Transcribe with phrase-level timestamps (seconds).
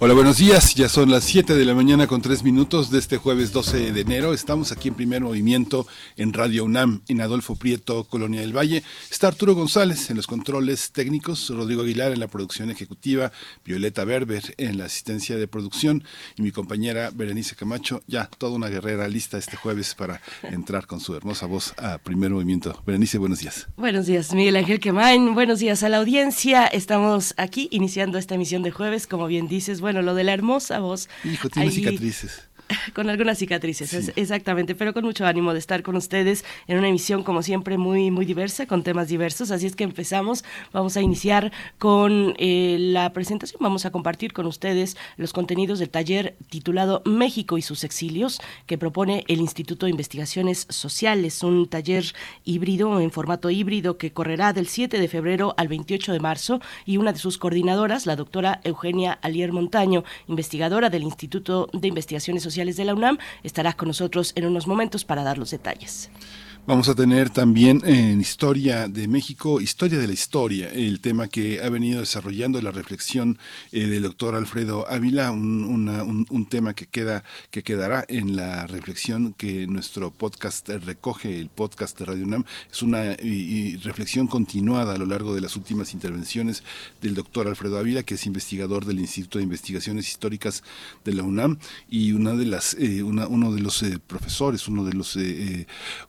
[0.00, 0.76] Hola, buenos días.
[0.76, 4.00] Ya son las 7 de la mañana con 3 minutos de este jueves 12 de
[4.00, 4.32] enero.
[4.32, 8.84] Estamos aquí en primer movimiento en Radio UNAM, en Adolfo Prieto, Colonia del Valle.
[9.10, 13.32] Está Arturo González en los controles técnicos, Rodrigo Aguilar en la producción ejecutiva,
[13.64, 16.04] Violeta Berber en la asistencia de producción
[16.36, 21.00] y mi compañera Berenice Camacho, ya toda una guerrera lista este jueves para entrar con
[21.00, 22.80] su hermosa voz a primer movimiento.
[22.86, 23.66] Berenice, buenos días.
[23.76, 25.34] Buenos días, Miguel Ángel Quemain.
[25.34, 26.68] Buenos días a la audiencia.
[26.68, 30.80] Estamos aquí iniciando esta emisión de jueves, como bien dices bueno, lo de la hermosa
[30.80, 31.08] voz.
[31.24, 32.47] Hijo, tiene cicatrices.
[32.94, 37.22] Con algunas cicatrices, exactamente, pero con mucho ánimo de estar con ustedes en una emisión
[37.22, 41.52] como siempre muy muy diversa, con temas diversos, así es que empezamos, vamos a iniciar
[41.78, 47.56] con eh, la presentación, vamos a compartir con ustedes los contenidos del taller titulado México
[47.56, 52.04] y sus exilios, que propone el Instituto de Investigaciones Sociales, un taller
[52.44, 56.96] híbrido, en formato híbrido, que correrá del 7 de febrero al 28 de marzo, y
[56.98, 62.57] una de sus coordinadoras, la doctora Eugenia Alier Montaño, investigadora del Instituto de Investigaciones Sociales,
[62.76, 66.10] de la UNAM, estará con nosotros en unos momentos para dar los detalles.
[66.68, 71.62] Vamos a tener también en Historia de México, Historia de la Historia, el tema que
[71.62, 73.38] ha venido desarrollando la reflexión
[73.72, 79.66] eh, del doctor Alfredo Ávila, un, tema que, queda, que quedará en la reflexión que
[79.66, 82.44] nuestro podcast recoge, el podcast de Radio UNAM.
[82.70, 83.16] Es una
[83.82, 86.64] reflexión continuada a lo largo de las últimas intervenciones
[87.00, 90.62] del doctor Alfredo Ávila, que es investigador del Instituto de Investigaciones Históricas
[91.02, 91.56] de la UNAM
[91.88, 95.16] y una de las, eh, uno de los eh, profesores, uno de los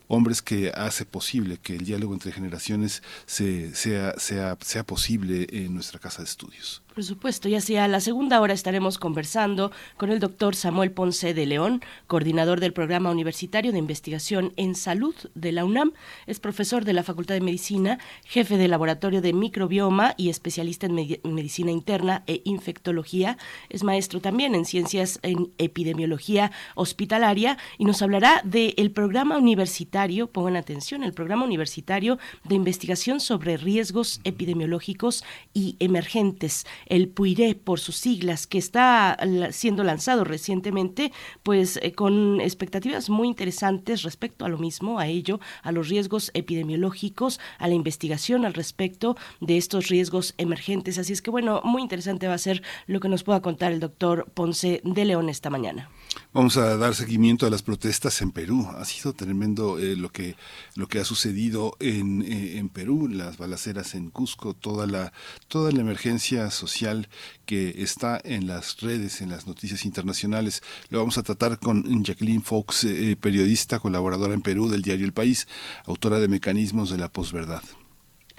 [0.10, 5.74] hombres que hace posible que el diálogo entre generaciones se, sea, sea, sea posible en
[5.74, 6.82] nuestra casa de estudios.
[7.00, 11.46] Por supuesto, y hacia la segunda hora estaremos conversando con el doctor Samuel Ponce de
[11.46, 15.94] León, coordinador del Programa Universitario de Investigación en Salud de la UNAM.
[16.28, 20.96] Es profesor de la Facultad de Medicina, jefe del Laboratorio de Microbioma y especialista en,
[21.24, 23.38] Medicina Interna e Infectología.
[23.70, 30.58] Es maestro también en Ciencias en Epidemiología Hospitalaria y nos hablará del Programa Universitario, pongan
[30.58, 35.24] atención, el Programa Universitario de Investigación sobre Riesgos Epidemiológicos
[35.54, 39.18] y Emergentes el PUIRE por sus siglas, que está
[39.52, 41.12] siendo lanzado recientemente,
[41.44, 46.32] pues eh, con expectativas muy interesantes respecto a lo mismo, a ello, a los riesgos
[46.34, 50.98] epidemiológicos, a la investigación al respecto de estos riesgos emergentes.
[50.98, 53.80] Así es que bueno, muy interesante va a ser lo que nos pueda contar el
[53.80, 55.90] doctor Ponce de León esta mañana.
[56.32, 58.68] Vamos a dar seguimiento a las protestas en Perú.
[58.78, 60.36] Ha sido tremendo eh, lo que
[60.76, 65.12] lo que ha sucedido en, eh, en, Perú, las balaceras en Cusco, toda la
[65.48, 67.10] toda la emergencia social
[67.46, 70.62] que está en las redes, en las noticias internacionales.
[70.90, 75.14] Lo vamos a tratar con Jacqueline Fox, eh, periodista, colaboradora en Perú del diario El
[75.14, 75.48] País,
[75.86, 77.64] autora de Mecanismos de la Posverdad.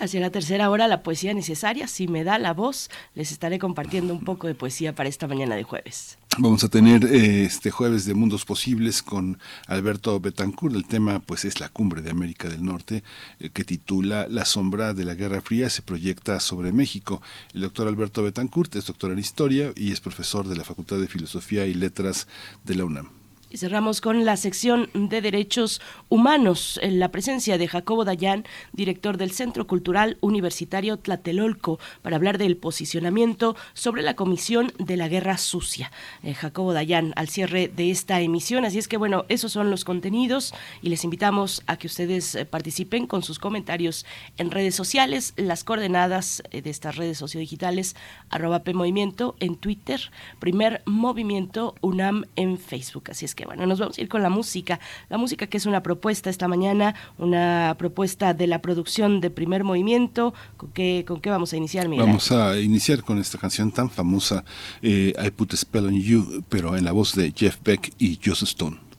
[0.00, 1.86] Hacia la tercera hora, la poesía necesaria.
[1.86, 5.56] Si me da la voz, les estaré compartiendo un poco de poesía para esta mañana
[5.56, 6.16] de jueves.
[6.38, 10.74] Vamos a tener eh, este jueves de Mundos Posibles con Alberto Betancourt.
[10.74, 13.02] El tema pues es la cumbre de América del Norte
[13.40, 17.20] eh, que titula La sombra de la Guerra Fría se proyecta sobre México.
[17.52, 21.08] El doctor Alberto Betancourt es doctor en Historia y es profesor de la Facultad de
[21.08, 22.26] Filosofía y Letras
[22.64, 23.19] de la UNAM.
[23.52, 29.16] Y cerramos con la sección de Derechos Humanos, en la presencia de Jacobo Dayan, director
[29.16, 35.36] del Centro Cultural Universitario Tlatelolco, para hablar del posicionamiento sobre la Comisión de la Guerra
[35.36, 35.90] Sucia.
[36.22, 38.64] Eh, Jacobo Dayan, al cierre de esta emisión.
[38.64, 42.44] Así es que, bueno, esos son los contenidos y les invitamos a que ustedes eh,
[42.44, 44.06] participen con sus comentarios
[44.38, 47.96] en redes sociales, las coordenadas eh, de estas redes sociodigitales,
[48.28, 53.10] arroba PMovimiento en Twitter, primer movimiento UNAM en Facebook.
[53.10, 54.80] Así es que bueno, nos vamos a ir con la música.
[55.08, 59.64] La música que es una propuesta esta mañana, una propuesta de la producción de primer
[59.64, 60.34] movimiento.
[60.56, 62.06] ¿Con qué, con qué vamos a iniciar, Miguel?
[62.06, 64.44] Vamos a iniciar con esta canción tan famosa,
[64.82, 68.18] eh, I Put a Spell on You, pero en la voz de Jeff Beck y
[68.24, 68.89] Joseph Stone.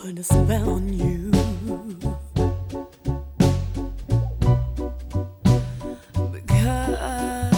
[0.00, 1.30] Put a spell on you.
[6.32, 7.52] Because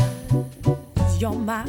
[1.21, 1.65] you're my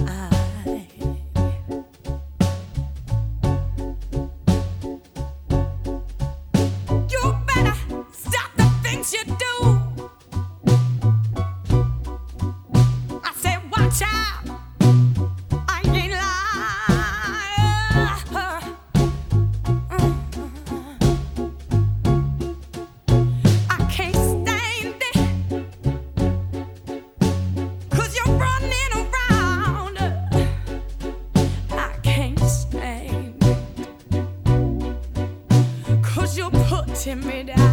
[37.03, 37.72] timid.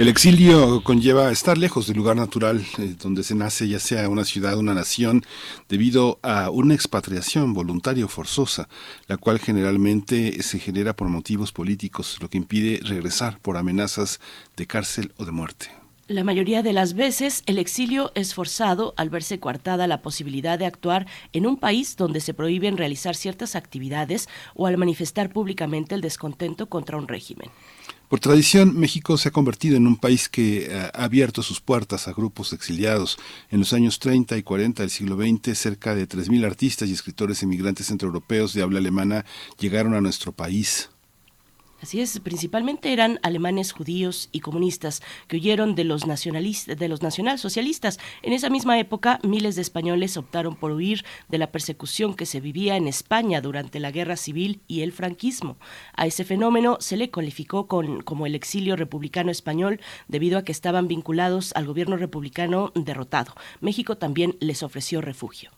[0.00, 4.24] El exilio conlleva estar lejos del lugar natural eh, donde se nace, ya sea una
[4.24, 5.26] ciudad, una nación,
[5.68, 8.66] debido a una expatriación voluntaria o forzosa,
[9.08, 14.20] la cual generalmente se genera por motivos políticos, lo que impide regresar por amenazas
[14.56, 15.66] de cárcel o de muerte.
[16.10, 20.66] La mayoría de las veces el exilio es forzado al verse coartada la posibilidad de
[20.66, 26.00] actuar en un país donde se prohíben realizar ciertas actividades o al manifestar públicamente el
[26.00, 27.50] descontento contra un régimen.
[28.10, 32.08] Por tradición, México se ha convertido en un país que eh, ha abierto sus puertas
[32.08, 33.18] a grupos exiliados.
[33.50, 37.44] En los años 30 y 40 del siglo XX, cerca de 3.000 artistas y escritores
[37.44, 39.24] emigrantes centroeuropeos de habla alemana
[39.60, 40.90] llegaron a nuestro país.
[41.82, 47.00] Así es, principalmente eran alemanes judíos y comunistas que huyeron de los nacionalistas, de los
[47.00, 47.98] nacionalsocialistas.
[48.22, 52.40] En esa misma época, miles de españoles optaron por huir de la persecución que se
[52.40, 55.56] vivía en España durante la Guerra Civil y el franquismo.
[55.96, 60.52] A ese fenómeno se le calificó con, como el exilio republicano español debido a que
[60.52, 63.34] estaban vinculados al gobierno republicano derrotado.
[63.60, 65.50] México también les ofreció refugio.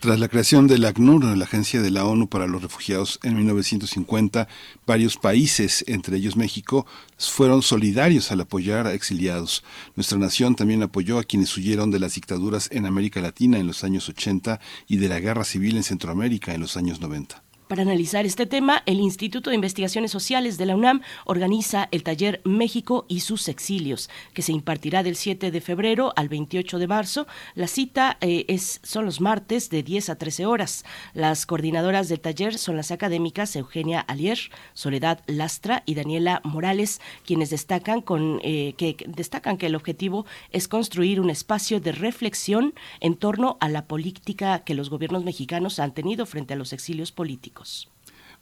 [0.00, 4.48] Tras la creación del ACNUR, la Agencia de la ONU para los Refugiados, en 1950,
[4.86, 6.86] varios países, entre ellos México,
[7.18, 9.62] fueron solidarios al apoyar a exiliados.
[9.96, 13.84] Nuestra nación también apoyó a quienes huyeron de las dictaduras en América Latina en los
[13.84, 17.49] años 80 y de la guerra civil en Centroamérica en los años 90.
[17.70, 22.40] Para analizar este tema, el Instituto de Investigaciones Sociales de la UNAM organiza el taller
[22.42, 27.28] México y sus exilios, que se impartirá del 7 de febrero al 28 de marzo.
[27.54, 30.84] La cita eh, es, son los martes de 10 a 13 horas.
[31.14, 34.40] Las coordinadoras del taller son las académicas Eugenia Alier,
[34.74, 38.02] Soledad Lastra y Daniela Morales, quienes destacan,
[38.42, 43.68] eh, que, destacan que el objetivo es construir un espacio de reflexión en torno a
[43.68, 47.59] la política que los gobiernos mexicanos han tenido frente a los exilios políticos.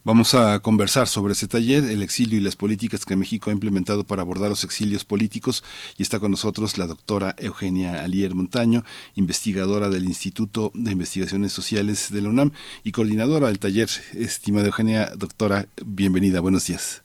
[0.04, 4.04] Vamos a conversar sobre ese taller, el exilio y las políticas que México ha implementado
[4.04, 5.64] para abordar los exilios políticos.
[5.98, 8.84] Y está con nosotros la doctora Eugenia Alier Montaño,
[9.16, 12.52] investigadora del Instituto de Investigaciones Sociales de la UNAM
[12.84, 13.88] y coordinadora del taller.
[14.14, 17.02] Estimada Eugenia, doctora, bienvenida, buenos días.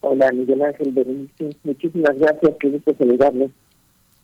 [0.00, 1.56] Hola, Miguel Ángel Berenice.
[1.64, 3.50] Muchísimas gracias, qué gusto saludarles.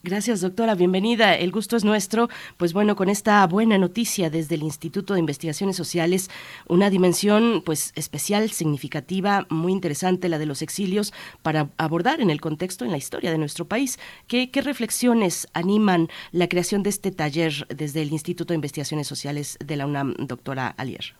[0.02, 0.74] Gracias, doctora.
[0.74, 1.36] Bienvenida.
[1.36, 2.30] El gusto es nuestro.
[2.56, 6.30] Pues bueno, con esta buena noticia desde el Instituto de Investigaciones Sociales,
[6.68, 12.40] una dimensión pues especial, significativa, muy interesante, la de los exilios, para abordar en el
[12.40, 13.98] contexto, en la historia de nuestro país.
[14.26, 19.76] ¿Qué, reflexiones animan la creación de este taller desde el Instituto de Investigaciones Sociales de
[19.76, 21.12] la UNAM, doctora Alier?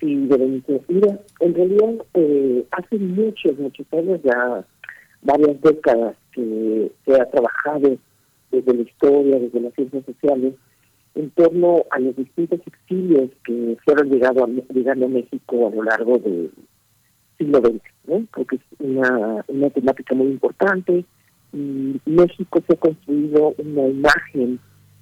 [0.00, 0.16] Sí.
[0.16, 4.64] Mira, en realidad eh, hace muchos, muchos años, ya
[5.22, 7.96] varias décadas, que se ha trabajado
[8.50, 10.54] desde la historia, desde las ciencias sociales,
[11.14, 15.82] en torno a los distintos exilios que fueron llegado a, llegando a México a lo
[15.82, 16.50] largo del
[17.38, 17.82] siglo XX.
[18.06, 18.26] ¿no?
[18.30, 21.04] Creo que es una, una temática muy importante.
[21.52, 24.58] Y México se ha construido una imagen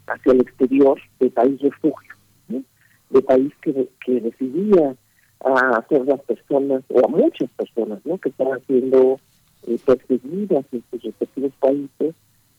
[0.09, 2.15] hacia el exterior de país refugio,
[2.49, 4.97] de país que, que recibía
[5.45, 8.19] a todas las personas, o a muchas personas, ¿no?
[8.19, 9.21] que estaban siendo
[9.67, 12.15] eh, perseguidas en sus respectivos países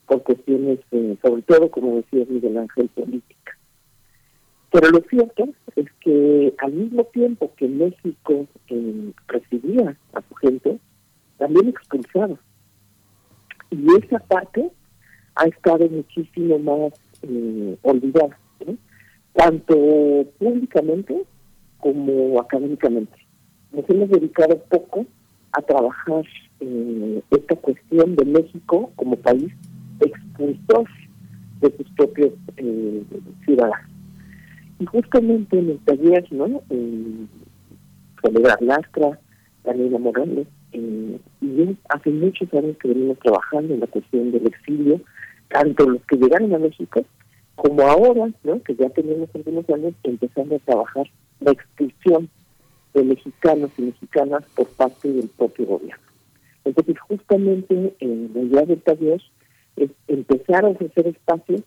[0.07, 3.57] por cuestiones, eh, sobre todo, como decía Miguel Ángel, política.
[4.71, 10.79] Pero lo cierto es que al mismo tiempo que México eh, recibía a su gente,
[11.37, 12.37] también expulsaba.
[13.69, 14.69] Y esa parte
[15.35, 16.93] ha estado muchísimo más
[17.23, 18.37] eh, olvidada,
[19.33, 19.75] tanto
[20.37, 21.23] públicamente
[21.79, 23.17] como académicamente.
[23.71, 25.05] Nos hemos dedicado poco
[25.53, 26.25] a trabajar
[26.59, 29.51] eh, esta cuestión de México como país
[29.99, 30.87] expulsor
[31.61, 33.03] de sus propios eh,
[33.45, 33.89] ciudadanos.
[34.79, 36.61] Y justamente en el taller, ¿no?
[36.69, 37.27] Eh,
[38.61, 39.19] Lastra,
[39.63, 44.47] Daniela Morales, eh, y yo hace muchos años que venimos trabajando en la cuestión del
[44.47, 45.01] exilio,
[45.49, 47.03] tanto los que llegaron a México
[47.55, 48.61] como ahora, ¿no?
[48.63, 51.07] que ya tenemos algunos años empezando a trabajar
[51.41, 52.29] la expulsión
[52.93, 56.03] de mexicanos y mexicanas por parte del propio gobierno.
[56.65, 59.21] Entonces, justamente en la idea del taller
[59.77, 61.61] es empezar a ofrecer espacios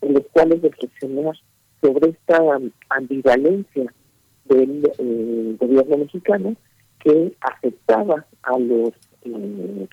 [0.00, 1.36] en los cuales reflexionar
[1.80, 2.40] sobre esta
[2.88, 3.92] ambivalencia
[4.44, 6.56] del eh, gobierno mexicano
[7.00, 8.92] que afectaba a los
[9.24, 9.88] eh,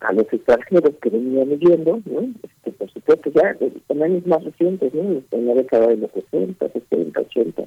[0.00, 2.32] a los extranjeros que venían viviendo, ¿no?
[2.42, 3.56] Este, por supuesto ya
[3.88, 5.22] en años más recientes, ¿no?
[5.30, 7.62] en la década de los 60, 70, 80,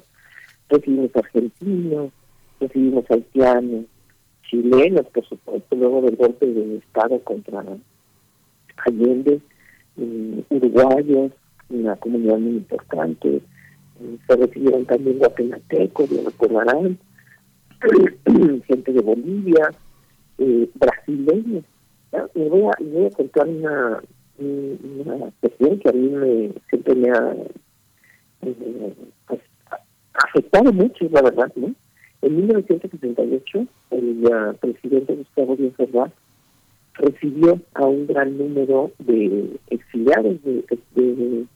[0.68, 2.10] regímenes argentinos,
[2.60, 3.84] recibimos haitianos,
[4.48, 7.64] chilenos, por supuesto, luego del golpe de Estado contra
[8.86, 9.40] Allende,
[9.96, 11.32] eh, uruguayos,
[11.70, 16.98] una comunidad muy importante, eh, se recibieron también guatemaltecos, lo recordarán,
[18.66, 19.70] gente de Bolivia,
[20.38, 21.64] eh, brasileños.
[22.34, 24.02] Me voy, a, voy a contar una,
[24.38, 27.34] una cuestión que a mí me, siempre me ha
[28.42, 28.94] eh,
[29.26, 29.40] pues,
[30.24, 31.74] afectado mucho, la verdad, ¿no?
[32.20, 36.10] En 1978, el uh, presidente Gustavo Díaz
[36.94, 40.64] recibió a un gran número de exiliados de,
[40.96, 41.46] de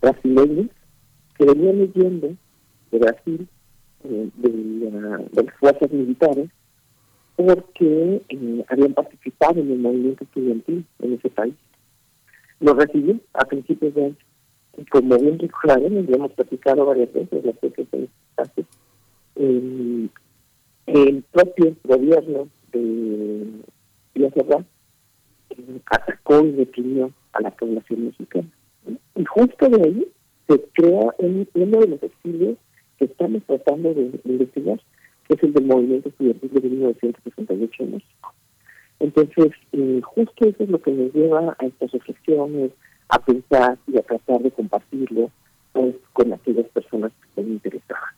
[0.00, 0.68] brasileños
[1.36, 2.34] que venían huyendo
[2.90, 3.48] de Brasil
[4.04, 6.48] eh, de, de, las fuerzas militares
[7.36, 11.54] porque eh, habían participado en el movimiento estudiantil en ese país.
[12.60, 14.16] Lo recibió a principios de año.
[14.78, 17.88] Y como bien recordaron, ya hemos platicado varias veces las veces
[19.34, 20.10] el,
[21.32, 23.46] propio gobierno de
[24.14, 24.32] Díaz
[25.86, 28.48] atacó y definió a la población mexicana.
[29.16, 30.08] Y justo de ahí
[30.48, 32.56] se crea uno de los exilios
[32.98, 34.80] que estamos tratando de, investigar,
[35.26, 38.34] que es el del movimiento estudiantil de 1968 en México.
[39.00, 42.72] Entonces, eh, justo eso es lo que nos lleva a estas reflexiones,
[43.08, 45.30] a pensar y a tratar de compartirlo
[45.72, 48.14] pues, con aquellas personas que estén interesadas.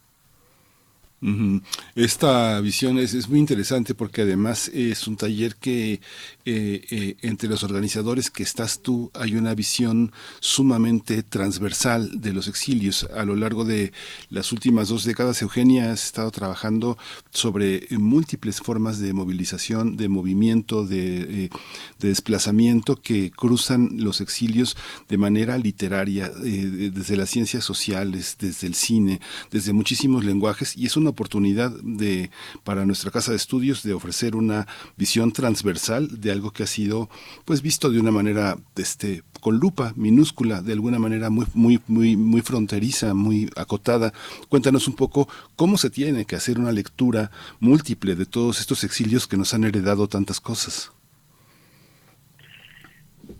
[1.94, 6.00] Esta visión es, es, muy interesante porque además es un taller que
[6.46, 12.48] eh, eh, entre los organizadores que estás tú hay una visión sumamente transversal de los
[12.48, 13.06] exilios.
[13.14, 13.92] A lo largo de
[14.30, 16.96] las últimas dos décadas, Eugenia, has estado trabajando
[17.30, 21.50] sobre múltiples formas de movilización, de movimiento, de, eh,
[21.98, 24.74] de desplazamiento que cruzan los exilios
[25.10, 30.96] de manera literaria, desde las ciencias sociales, desde el cine, desde muchísimos lenguajes y es
[30.96, 32.30] una oportunidad de
[32.64, 37.08] para nuestra casa de estudios de ofrecer una visión transversal de algo que ha sido
[37.44, 42.16] pues visto de una manera este con lupa minúscula de alguna manera muy muy muy
[42.16, 44.12] muy fronteriza muy acotada
[44.48, 49.26] cuéntanos un poco cómo se tiene que hacer una lectura múltiple de todos estos exilios
[49.26, 50.92] que nos han heredado tantas cosas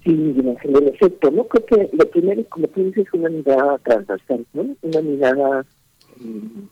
[0.05, 1.45] Sí, en efecto, ¿no?
[1.45, 4.75] Creo que lo primero, como tú dices, es una mirada transversal, ¿no?
[4.81, 5.67] Una mirada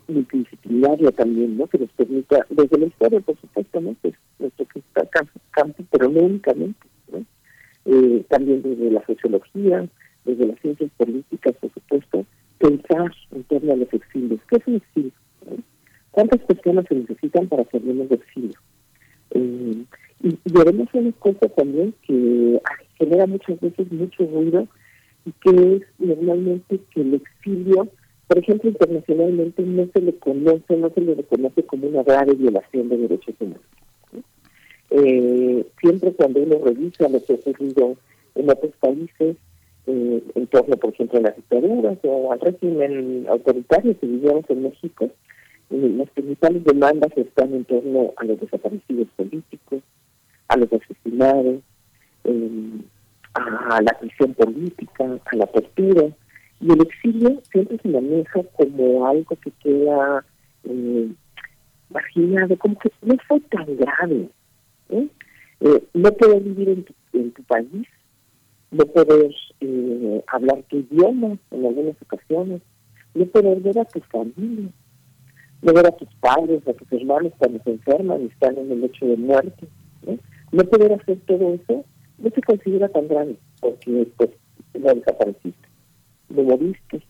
[0.06, 1.66] multidisciplinaria también, ¿no?
[1.66, 3.94] Que nos permita, desde la historia, por supuesto, ¿no?
[4.02, 5.06] Pues nuestro que está
[5.50, 7.24] campo, pero no únicamente, ¿no?
[7.86, 9.88] Eh, también desde la sociología,
[10.24, 12.26] desde las ciencias políticas, por supuesto,
[12.58, 14.40] pensar en torno a los exilios.
[14.48, 15.12] ¿Qué es un exilio?
[16.10, 18.58] ¿Cuántas personas se necesitan para hablemos de exilio?
[19.30, 19.84] Eh,
[20.22, 22.60] y, y veremos una cosa también que
[22.98, 24.66] genera muchas veces mucho ruido
[25.24, 27.88] y que es normalmente que el exilio
[28.28, 32.90] por ejemplo, internacionalmente no se le conoce, no se le reconoce como una grave violación
[32.90, 33.62] de derechos humanos.
[34.90, 37.96] Eh, siempre cuando uno revisa lo que ha ocurrido
[38.34, 39.36] en otros países,
[39.86, 44.62] eh, en torno, por ejemplo, a las dictaduras o al régimen autoritario que vivimos en
[44.62, 45.10] México,
[45.70, 49.80] eh, las principales demandas están en torno a los desaparecidos políticos,
[50.48, 51.60] a los asesinados,
[53.34, 56.10] a la prisión política, a la tortura,
[56.60, 60.24] y el exilio siempre se maneja como algo que queda
[60.64, 61.08] eh,
[62.58, 64.28] como que no fue tan grave.
[64.90, 65.08] ¿eh?
[65.60, 67.86] Eh, no poder vivir en tu, en tu país,
[68.70, 72.62] no poder eh, hablar tu idioma en algunas ocasiones,
[73.14, 74.70] no poder ver a tu familia,
[75.62, 78.80] no ver a tus padres, a tus hermanos cuando se enferman y están en el
[78.80, 79.68] lecho de muerte.
[80.50, 81.84] No poder hacer todo eso
[82.18, 84.30] no se considera tan grave porque pues
[84.74, 85.67] no desapareciste
[86.28, 87.02] lo moviste.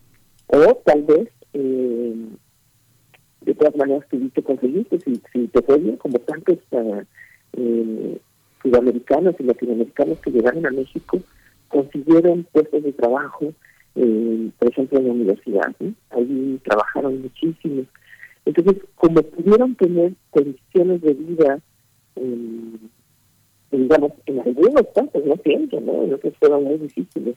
[0.49, 2.15] O tal vez, eh,
[3.43, 7.03] de todas maneras, tuviste conseguiste, si, si te fue bien, como tantos uh,
[7.55, 8.19] eh,
[8.63, 11.19] sudamericanos y latinoamericanos que llegaron a México,
[11.69, 13.53] consiguieron puestos de trabajo,
[13.95, 15.75] eh, por ejemplo, en la universidad.
[16.11, 17.85] Allí trabajaron muchísimo.
[18.45, 21.59] Entonces, como pudieron tener condiciones de vida,
[22.17, 22.79] eh,
[23.71, 26.05] digamos, en algunos casos, no siempre, ¿no?
[26.05, 27.37] En otros fueron muy difíciles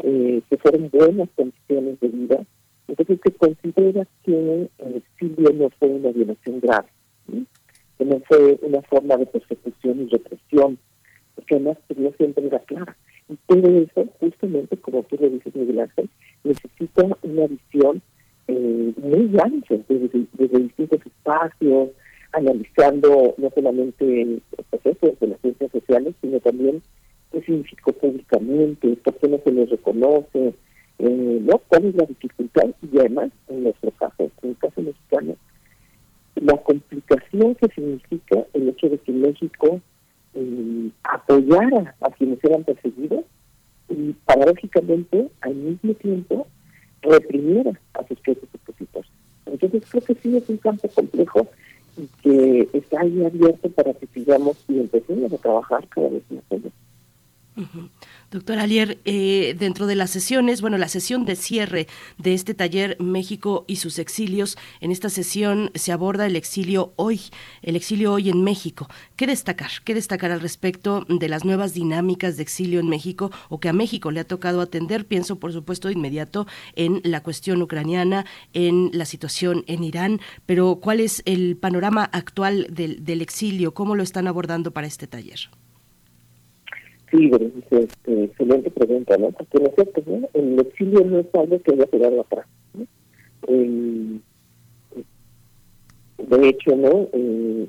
[0.00, 2.44] eh, que fueron buenas condiciones de vida,
[2.88, 6.88] entonces se considera que el exilio no fue una violación grave,
[7.98, 10.78] que no fue una forma de persecución y represión,
[11.34, 12.96] porque además pues, no siempre era clara.
[13.28, 16.10] Y todo eso, justamente como tú lo dices, Miguel Ángel,
[16.44, 18.02] necesita una visión
[18.48, 21.90] eh, muy amplia desde, desde, distintos espacios,
[22.32, 26.82] analizando no solamente el proceso de las ciencias sociales, sino también
[27.32, 30.54] qué significó públicamente, por qué no se les reconoce,
[30.98, 31.58] eh, ¿no?
[31.68, 35.36] cuál es la dificultad y además, en nuestro caso, en el caso mexicano,
[36.36, 39.80] la complicación que significa el hecho de que México
[40.34, 43.24] eh, apoyara a quienes eran perseguidos
[43.88, 46.46] y paradójicamente al mismo tiempo
[47.02, 49.10] reprimiera a sus propios opositores.
[49.46, 51.46] Entonces creo que sí es un campo complejo
[51.96, 56.42] y que está ahí abierto para que sigamos y empecemos a trabajar cada vez más
[57.56, 57.88] allá.
[58.30, 61.86] Doctor Alier, eh, dentro de las sesiones, bueno, la sesión de cierre
[62.16, 67.20] de este taller México y sus exilios, en esta sesión se aborda el exilio hoy,
[67.60, 68.88] el exilio hoy en México.
[69.16, 69.70] ¿Qué destacar?
[69.84, 73.74] ¿Qué destacar al respecto de las nuevas dinámicas de exilio en México o que a
[73.74, 75.06] México le ha tocado atender?
[75.06, 80.76] Pienso, por supuesto, de inmediato en la cuestión ucraniana, en la situación en Irán, pero
[80.76, 83.74] ¿cuál es el panorama actual del exilio?
[83.74, 85.50] ¿Cómo lo están abordando para este taller?
[87.12, 87.30] Sí,
[87.70, 89.30] este, excelente pregunta, ¿no?
[89.32, 90.28] Porque en efecto, ¿no?
[90.32, 92.46] el exilio no es algo que haya quedado atrás.
[93.48, 94.18] Eh,
[96.16, 97.08] de hecho, ¿no?
[97.12, 97.68] Eh,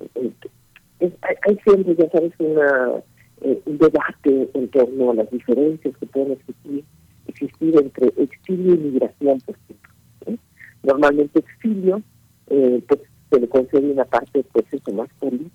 [1.01, 3.03] hay, hay, siempre, ya sabes, una,
[3.41, 6.85] eh, un debate en torno a las diferencias que pueden existir,
[7.27, 9.91] existir entre exilio y migración, por ejemplo.
[10.25, 10.37] ¿no?
[10.83, 12.01] Normalmente exilio,
[12.47, 15.51] pues se le concede una parte, pues, eso, más política,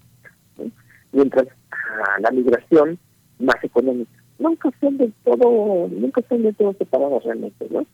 [1.13, 2.99] mientras a la migración
[3.39, 4.11] más económica.
[4.39, 7.85] Nunca son del todo, nunca son del todo separados realmente, ¿no?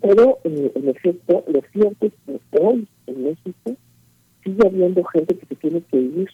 [0.00, 3.76] Pero eh, en efecto, lo cierto es que hoy en México
[4.42, 6.28] sigue habiendo gente que se tiene que ir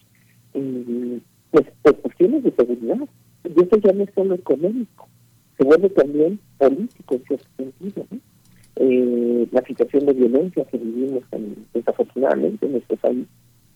[0.54, 2.98] eh, pues por cuestiones de seguridad.
[3.44, 5.08] Y eso ya no es solo económico,
[5.56, 8.06] se vuelve también político en cierto sentido.
[8.10, 8.18] ¿no?
[8.76, 13.26] Eh, la situación de violencia que vivimos en, desafortunadamente en nuestro país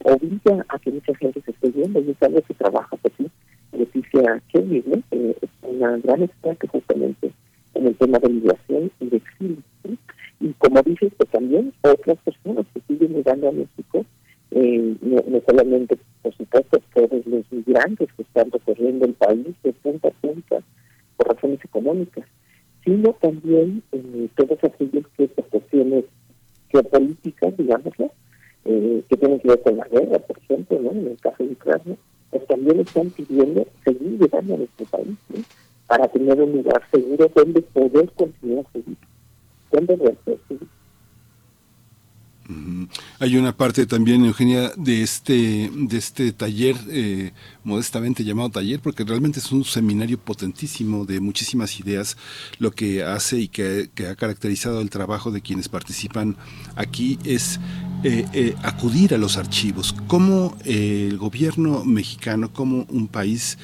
[0.05, 3.29] obliga a que mucha gente se esté viendo y es algo que trabaja por sí
[3.73, 5.03] Leticia Kelly, ¿no?
[5.11, 7.33] Eh, es una gran experta justamente
[7.75, 9.63] en el tema de migración y de exilio.
[9.85, 9.99] ¿sí?
[10.41, 14.05] Y como dices, que también otras personas que siguen llegando a México,
[14.51, 19.73] eh, no, no, solamente, por supuesto, todos los migrantes que están recorriendo el país de
[19.73, 20.63] punta a punta
[21.17, 22.27] por razones económicas,
[22.85, 26.05] sino también eh, todos aquellos que por cuestiones
[26.71, 28.11] geopolíticas, digámoslo,
[28.65, 30.91] eh, que tienen que ver con la guerra, por ejemplo, ¿no?
[30.91, 31.97] en el caso de Ucrania,
[32.33, 35.17] pues también están pidiendo seguir llegando a nuestro país
[35.87, 38.97] para tener un lugar seguro donde poder continuar vida,
[39.71, 40.39] donde rehacer
[43.19, 47.33] Hay una parte también, Eugenia, de este, de este taller, eh,
[47.65, 52.17] modestamente llamado taller, porque realmente es un seminario potentísimo de muchísimas ideas,
[52.59, 56.37] lo que hace y que, ha caracterizado el trabajo de quienes participan
[56.77, 57.61] aquí es
[58.03, 63.59] eh, eh, acudir a los archivos, cómo el gobierno mexicano, como un país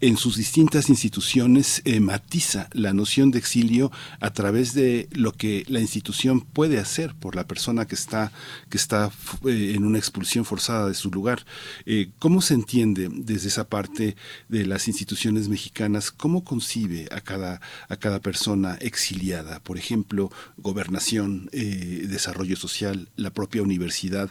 [0.00, 5.64] en sus distintas instituciones eh, matiza la noción de exilio a través de lo que
[5.68, 8.32] la institución puede hacer por la persona que está
[8.68, 9.10] que está
[9.46, 11.44] eh, en una expulsión forzada de su lugar.
[11.86, 14.16] Eh, ¿Cómo se entiende desde esa parte
[14.48, 19.60] de las instituciones mexicanas cómo concibe a cada a cada persona exiliada?
[19.60, 24.30] Por ejemplo, gobernación, desarrollo social, la propia universidad,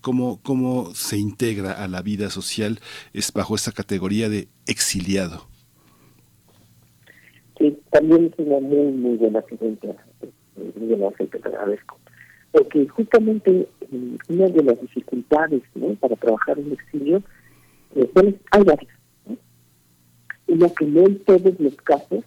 [0.00, 2.80] cómo cómo se integra a la vida social
[3.12, 5.46] es bajo esta categoría de exiliado.
[7.58, 9.88] Sí, también es una muy, muy buena pregunta,
[10.76, 11.98] Miguel Ángel, te agradezco.
[12.52, 15.62] Porque justamente eh, una de las dificultades
[16.00, 17.22] para trabajar en exilio,
[17.96, 18.10] eh,
[18.50, 18.94] hay varias.
[20.48, 20.74] ¿no?
[20.74, 22.24] Que no en todos los casos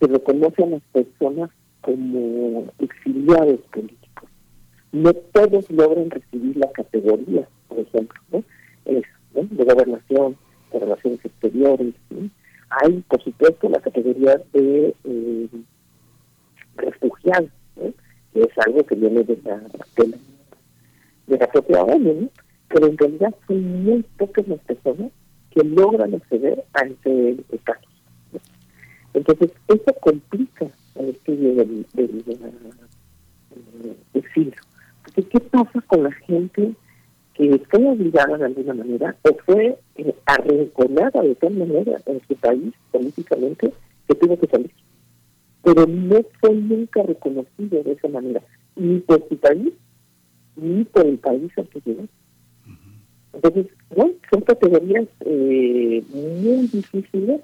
[0.00, 4.30] se reconoce a las personas como exiliados políticos.
[4.92, 8.44] No todos logran recibir la categoría, por ejemplo, ¿no?
[8.84, 9.02] Es,
[9.34, 10.36] de gobernación,
[10.80, 11.94] relaciones exteriores.
[12.70, 15.48] Hay, por supuesto, la categoría de eh,
[16.76, 17.50] refugiados,
[18.32, 19.60] que es algo que viene de la,
[21.26, 22.30] de la, propia ONU,
[22.68, 25.12] pero en realidad son muy pocas las personas
[25.50, 27.92] que logran acceder a ese estatus.
[29.12, 32.38] Entonces, eso complica el estudio del, del, del
[34.14, 34.60] exilio.
[35.04, 36.74] Porque, ¿qué pasa con la gente
[37.34, 42.72] que fue obligada de alguna manera o fue eh, de tal manera en su país
[42.92, 43.72] políticamente
[44.08, 44.70] que tuvo que salir.
[45.62, 48.42] Pero no fue nunca reconocido de esa manera,
[48.76, 49.72] ni por su país,
[50.56, 52.04] ni por el país al que llegó.
[53.32, 53.66] Entonces,
[54.30, 57.40] son categorías eh, muy difíciles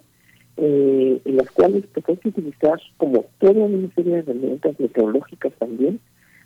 [0.57, 5.53] eh, en las cuales pues, hay que utilizar como toda una serie de herramientas metodológicas
[5.59, 5.98] también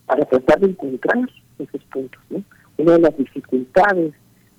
[0.06, 1.28] para tratar de encontrar
[1.58, 2.42] esos puntos, ¿no?
[2.78, 4.14] Una de las dificultades,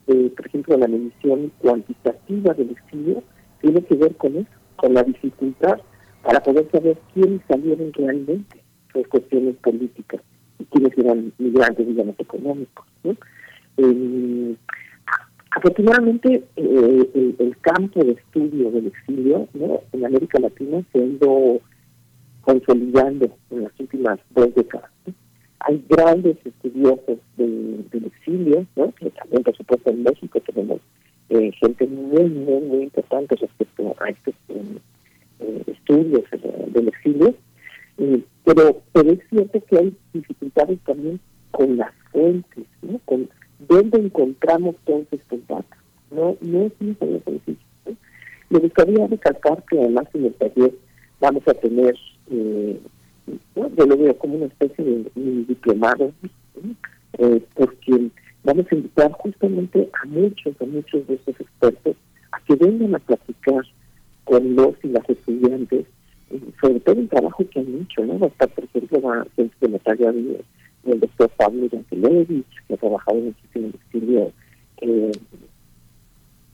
[0.06, 3.24] por ejemplo, la medición cuantitativa del exilio,
[3.62, 5.80] tiene que ver con eso, con la dificultad
[6.24, 8.62] para poder saber quiénes salieron realmente
[8.94, 10.22] por cuestiones políticas
[10.60, 12.86] y quiénes eran migrantes, digamos, económicos.
[13.04, 13.16] ¿no?
[15.52, 19.48] afortunadamente, eh, el, campo de estudio del exilio
[19.92, 21.60] en América Latina se ha ido
[22.42, 24.92] consolidando en las últimas dos décadas.
[25.60, 28.92] Hay grandes estudiosos del exilio, ¿no?
[28.94, 30.82] que también, por supuesto, en México tenemos
[31.30, 36.24] eh, gente muy, muy, muy importante respecto a estos eh, estudios
[36.68, 37.34] del exilio.
[38.44, 41.20] pero, pero es cierto que hay dificultades también
[41.52, 43.00] con las fuentes, ¿no?
[43.06, 43.30] con
[43.68, 45.80] dónde encontramos todos estos datos.
[46.12, 47.58] No, no es muy sencillo.
[48.50, 50.72] Me gustaría recalcar que además en el taller
[51.20, 51.96] vamos a tener,
[52.30, 52.80] eh,
[53.56, 56.12] yo lo veo como una especie de, diplomado,
[57.18, 58.10] eh, porque
[58.44, 61.96] vamos a invitar justamente a muchos, a muchos de estos expertos
[62.32, 63.64] a que vengan a platicar
[64.24, 65.86] con los y las estudiantes
[66.32, 68.20] eh, sobre todo el trabajo que han hecho, ¿no?
[68.20, 70.14] Va a estar, por ejemplo, la gente de Natalia
[70.86, 74.32] el doctor Pablo Yankelevich, que ha trabajado muchísimo en el exilio
[74.82, 75.12] eh,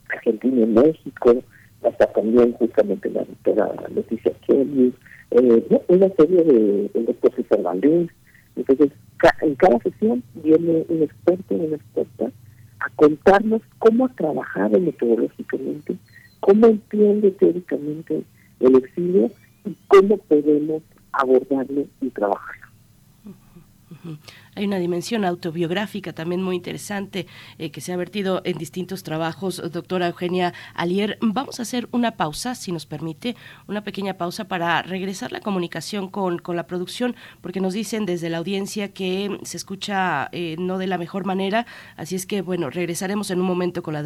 [0.10, 1.44] argentino en México,
[1.84, 4.94] hasta también justamente la doctora Leticia Kelly,
[5.32, 8.10] eh, una serie de, el doctor César Valdés.
[8.56, 8.92] Entonces,
[9.42, 12.32] en cada sesión viene un experto una experta
[12.80, 15.96] a contarnos cómo ha trabajado metodológicamente,
[16.40, 18.24] cómo entiende teóricamente
[18.60, 19.32] el exilio
[19.66, 22.68] y cómo podemos abordarlo y trabajarlo.
[24.54, 27.26] Hay una dimensión autobiográfica también muy interesante
[27.58, 29.62] eh, que se ha vertido en distintos trabajos.
[29.72, 33.38] Doctora Eugenia Alier, vamos a hacer una pausa, si nos permite,
[33.68, 38.30] una pequeña pausa para regresar la comunicación con, con la producción, porque nos dicen desde
[38.30, 41.66] la audiencia que se escucha eh, no de la mejor manera.
[41.96, 44.04] Así es que, bueno, regresaremos en un momento con la,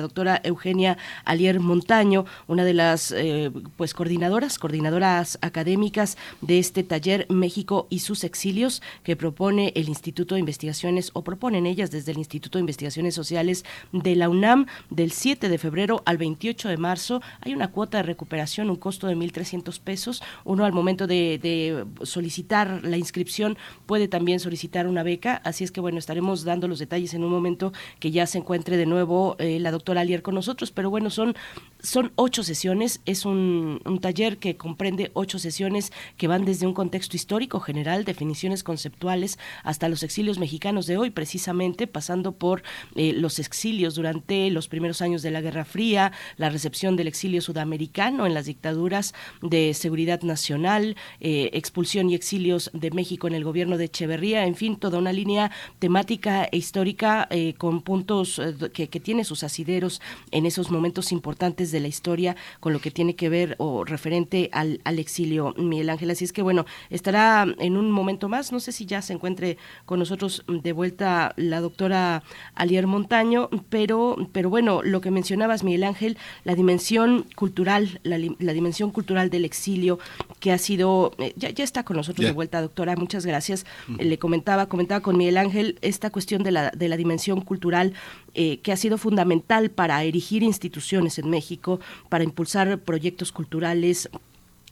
[0.00, 7.26] doctora Eugenia Alier Montaño, una de las eh, pues coordinadoras, coordinadoras académicas de este taller
[7.30, 12.18] México y sus exilios que propone el Instituto de Investigaciones o proponen ellas desde el
[12.18, 17.22] Instituto de Investigaciones Sociales de la UNAM del 7 de febrero al 28 de marzo.
[17.40, 20.22] Hay una cuota de recuperación, un costo de 1.300 pesos.
[20.44, 25.40] Uno al momento de, solicitar la inscripción puede también solicitar una beca.
[25.44, 28.76] Así es que bueno, estaremos dando los detalles en un momento que ya se encuentre
[28.76, 30.70] de nuevo eh, la doctora Alier con nosotros.
[30.70, 31.34] Pero bueno, son,
[31.80, 33.00] son ocho sesiones.
[33.06, 38.04] Es un, un taller que comprende ocho sesiones que van desde un contexto histórico general,
[38.04, 39.38] definiciones conceptuales,
[39.76, 42.62] hasta los exilios mexicanos de hoy, precisamente pasando por
[42.94, 47.42] eh, los exilios durante los primeros años de la Guerra Fría, la recepción del exilio
[47.42, 49.12] sudamericano en las dictaduras
[49.42, 54.54] de seguridad nacional, eh, expulsión y exilios de México en el gobierno de Echeverría, en
[54.54, 58.40] fin, toda una línea temática e histórica eh, con puntos
[58.72, 63.14] que, tiene sus asideros en esos momentos importantes de la historia con lo que tiene
[63.14, 66.10] que ver o referente al, al exilio, Miguel Ángel.
[66.10, 69.58] Así es que bueno, estará en un momento más, no sé si ya se encuentre
[69.84, 72.22] con nosotros de vuelta la doctora
[72.54, 78.90] Alier Montaño, pero, pero bueno, lo que mencionabas, Miguel Ángel, la dimensión cultural, la, dimensión
[78.90, 79.98] cultural del exilio,
[80.40, 83.66] que ha sido, eh, ya, ya está con nosotros de vuelta, doctora, muchas gracias.
[83.98, 87.94] le comentaba, comentaba con Miguel Ángel esta cuestión de la, de la dimensión cultural
[88.34, 94.10] eh, que ha sido fundamental para erigir instituciones en México, para impulsar proyectos culturales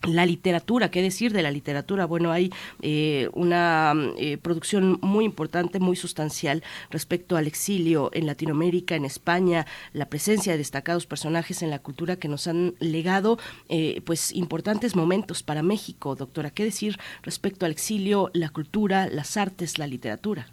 [0.07, 2.07] la literatura, ¿qué decir de la literatura?
[2.07, 2.51] Bueno, hay
[2.83, 9.67] eh, una eh, producción muy importante, muy sustancial respecto al exilio en Latinoamérica, en España,
[9.93, 13.38] la presencia de destacados personajes en la cultura que nos han legado
[13.69, 16.51] eh, pues importantes momentos para México, doctora.
[16.51, 20.49] ¿Qué decir respecto al exilio, la cultura, las artes, la literatura?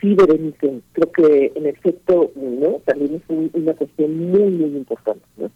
[0.00, 2.80] sí, Berenice, creo que en efecto ¿no?
[2.84, 3.22] también es
[3.54, 5.24] una cuestión muy, muy importante.
[5.36, 5.50] ¿no?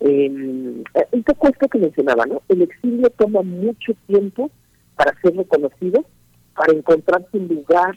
[0.00, 2.42] Eh, un poco esto que mencionaba, ¿no?
[2.48, 4.50] El exilio toma mucho tiempo
[4.96, 6.04] para ser reconocido,
[6.56, 7.96] para encontrarse un lugar,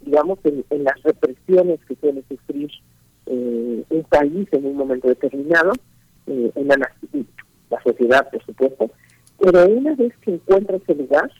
[0.00, 2.70] digamos, en, las represiones que suele sufrir
[3.26, 5.72] eh, un país en un momento determinado,
[6.26, 6.76] eh, en la,
[7.70, 8.90] la sociedad, por supuesto,
[9.38, 11.30] pero una vez que encuentra ese lugar,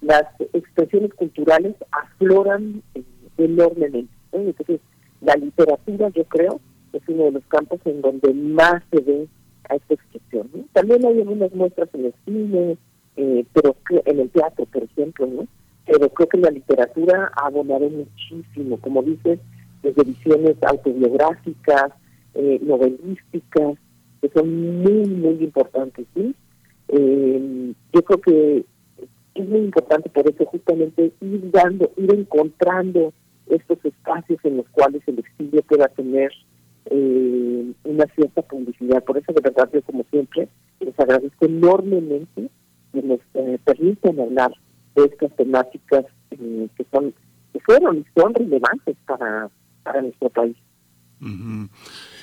[0.00, 3.02] las expresiones culturales afloran eh,
[3.38, 4.12] enormemente.
[4.32, 4.80] Entonces,
[5.20, 6.60] la literatura, yo creo,
[6.92, 9.28] es uno de los campos en donde más se ve
[9.68, 10.48] a esta expresión.
[10.72, 12.76] También hay algunas muestras en el cine,
[13.16, 15.46] eh, pero en el teatro, por ejemplo, ¿no?
[15.86, 19.38] Pero creo que la literatura ha abonado muchísimo, como dices,
[19.82, 21.92] desde visiones autobiográficas,
[22.34, 23.76] eh, novelísticas,
[24.20, 26.34] que son muy, muy importantes, ¿sí?
[26.88, 28.64] Eh, yo creo que
[29.34, 33.12] es muy importante por eso justamente ir dando, ir encontrando
[33.46, 36.32] estos espacios en los cuales el exilio pueda tener
[36.90, 39.02] eh, una cierta publicidad.
[39.04, 40.48] Por eso, de verdad, yo como siempre
[40.80, 42.50] les agradezco enormemente
[42.92, 44.52] que nos eh, permitan hablar
[44.94, 47.14] estas temáticas eh, que son
[47.52, 49.48] que fueron y son relevantes para,
[49.82, 50.56] para nuestro país.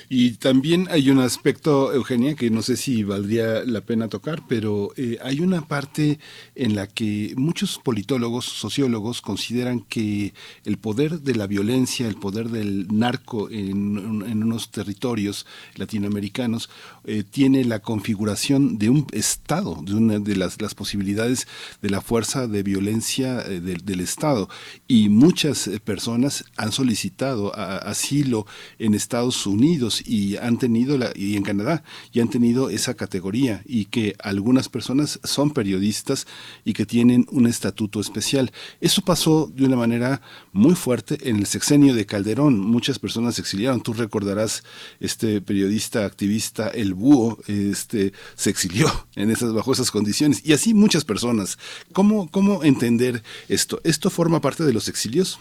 [0.08, 4.92] Y también hay un aspecto, Eugenia, que no sé si valdría la pena tocar, pero
[4.96, 6.20] eh, hay una parte
[6.54, 10.32] en la que muchos politólogos, sociólogos consideran que
[10.64, 16.70] el poder de la violencia, el poder del narco en, unos territorios latinoamericanos,
[17.04, 21.46] eh, tiene la configuración de un Estado, de una de las, las posibilidades
[21.80, 24.48] de la fuerza de violencia eh, del Estado.
[24.86, 28.46] Y muchas personas han solicitado asilo
[28.78, 31.82] en Estados Unidos y han tenido la, y en Canadá
[32.12, 36.26] y han tenido esa categoría y que algunas personas son periodistas
[36.64, 38.52] y que tienen un estatuto especial.
[38.80, 40.20] Eso pasó de una manera
[40.52, 42.58] muy fuerte en el sexenio de Calderón.
[42.58, 43.82] Muchas personas se exiliaron.
[43.82, 44.62] Tú recordarás
[45.00, 50.74] este periodista activista El Búho, este se exilió en esas bajo esas condiciones y así
[50.74, 51.58] muchas personas.
[51.92, 53.80] ¿Cómo cómo entender esto?
[53.84, 55.38] ¿Esto forma parte de los exilios?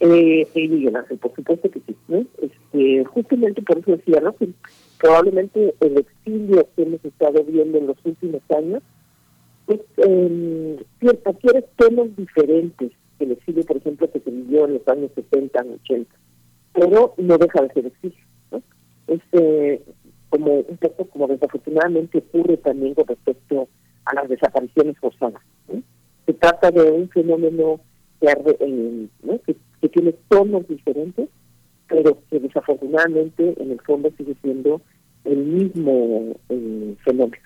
[0.00, 1.96] Eh, sí, Miguel por supuesto que sí.
[2.40, 4.34] Este, justamente por eso decía, ¿no?
[4.98, 8.82] Probablemente el exilio que hemos estado viendo en los últimos años
[9.66, 10.84] pues, eh,
[11.24, 15.64] adquiere temas diferentes que el exilio, por ejemplo, que se vivió en los años 70,
[15.84, 16.16] 80,
[16.72, 18.24] pero no deja de ser exilio.
[18.50, 18.62] ¿no?
[19.06, 19.82] Este,
[20.30, 23.68] como un poco como desafortunadamente ocurre también con respecto
[24.06, 25.42] a las desapariciones forzadas.
[26.26, 27.80] Se trata de un fenómeno
[28.20, 29.40] que, ¿no?
[29.88, 31.28] tiene tonos diferentes,
[31.88, 34.80] pero que desafortunadamente en el fondo sigue siendo
[35.24, 37.42] el mismo eh, fenómeno.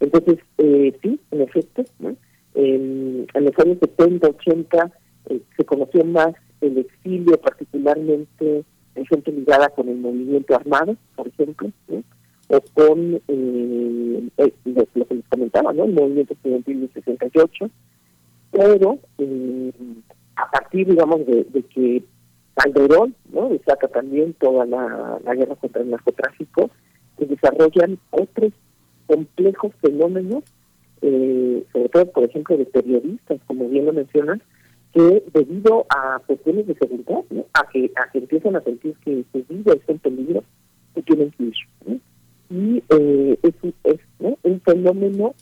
[0.00, 1.84] Entonces, eh, sí, en efecto,
[2.54, 4.92] en, los años 70, 80
[5.30, 8.64] eh, se conoció más el exilio, particularmente
[8.94, 11.70] en gente ligada con el movimiento armado, por ejemplo,
[12.48, 13.20] o con lo,
[14.86, 15.84] que les comentaba, ¿no?
[15.84, 17.70] el movimiento estudiantil del 68,
[18.54, 18.98] pero
[20.36, 22.02] a partir, digamos, de, que
[22.54, 23.50] Calderón, ¿no?
[23.92, 26.70] también toda la, guerra contra el narcotráfico,
[27.18, 28.52] se desarrollan otros
[29.06, 30.44] complejos fenómenos,
[31.02, 34.40] eh, sobre todo, por ejemplo, de periodistas, como bien lo mencionas,
[34.92, 39.44] que debido a cuestiones de seguridad, a que a que empiezan a sentir que su
[39.52, 40.44] vida está en peligro,
[40.94, 41.54] que tienen que ir.
[42.50, 45.34] Y eh, es, es un fenómeno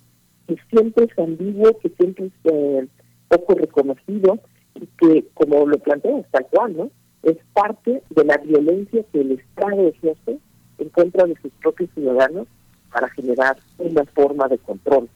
[0.47, 2.89] que siempre es ambiguo, que siempre es eh,
[3.33, 4.39] poco reconocido,
[4.75, 6.91] y que, como lo plantea tal cual, ¿no?
[7.23, 10.39] Es parte de la violencia que el Estado ejerce
[10.79, 12.47] en contra de sus propios ciudadanos
[12.93, 15.09] para generar una forma de control.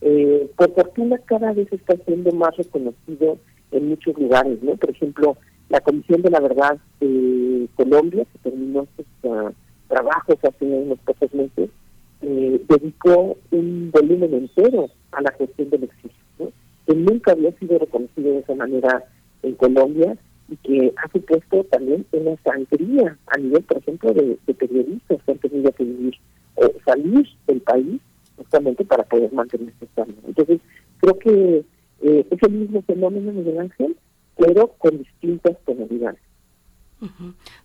[0.00, 3.38] Eh, por fortuna cada vez está siendo más reconocido
[3.70, 4.74] en muchos lugares, ¿no?
[4.74, 5.36] Por ejemplo,
[5.68, 9.52] la Comisión de la Verdad de Colombia, que terminó sus uh,
[9.86, 11.70] trabajos hace unos pocos meses,
[12.22, 16.22] eh, dedicó un volumen entero a la cuestión del exilio
[16.86, 19.04] que nunca había sido reconocido de esa manera
[19.42, 20.16] en Colombia
[20.48, 25.38] y que ha supuesto también una sangría a nivel, por ejemplo, de, periodistas que han
[25.38, 26.14] tenido que vivir
[26.84, 28.00] salir del país
[28.36, 30.14] justamente para poder mantenerse estable.
[30.26, 30.60] Entonces,
[31.00, 31.64] creo que
[32.02, 33.96] eh, es el mismo fenómeno, Miguel Ángel,
[34.36, 36.20] pero con distintas tonalidades.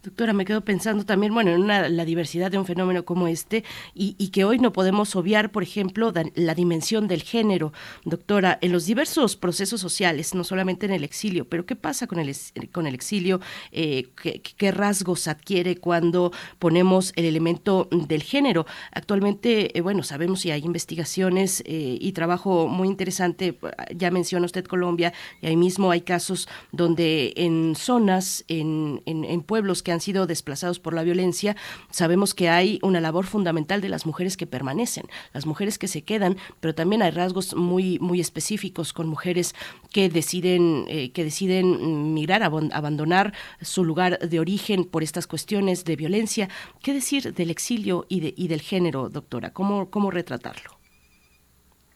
[0.03, 4.27] Doctora, me quedo pensando también, bueno, en la diversidad de un fenómeno como este y,
[4.29, 7.73] que hoy no podemos obviar, por ejemplo, la dimensión del género.
[8.03, 12.19] Doctora, en los diversos procesos sociales, no solamente en el exilio, pero ¿qué pasa con
[12.19, 12.35] el,
[12.71, 13.39] con el exilio?
[13.71, 14.09] Eh,
[14.57, 18.65] ¿qué, rasgos adquiere cuando ponemos el elemento del género?
[18.91, 23.57] Actualmente, eh, bueno, sabemos si hay investigaciones eh, y trabajo muy interesante,
[23.95, 29.01] ya menciona usted Colombia, y ahí mismo hay casos donde en zonas, en
[29.41, 31.55] pueblos que han sido desplazados por la violencia,
[31.91, 36.03] sabemos que hay una labor fundamental de las mujeres que permanecen, las mujeres que se
[36.03, 39.53] quedan, pero también hay rasgos muy muy específicos con mujeres
[39.91, 45.95] que deciden eh, que deciden migrar, abandonar su lugar de origen por estas cuestiones de
[45.95, 46.49] violencia.
[46.81, 49.51] ¿Qué decir del exilio y, de, y del género, doctora?
[49.53, 50.77] ¿Cómo, cómo retratarlo?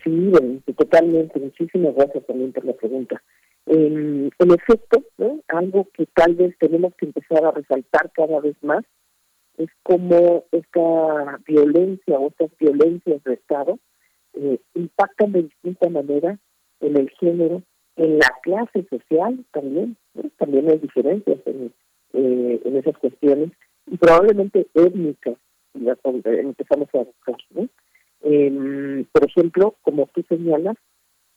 [0.04, 0.32] Sí,
[0.78, 1.40] totalmente.
[1.40, 3.22] Muchísimas gracias también por la pregunta.
[3.74, 5.02] En, efecto,
[5.48, 8.84] algo que tal vez tenemos que empezar a resaltar cada vez más
[9.58, 13.80] es cómo esta violencia o estas violencias de Estado
[14.34, 16.38] eh, impactan de distinta manera
[16.82, 17.64] en el género,
[17.96, 19.96] en la clase social también,
[20.38, 21.74] también hay diferencias en,
[22.12, 23.52] eh, en esas cuestiones
[23.88, 25.38] y probablemente étnicas,
[25.76, 27.38] las empezamos a buscar.
[28.22, 30.76] Em, por ejemplo, como tú señalas,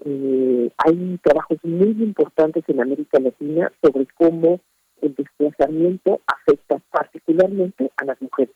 [0.05, 4.61] eh, hay trabajos muy importantes en América Latina sobre cómo
[5.01, 8.55] el desplazamiento afecta particularmente a las mujeres.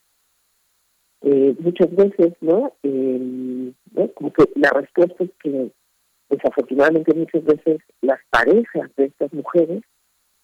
[1.23, 2.73] Eh, muchas veces, ¿no?
[4.15, 5.71] Como que la respuesta es que
[6.29, 9.83] desafortunadamente muchas veces las parejas de estas mujeres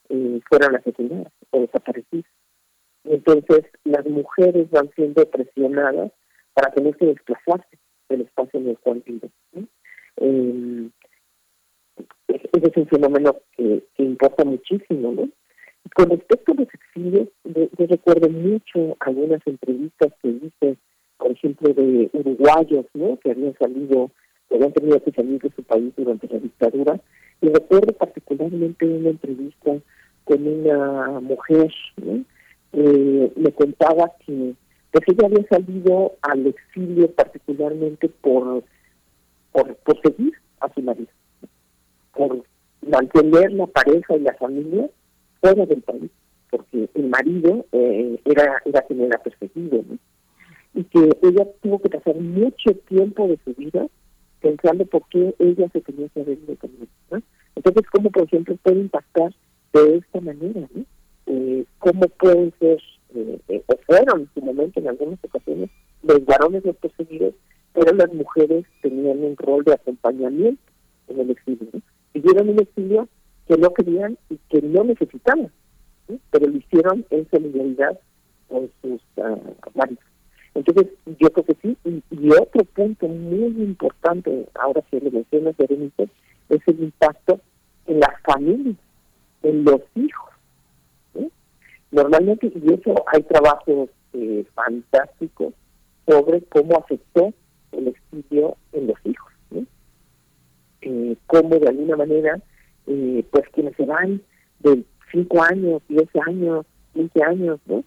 [0.08, 2.30] eh, fueron asesinadas o desaparecidas.
[3.04, 6.12] Entonces las mujeres van siendo presionadas
[6.54, 7.78] para tener que desplazarse
[8.08, 9.32] del espacio en el cual viven.
[10.16, 10.88] Eh,
[12.28, 15.12] ese es un fenómeno que, importa muchísimo.
[15.12, 15.28] ¿no?
[15.94, 20.76] Con respecto a los exilios, yo, recuerdo mucho algunas entrevistas que hice,
[21.18, 23.18] por ejemplo, de uruguayos ¿no?
[23.22, 24.10] que habían salido,
[24.48, 27.00] que habían tenido que salir de su país durante la dictadura.
[27.40, 29.72] Y recuerdo particularmente una entrevista
[30.24, 32.24] con una mujer, ¿no?
[32.74, 34.54] eh, me contaba que
[34.90, 38.62] pues ella había salido al exilio particularmente por,
[39.54, 41.08] por, por seguir a su marido,
[42.12, 42.44] por
[42.82, 44.90] mantener la pareja y la familia
[45.40, 46.10] fuera del país,
[46.50, 49.84] porque el marido eh, era, era quien era perseguido,
[50.74, 53.86] y que ella tuvo que pasar mucho tiempo de su vida
[54.40, 56.88] pensando por qué ella se tenía que haber ido también.
[57.54, 59.32] Entonces, ¿cómo, por ejemplo, puede impactar
[59.72, 60.68] de esta manera?
[60.74, 60.84] ¿no?
[61.26, 62.82] Eh, ¿Cómo pueden ser,
[63.14, 65.70] eh, o fueron en su momento en algunas ocasiones,
[66.02, 67.34] los varones los perseguidos,
[67.74, 70.62] pero las mujeres tenían un rol de acompañamiento
[71.08, 71.68] en el exilio?
[71.72, 71.80] ¿no?
[72.14, 73.08] Vivieron un exilio
[73.46, 75.50] que no querían y que no necesitaban,
[76.30, 77.98] pero lo hicieron en solidaridad
[78.48, 79.36] con sus uh,
[79.74, 80.04] maridos.
[80.54, 80.86] Entonces,
[81.18, 81.76] yo creo que sí.
[81.84, 86.08] Y, otro punto muy importante, ahora que le mencionas, Berenice,
[86.48, 87.40] es el impacto
[87.86, 88.76] en las familias,
[89.42, 90.30] en los hijos.
[91.90, 95.54] Normalmente, y eso hay trabajos eh, fantásticos
[96.06, 97.32] sobre cómo afectó
[97.76, 99.32] el exilio en los hijos.
[100.86, 102.38] Eh, cómo de alguna manera
[102.86, 104.20] eh, pues quienes se van
[104.60, 107.82] de 5 años, 10 años, 15 años, ¿no?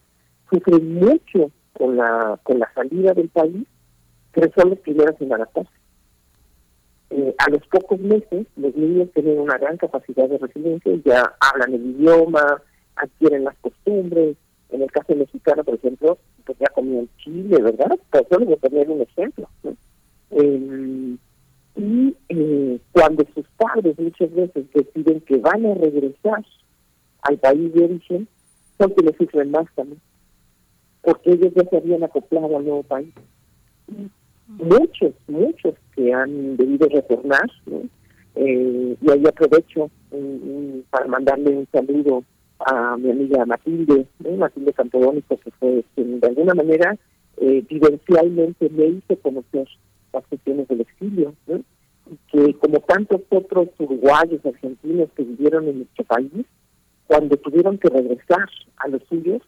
[0.49, 3.67] Sufren mucho con la, con la salida del país,
[4.31, 5.69] pero son los primeros en adaptarse.
[7.09, 11.73] Eh, a los pocos meses, los niños tienen una gran capacidad de resiliencia, ya hablan
[11.73, 12.61] el idioma,
[12.95, 14.35] adquieren las costumbres.
[14.69, 17.97] En el caso mexicano, por ejemplo, pues ya comían chile, ¿verdad?
[18.11, 19.49] Pero solo voy a poner un ejemplo.
[19.63, 19.75] ¿no?
[20.31, 21.17] Eh,
[21.75, 26.43] y eh, cuando sus padres muchas veces deciden que van a regresar
[27.21, 28.27] al país de origen,
[28.77, 30.01] son quienes sufren más también,
[31.01, 33.13] porque ellos ya se habían acoplado al nuevo país.
[34.47, 37.49] Muchos, muchos que han debido retornar,
[38.35, 39.89] eh, y ahí aprovecho
[40.89, 42.23] para mandarle un saludo
[42.59, 44.05] a mi amiga Matilde,
[44.37, 46.97] Matilde Campodónico, que fue quien de alguna manera
[47.37, 49.67] eh, vivencialmente me hizo conocer
[50.13, 51.33] las cuestiones del exilio,
[52.31, 56.45] que como tantos otros uruguayos, argentinos que vivieron en nuestro país,
[57.05, 59.41] cuando tuvieron que regresar a los suyos,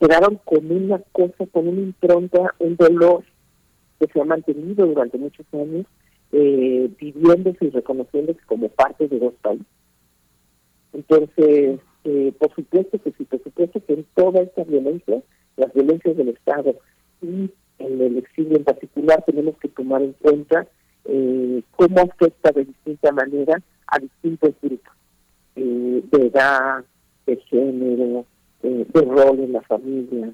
[0.00, 3.24] quedaron con una cosa, con una impronta, un dolor
[4.00, 5.86] que se ha mantenido durante muchos años,
[6.32, 9.66] eh, viviéndose y reconociéndose como parte de dos países.
[10.92, 15.22] Entonces, eh, por supuesto que sí, por supuesto que en toda esta violencia,
[15.56, 16.74] las violencias del Estado
[17.22, 20.66] y en el exilio en particular, tenemos que tomar en cuenta
[21.06, 24.94] eh, cómo afecta de distinta manera a distintos grupos
[25.56, 26.84] eh, de edad,
[27.26, 28.26] de género,
[28.62, 30.32] eh, de rol en la familia.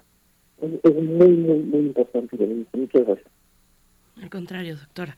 [0.61, 2.37] Es, muy, muy, muy importante.
[2.73, 3.29] Muchas gracias.
[4.23, 5.17] Al contrario, doctora.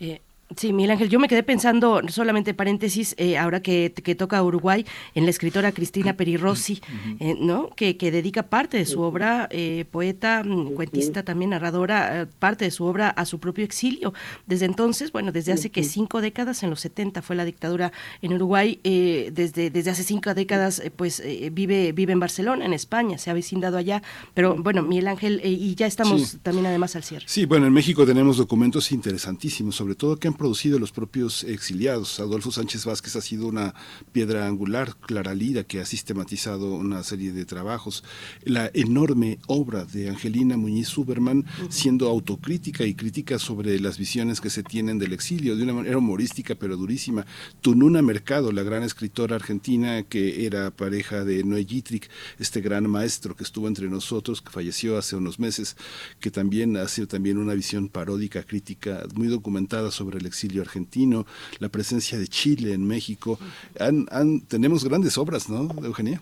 [0.00, 0.20] Eh,
[0.56, 4.84] Sí, Miguel Ángel, yo me quedé pensando, solamente paréntesis, eh, ahora que, que, toca Uruguay,
[5.14, 6.82] en la escritora Cristina Perirossi,
[7.20, 7.70] eh, ¿no?
[7.76, 12.72] Que, que, dedica parte de su obra, eh, poeta, mm, cuentista también, narradora, parte de
[12.72, 14.12] su obra a su propio exilio.
[14.46, 18.32] Desde entonces, bueno, desde hace que cinco décadas, en los 70 fue la dictadura en
[18.32, 21.22] Uruguay, desde, desde hace cinco décadas, pues
[21.52, 24.02] vive, vive en Barcelona, en España, se ha vecindado allá.
[24.34, 27.26] Pero bueno, Miguel Ángel, y ya estamos también además al cierre.
[27.28, 32.18] Sí, bueno, en México tenemos documentos interesantísimos, sobre todo que han producido los propios exiliados.
[32.18, 33.74] Adolfo Sánchez Vázquez ha sido una
[34.10, 38.04] piedra angular, Clara Lira, que ha sistematizado una serie de trabajos.
[38.42, 44.48] La enorme obra de Angelina Muñiz Superman, siendo autocrítica y crítica sobre las visiones que
[44.48, 47.26] se tienen del exilio, de una manera humorística pero durísima.
[47.60, 53.36] Tununa Mercado, la gran escritora argentina que era pareja de Noé Gitrick, este gran maestro
[53.36, 55.76] que estuvo entre nosotros, que falleció hace unos meses,
[56.18, 61.26] que también ha sido también una visión paródica, crítica, muy documentada sobre el exilio argentino,
[61.58, 63.38] la presencia de Chile en México.
[63.78, 66.20] Han, han, tenemos grandes obras, ¿no, Eugenia?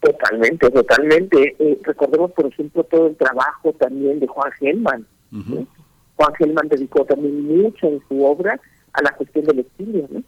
[0.00, 1.56] Totalmente, totalmente.
[1.58, 5.06] Eh, recordemos, por ejemplo, todo el trabajo también de Juan Gelman.
[6.16, 8.60] Juan Gelman dedicó también mucho de su obra
[8.92, 10.22] a la cuestión del exilio, ¿no?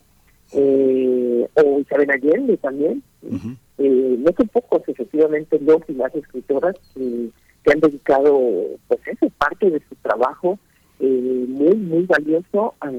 [0.53, 3.03] Eh, o Isabel Allende también.
[3.79, 7.29] eh, no son pocos, efectivamente, los y las escritoras que,
[7.63, 8.33] que han dedicado,
[8.89, 10.59] pues, esa parte de su trabajo
[11.01, 12.91] eh, muy, muy valioso a,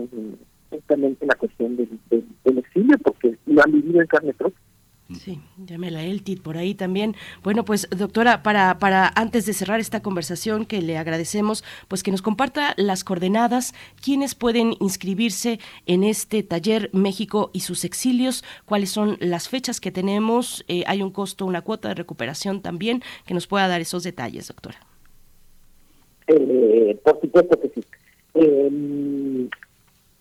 [0.70, 4.60] justamente la cuestión del, del, exilio, porque lo han vivido en carne propia.
[5.16, 7.16] Sí, llámela Eltit por ahí también.
[7.42, 12.12] Bueno, pues doctora, para, para antes de cerrar esta conversación que le agradecemos, pues que
[12.12, 13.74] nos comparta las coordenadas,
[14.04, 19.92] quiénes pueden inscribirse en este taller México y sus exilios, cuáles son las fechas que
[19.92, 24.04] tenemos, eh, hay un costo, una cuota de recuperación también, que nos pueda dar esos
[24.04, 24.78] detalles, doctora.
[26.28, 27.87] Eh, por supuesto que sí.
[28.40, 29.50] Eh,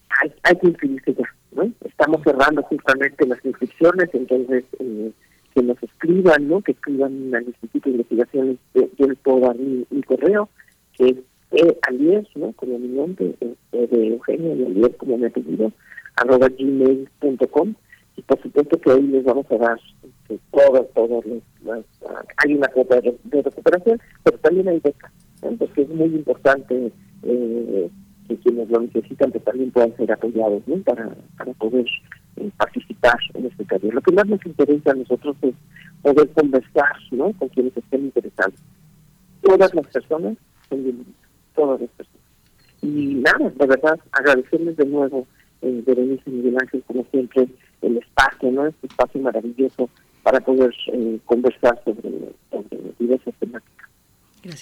[0.08, 1.24] hay, hay que inscribirse ya
[1.84, 5.10] Estamos cerrando justamente las inscripciones, entonces eh,
[5.54, 6.60] que nos escriban, ¿no?
[6.60, 10.48] Que escriban al Instituto de Investigaciones, yo les puedo dar mi, correo,
[10.96, 11.16] que es
[11.52, 12.52] e alier, ¿no?
[12.52, 13.34] Como mi nombre,
[13.72, 15.72] de Eugenia y alier como mi apellido,
[16.16, 17.74] arroba gmail.com
[18.16, 19.78] y por supuesto que hoy les vamos a dar
[20.50, 21.24] todas, todas
[21.64, 21.84] las,
[22.38, 25.12] hay una cuota de, recuperación, pero también hay becas,
[25.58, 26.92] porque es muy importante
[27.22, 27.90] eh,
[28.26, 31.86] que quienes lo necesitan que también puedan ser apoyados para, para poder
[32.36, 33.94] eh, participar en este taller.
[33.94, 35.54] Lo que más nos interesa a nosotros es
[36.02, 37.32] poder conversar ¿no?
[37.32, 38.54] con quienes estén interesados.
[39.42, 40.36] Todas las personas
[40.68, 41.14] son bienvenidas,
[41.54, 42.22] todas las personas.
[42.82, 45.26] Y nada, de verdad, agradecerles de nuevo,
[45.62, 47.48] eh, Berenice Miguel Ángel, como siempre,
[47.82, 48.66] el espacio, ¿no?
[48.66, 49.88] este espacio maravilloso
[50.22, 52.10] para poder eh, conversar sobre,
[52.50, 53.88] sobre diversas temáticas.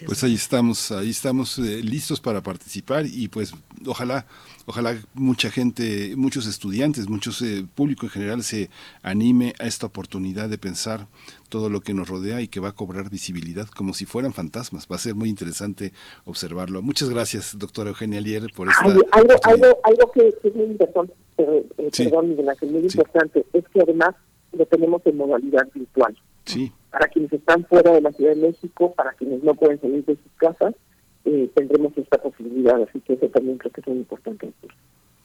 [0.06, 3.52] Pues ahí estamos, ahí estamos eh, listos para participar y pues
[3.86, 4.26] ojalá,
[4.66, 8.70] ojalá mucha gente, muchos estudiantes, muchos eh, público en general se
[9.02, 11.06] anime a esta oportunidad de pensar
[11.48, 14.86] todo lo que nos rodea y que va a cobrar visibilidad como si fueran fantasmas.
[14.90, 15.92] Va a ser muy interesante
[16.24, 16.82] observarlo.
[16.82, 18.84] Muchas gracias, doctora Eugenia Lier, por esta.
[18.84, 21.66] Algo, algo, algo, que, es muy importante, eh,
[21.96, 24.14] perdón, muy importante, es que además
[24.52, 26.16] lo tenemos en modalidad virtual.
[26.44, 30.04] Sí para quienes están fuera de la Ciudad de México, para quienes no pueden salir
[30.04, 30.76] de sus casas,
[31.24, 34.52] eh, tendremos esta posibilidad, así que eso también creo que es muy importante.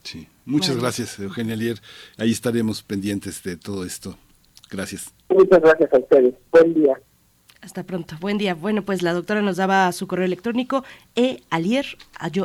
[0.01, 1.77] Sí, muchas gracias, Eugenia Lier.
[2.17, 4.17] Ahí estaremos pendientes de todo esto.
[4.71, 5.13] Gracias.
[5.29, 6.33] Muchas gracias a ustedes.
[6.51, 6.99] Buen día.
[7.61, 8.15] Hasta pronto.
[8.21, 8.55] Buen día.
[8.55, 10.85] Bueno, pues la doctora nos daba su correo electrónico
[11.15, 11.85] ealier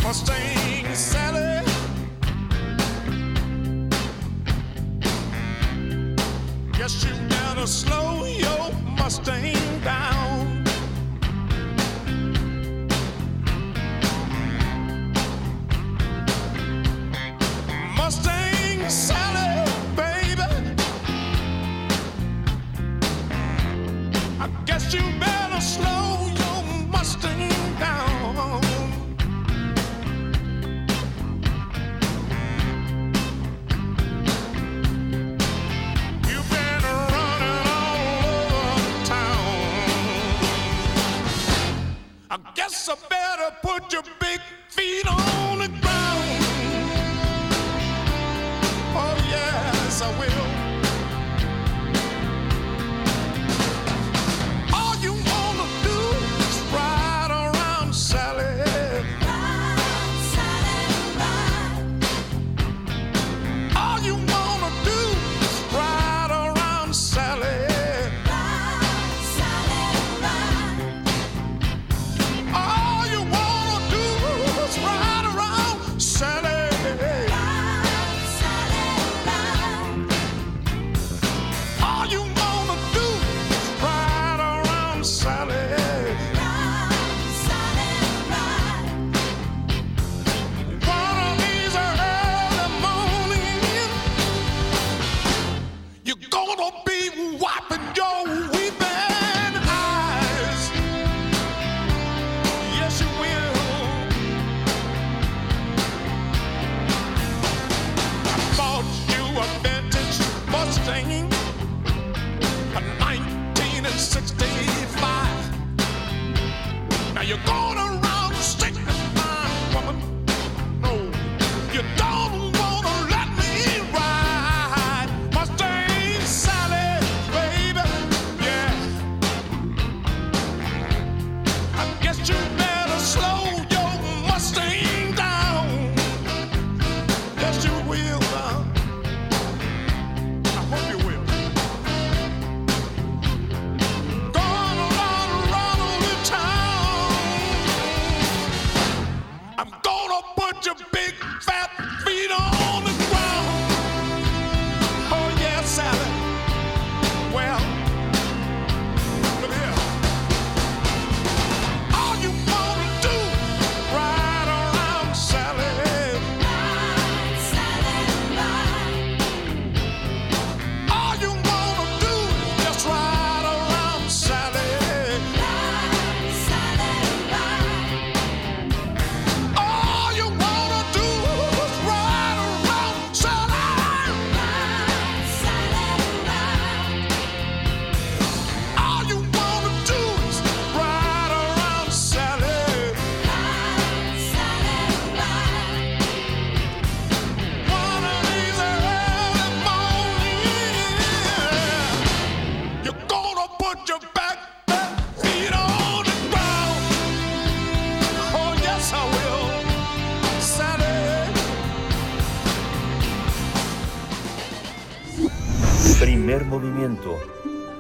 [0.04, 1.66] Mustang Sally.
[6.78, 10.33] Guess you better slow your Mustang down.
[42.34, 46.33] I guess I better put your big feet on the ground.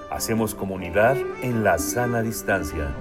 [0.09, 2.95] Hacemos comunidad en la sana distancia.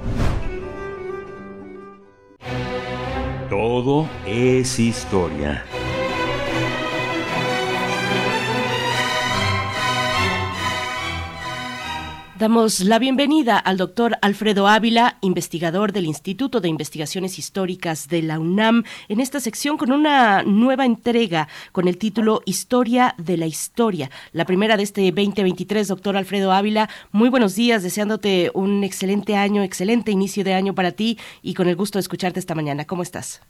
[3.48, 5.64] Todo es historia.
[12.43, 18.40] Damos la bienvenida al doctor Alfredo Ávila, investigador del Instituto de Investigaciones Históricas de la
[18.40, 24.11] UNAM, en esta sección con una nueva entrega con el título Historia de la Historia,
[24.32, 25.86] la primera de este 2023.
[25.86, 30.90] Doctor Alfredo Ávila, muy buenos días, deseándote un excelente año, excelente inicio de año para
[30.90, 32.86] ti y con el gusto de escucharte esta mañana.
[32.86, 33.40] ¿Cómo estás?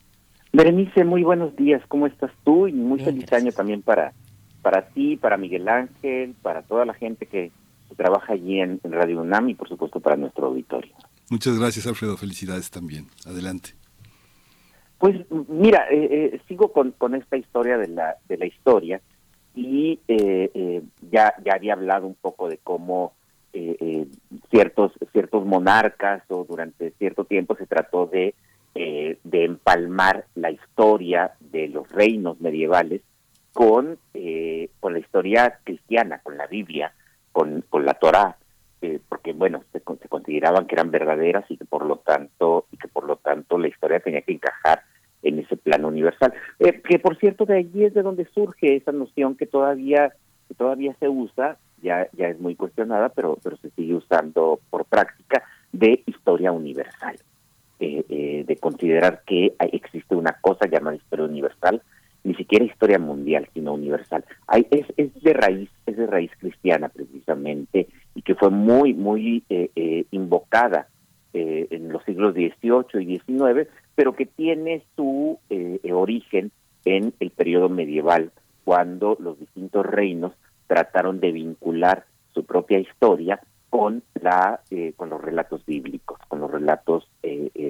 [0.53, 2.69] Berenice, muy buenos días, ¿cómo estás tú?
[2.69, 3.43] Y muy Bien, feliz gracias.
[3.43, 4.13] año también para,
[4.61, 7.53] para ti, para Miguel Ángel, para toda la gente que,
[7.95, 10.93] trabaja allí en, Radio UNAM y por supuesto para nuestro auditorio.
[11.31, 12.17] Muchas gracias, Alfredo.
[12.17, 13.07] Felicidades también.
[13.27, 13.71] Adelante.
[14.99, 15.17] Pues
[15.49, 19.01] mira, eh, eh, sigo con, con esta historia de la, de la historia
[19.55, 23.13] y eh, eh, ya, ya había hablado un poco de cómo
[23.53, 24.07] eh, eh,
[24.51, 28.35] ciertos, ciertos monarcas o durante cierto tiempo se trató de,
[28.75, 33.03] eh, de empalmar la historia de los reinos medievales
[33.53, 36.95] con, eh, con la historia cristiana, con la Biblia,
[37.33, 38.37] con, con la Torá,
[38.81, 42.77] eh, porque bueno, se, se consideraban que eran verdaderas y que por lo tanto, y
[42.77, 44.83] que por lo tanto la historia tenía que encajar
[45.23, 46.33] en ese plano universal.
[46.59, 50.13] Eh, que por cierto de allí es de donde surge esa noción que todavía,
[50.49, 54.85] que todavía se usa, ya, ya es muy cuestionada, pero, pero se sigue usando por
[54.85, 57.17] práctica, de historia universal.
[57.85, 61.83] Eh, eh, de considerar que existe una cosa llamada historia universal,
[62.25, 64.25] ni siquiera historia mundial, sino universal.
[64.47, 69.43] Hay, es, es de raíz, es de raíz cristiana precisamente, y que fue muy, muy
[69.49, 70.89] eh, eh, invocada
[71.35, 76.51] eh, en los siglos XVIII y XIX, pero que tiene su eh, eh, origen
[76.85, 78.33] en el periodo medieval,
[78.65, 80.33] cuando los distintos reinos
[80.67, 82.05] trataron de vincular
[82.35, 87.09] su propia historia con la eh, con los relatos bíblicos, con los relatos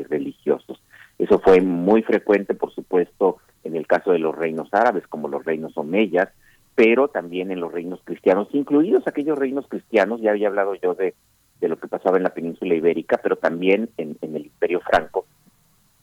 [0.09, 0.83] religiosos.
[1.23, 5.45] Eso fue muy frecuente, por supuesto, en el caso de los reinos árabes, como los
[5.45, 6.29] reinos omeyas,
[6.75, 11.15] pero también en los reinos cristianos, incluidos aquellos reinos cristianos, ya había hablado yo de,
[11.61, 15.27] de lo que pasaba en la península ibérica, pero también en, en el imperio franco,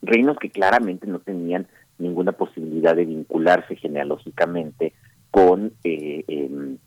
[0.01, 1.67] reinos que claramente no tenían
[1.97, 4.93] ninguna posibilidad de vincularse genealógicamente
[5.31, 6.77] con, eh, em,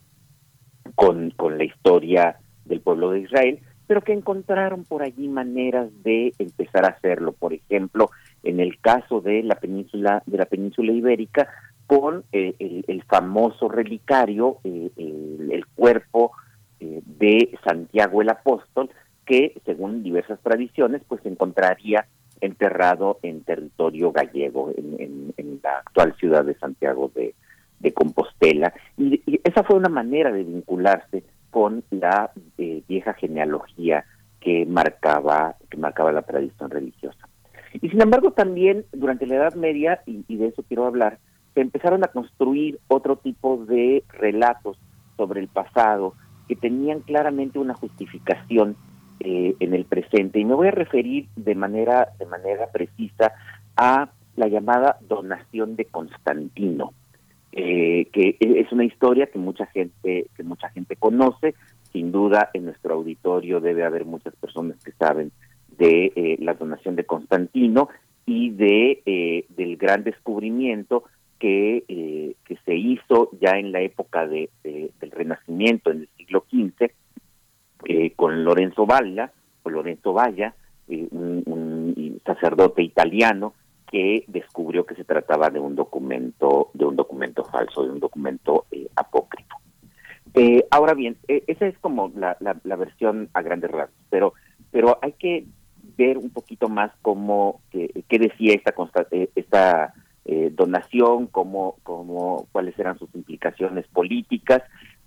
[0.94, 3.60] con, con la historia del pueblo de Israel,
[3.92, 7.32] pero que encontraron por allí maneras de empezar a hacerlo.
[7.32, 8.08] Por ejemplo,
[8.42, 11.46] en el caso de la península de la península ibérica,
[11.86, 16.32] con eh, el, el famoso relicario, eh, el, cuerpo
[16.80, 18.88] eh, de Santiago el Apóstol,
[19.26, 22.06] que según diversas tradiciones, pues se encontraría
[22.40, 27.34] enterrado en territorio gallego, en, en- en la actual ciudad de Santiago de,
[27.92, 28.72] Compostela.
[28.96, 34.06] Y esa fue una manera de vincularse con la eh, vieja genealogía
[34.40, 37.28] que marcaba, que marcaba la tradición religiosa.
[37.74, 41.18] Y sin embargo, también durante la Edad Media, y, de eso quiero hablar,
[41.54, 44.78] se empezaron a construir otro tipo de relatos
[45.18, 46.14] sobre el pasado
[46.48, 48.76] que tenían claramente una justificación
[49.20, 50.40] eh, en el presente.
[50.40, 53.32] Y me voy a referir de manera, de manera precisa
[53.76, 56.94] a la llamada donación de Constantino,
[57.52, 61.54] eh, que es una historia que mucha gente, que mucha gente conoce.
[61.92, 65.30] Sin duda, en nuestro auditorio debe haber muchas personas que saben
[65.78, 67.88] de eh, la donación de Constantino
[68.24, 71.04] y de eh, del gran descubrimiento
[71.38, 76.08] que, eh, que se hizo ya en la época de, de- del Renacimiento, en el
[76.16, 76.90] siglo XV,
[78.16, 79.32] con Lorenzo Valla,
[79.64, 80.54] o Lorenzo Valla,
[80.88, 83.54] un, un sacerdote italiano
[83.92, 88.64] que descubrió que se trataba de un documento, de un documento falso, de un documento
[88.70, 89.58] eh, apócrifo.
[90.32, 94.32] Eh, ahora bien, eh, esa es como la, versión a grandes rasgos, pero,
[94.70, 95.44] pero hay que
[95.98, 99.94] ver un poquito más cómo, qué, decía esta, consta- eh, esta
[100.52, 104.62] donación, cómo, cómo, cuáles eran sus implicaciones políticas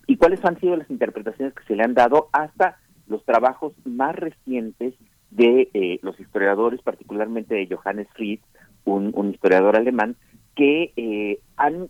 [0.06, 2.78] y cuáles han sido las interpretaciones que se le han dado hasta
[3.08, 4.94] los trabajos más recientes
[5.32, 8.40] de los historiadores, particularmente de Johannes Fried,
[8.86, 10.16] un, historiador alemán,
[10.56, 11.90] que eh, han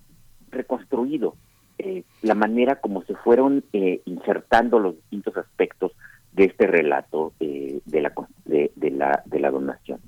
[0.49, 1.35] reconstruido
[1.77, 5.91] eh, la manera como se fueron eh, insertando los distintos aspectos
[6.31, 8.13] de este relato de, la,
[8.45, 9.99] de, la, de la donación.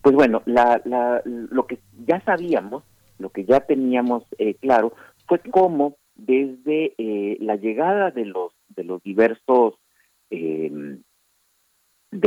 [0.00, 2.84] Pues bueno, lo que ya sabíamos,
[3.18, 4.24] lo que ya teníamos
[4.60, 4.94] claro,
[5.26, 6.94] fue cómo desde
[7.40, 9.74] la llegada de los de los diversos
[10.30, 11.00] de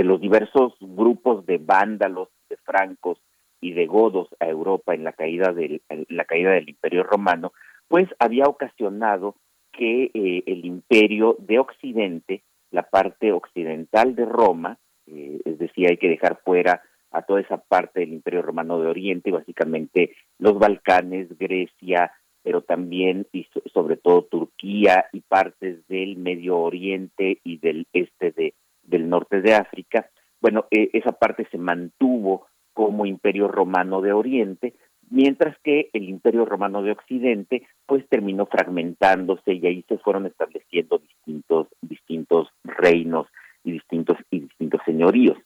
[0.04, 3.20] los diversos grupos de vándalos, de francos
[3.62, 7.54] y de godos a Europa en la caída del la caída del Imperio Romano,
[7.88, 9.36] pues había ocasionado
[9.72, 15.98] que eh, el imperio de Occidente, la parte occidental de Roma, eh, es decir, hay
[15.98, 16.82] que dejar fuera
[17.12, 22.12] a toda esa parte del imperio romano de Oriente, básicamente los Balcanes, Grecia,
[22.44, 28.54] pero también y sobre todo Turquía y partes del Medio Oriente y del este de,
[28.84, 30.10] del norte de África.
[30.40, 32.48] Bueno, eh, esa parte se mantuvo
[32.78, 34.76] como imperio romano de Oriente,
[35.10, 41.00] mientras que el Imperio Romano de Occidente pues terminó fragmentándose y ahí se fueron estableciendo
[41.00, 43.26] distintos distintos reinos
[43.64, 45.40] y distintos y distintos señoríos.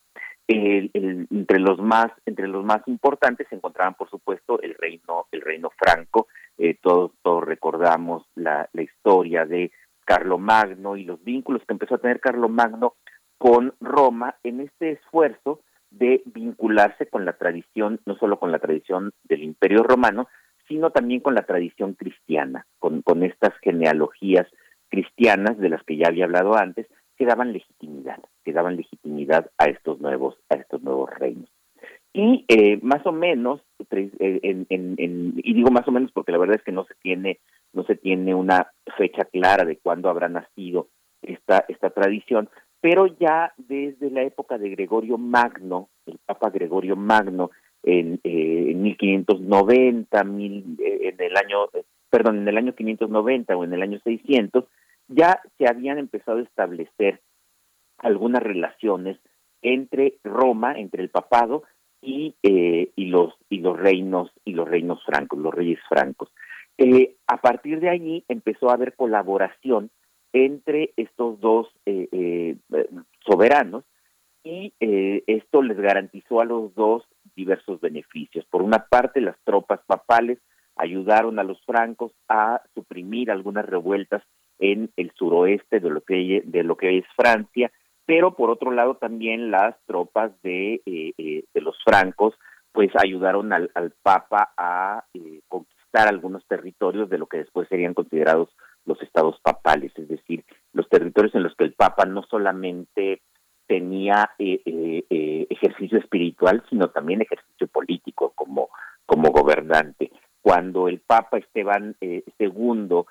[0.49, 5.69] entre los más entre los más importantes se encontraban por supuesto el reino el reino
[5.77, 6.27] franco
[6.57, 9.71] eh, todos todos recordamos la, la historia de
[10.03, 12.95] Carlomagno y los vínculos que empezó a tener Carlomagno
[13.37, 15.61] con Roma en este esfuerzo
[15.91, 20.27] de vincularse con la tradición, no solo con la tradición del Imperio Romano,
[20.67, 24.47] sino también con la tradición cristiana, con, con estas genealogías
[24.89, 26.87] cristianas de las que ya había hablado antes,
[27.17, 31.49] que daban legitimidad, que daban legitimidad a estos nuevos, a estos nuevos reinos.
[32.13, 33.61] Y eh, más o menos,
[33.91, 34.65] eh, en,
[35.37, 37.39] y digo más o menos porque la verdad es que no se tiene,
[37.73, 40.89] no se tiene una fecha clara de cuándo habrá nacido
[41.21, 42.49] esta, esta tradición,
[42.81, 47.51] pero ya desde la época de Gregorio Magno, el Papa Gregorio Magno,
[47.83, 51.67] en, eh, 1590, mil, eh, en el año,
[52.09, 54.65] perdón, en el año 590 o en el año 600,
[55.07, 57.21] ya se habían empezado a establecer
[57.99, 59.17] algunas relaciones
[59.61, 61.63] entre Roma, entre el papado
[62.01, 66.29] y, eh, los y los reinos y los reinos francos, los reyes francos.
[66.77, 69.91] Eh, a partir de allí empezó a haber colaboración
[70.33, 72.55] entre estos dos eh, eh,
[73.25, 73.83] soberanos
[74.43, 77.03] y eh, esto les garantizó a los dos
[77.35, 78.45] diversos beneficios.
[78.45, 80.39] Por una parte, las tropas papales
[80.75, 84.23] ayudaron a los francos a suprimir algunas revueltas
[84.57, 87.71] en el suroeste de lo que de lo que es Francia,
[88.05, 92.35] pero por otro lado también las tropas de, de los francos
[92.71, 95.03] pues ayudaron al Papa a
[95.47, 98.49] conquistar algunos territorios de lo que después serían considerados
[98.85, 103.21] los estados papales, es decir, los territorios en los que el Papa no solamente
[103.67, 108.69] tenía eh, eh, eh, ejercicio espiritual, sino también ejercicio político como,
[109.05, 110.11] como gobernante.
[110.41, 113.05] Cuando el Papa Esteban II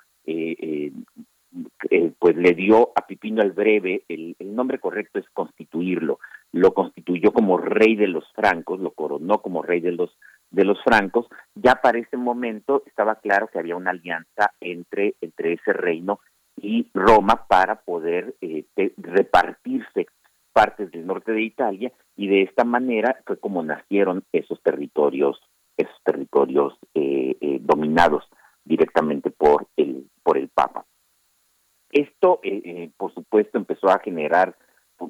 [2.19, 6.19] pues le dio a Pipino el Breve, el, el, nombre correcto es constituirlo,
[6.51, 10.15] lo constituyó como rey de los francos, lo coronó como rey de los
[10.51, 15.53] de los francos, ya para ese momento estaba claro que había una alianza entre, entre
[15.53, 16.19] ese reino
[16.57, 18.65] y Roma para poder eh,
[18.97, 20.07] repartirse
[20.53, 25.39] partes del norte de Italia y de esta manera fue como nacieron esos territorios
[25.77, 28.25] esos territorios eh, eh, dominados
[28.65, 30.85] directamente por el por el Papa.
[31.89, 32.41] Esto
[32.97, 34.55] por supuesto empezó a generar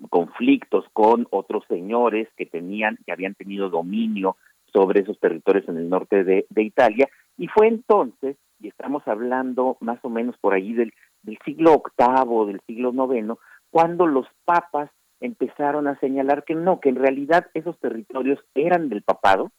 [0.10, 4.38] conflictos con otros señores que tenían que habían tenido dominio
[4.74, 7.10] sobre esos territorios en el norte de, Italia.
[7.38, 10.94] Y fue entonces, y estamos hablando más o menos por ahí del,
[11.24, 16.90] del siglo VIII, del siglo IX, cuando los papas empezaron a señalar que no, que
[16.90, 19.52] en realidad esos territorios eran del papado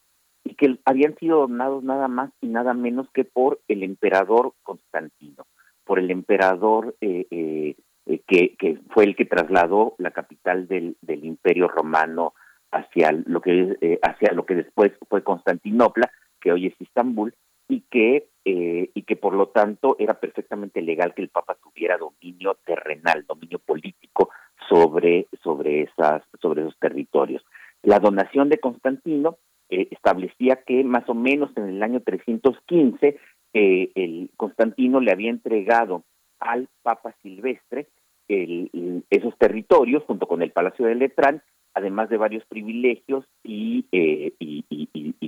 [0.43, 5.45] y que habían sido donados nada más y nada menos que por el emperador Constantino,
[5.85, 10.97] por el emperador eh, eh, eh, que, que fue el que trasladó la capital del,
[11.01, 12.33] del imperio romano
[12.73, 16.11] hacia lo que eh, hacia lo que después fue Constantinopla,
[16.41, 17.33] que hoy es Istambul,
[17.69, 21.97] y que eh, y que por lo tanto era perfectamente legal que el Papa tuviera
[21.97, 24.29] dominio terrenal, dominio político
[24.67, 27.45] sobre sobre esas sobre esos territorios.
[27.83, 29.37] La donación de Constantino
[29.69, 33.19] eh, establecía que más o menos en el año 315
[33.55, 36.03] el Constantino le había entregado
[36.39, 37.87] al Papa Silvestre
[38.27, 41.43] el, esos territorios junto con el Palacio de Letrán
[41.73, 44.63] además de varios privilegios y, eh, y,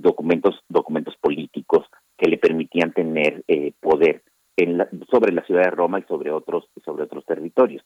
[0.02, 1.84] documentos documentos políticos
[2.16, 4.22] que le permitían tener eh, poder
[4.56, 7.84] en sobre la ciudad de Roma y sobre otros sobre otros territorios.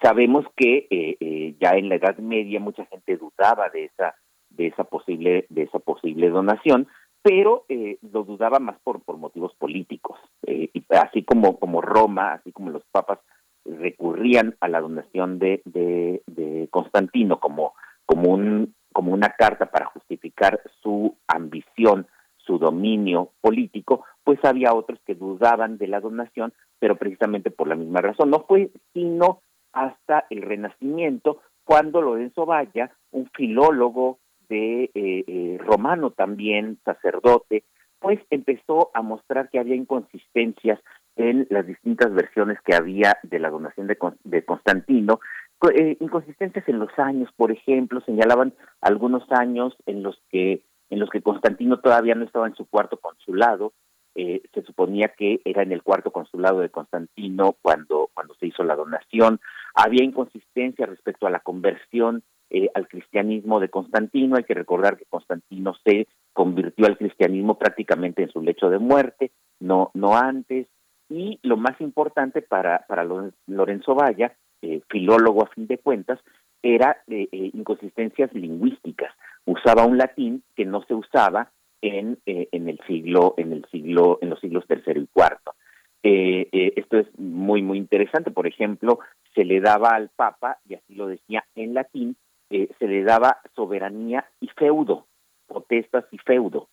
[0.00, 4.14] Sabemos que eh, ya en la Edad Media mucha gente dudaba de esa
[4.50, 6.86] de esa posible de esa posible donación,
[7.20, 7.64] pero
[8.12, 10.20] lo dudaba más por por motivos políticos.
[10.46, 13.18] y así como Roma, así como los papas
[13.66, 20.60] recurrían a la donación de, de, Constantino como, como, un, como una carta para justificar
[20.82, 22.06] su ambición,
[22.36, 27.76] su dominio político, pues había otros que dudaban de la donación, pero precisamente por la
[27.76, 28.30] misma razón.
[28.30, 29.40] No fue sino
[29.72, 37.64] hasta el Renacimiento cuando Lorenzo Valla, un filólogo de eh, eh, romano también, sacerdote,
[37.98, 40.80] pues empezó a mostrar que había inconsistencias
[41.16, 45.20] en las distintas versiones que había de la donación de, de Constantino.
[45.58, 51.00] Co- eh, inconsistencias en los años, por ejemplo, señalaban algunos años en los que en
[51.00, 53.72] los que Constantino todavía no estaba en su cuarto consulado.
[54.14, 58.62] Eh, se suponía que era en el cuarto consulado de Constantino cuando cuando se hizo
[58.62, 59.40] la donación.
[59.74, 64.36] Había inconsistencia respecto a la conversión eh, al cristianismo de Constantino.
[64.36, 69.32] Hay que recordar que Constantino se convirtió al cristianismo prácticamente en su lecho de muerte,
[69.60, 70.66] no no antes.
[71.08, 76.18] Y lo más importante para, para Lo- Lorenzo Valla, eh, filólogo a fin de cuentas,
[76.62, 79.12] era eh, eh, inconsistencias lingüísticas.
[79.44, 84.30] Usaba un latín que no se usaba en, en el siglo, en el siglo, en
[84.30, 85.54] los siglos tercero y cuarto.
[86.02, 88.30] Esto es muy muy interesante.
[88.30, 88.98] Por ejemplo,
[89.34, 92.16] se le daba al Papa y así lo decía en latín,
[92.48, 95.06] se le daba soberanía y feudo,
[95.46, 96.68] potestas y feudo.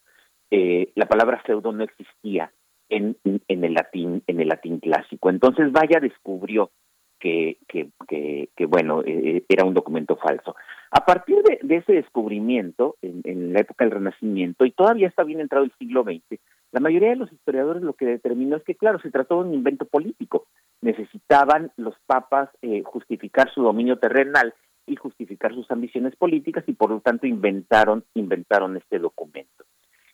[0.49, 2.51] La palabra feudo no existía
[2.93, 3.17] en,
[3.47, 5.29] en el latín en el latín clásico.
[5.29, 6.71] Entonces Vaya descubrió
[7.19, 10.55] que, que, que, que, bueno, eh, era un documento falso.
[10.91, 15.23] A partir de, de ese descubrimiento, en, en la época del Renacimiento, y todavía está
[15.23, 16.39] bien entrado el siglo XX,
[16.73, 19.53] la mayoría de los historiadores lo que determinó es que, claro, se trató de un
[19.53, 20.47] invento político.
[20.81, 24.53] Necesitaban los papas eh, justificar su dominio terrenal
[24.85, 29.63] y justificar sus ambiciones políticas y por lo tanto inventaron inventaron este documento.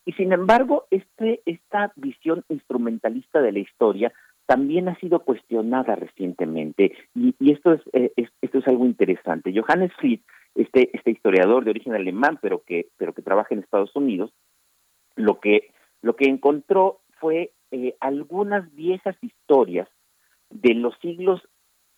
[0.06, 4.12] Y sin embargo, este esta visión instrumentalista de la historia
[4.46, 9.54] también ha sido cuestionada recientemente y, esto es, eh, es- esto es algo interesante.
[9.54, 10.22] Johannes Fried,
[10.56, 14.32] este este historiador de origen alemán, pero que pero que trabaja en Estados Unidos,
[15.16, 15.72] lo que
[16.02, 19.88] lo que encontró fue eh, algunas viejas historias
[20.50, 21.42] de los siglos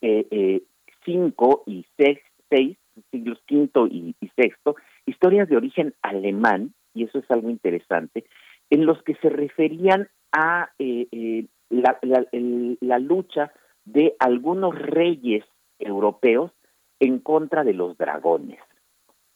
[0.02, 0.64] eh, eh,
[1.06, 2.78] cinco y seis, seis,
[3.12, 4.76] siglos quinto y, y sexto,
[5.06, 8.25] historias de origen alemán, y eso es algo interesante,
[8.69, 13.51] en los que se referían a eh, eh, la, la- el- la lucha
[13.85, 15.43] de algunos reyes
[15.79, 16.51] europeos
[16.99, 18.59] en contra de los dragones.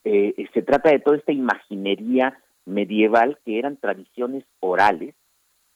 [0.03, 5.15] Eh, se trata de toda esta imaginería medieval que eran tradiciones orales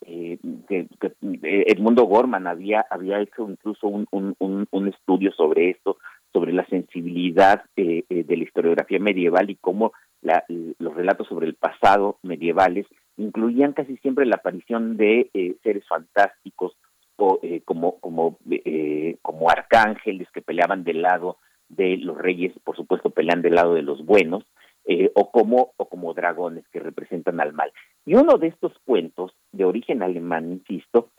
[0.05, 1.07] eh, que, que,
[1.43, 5.97] eh, Edmundo Gorman había había hecho incluso un, un, estudio sobre esto,
[6.32, 9.91] sobre la sensibilidad eh, eh, de la historiografía medieval y cómo
[10.22, 12.86] la- los relatos sobre el pasado medievales
[13.17, 16.78] incluían casi siempre la aparición de eh, seres fantásticos
[17.17, 22.76] o eh, como como eh, como arcángeles que peleaban del lado de los reyes, por
[22.76, 24.43] supuesto pelean del lado de los buenos,
[24.86, 27.72] eh, o como o como dragones que representan al mal.
[28.05, 31.11] Y uno de estos cuentos, de origen alemán, insisto,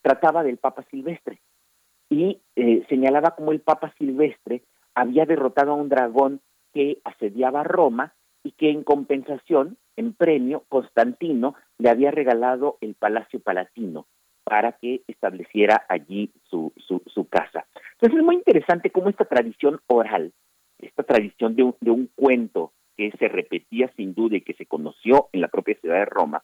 [0.00, 1.40] trataba del Papa Silvestre
[2.10, 2.40] y
[2.88, 4.62] señalaba cómo el Papa Silvestre
[4.94, 6.40] había derrotado a un dragón
[6.72, 13.40] que asediaba Roma y que en compensación, en premio, Constantino le había regalado el Palacio
[13.40, 14.06] Palatino
[14.44, 17.66] para que estableciera allí su, su, su casa.
[17.92, 20.32] Entonces es muy interesante cómo esta tradición oral,
[20.78, 24.66] esta tradición de un, de un cuento que se repetía sin duda y que se
[24.66, 26.42] conoció en la propia ciudad de Roma,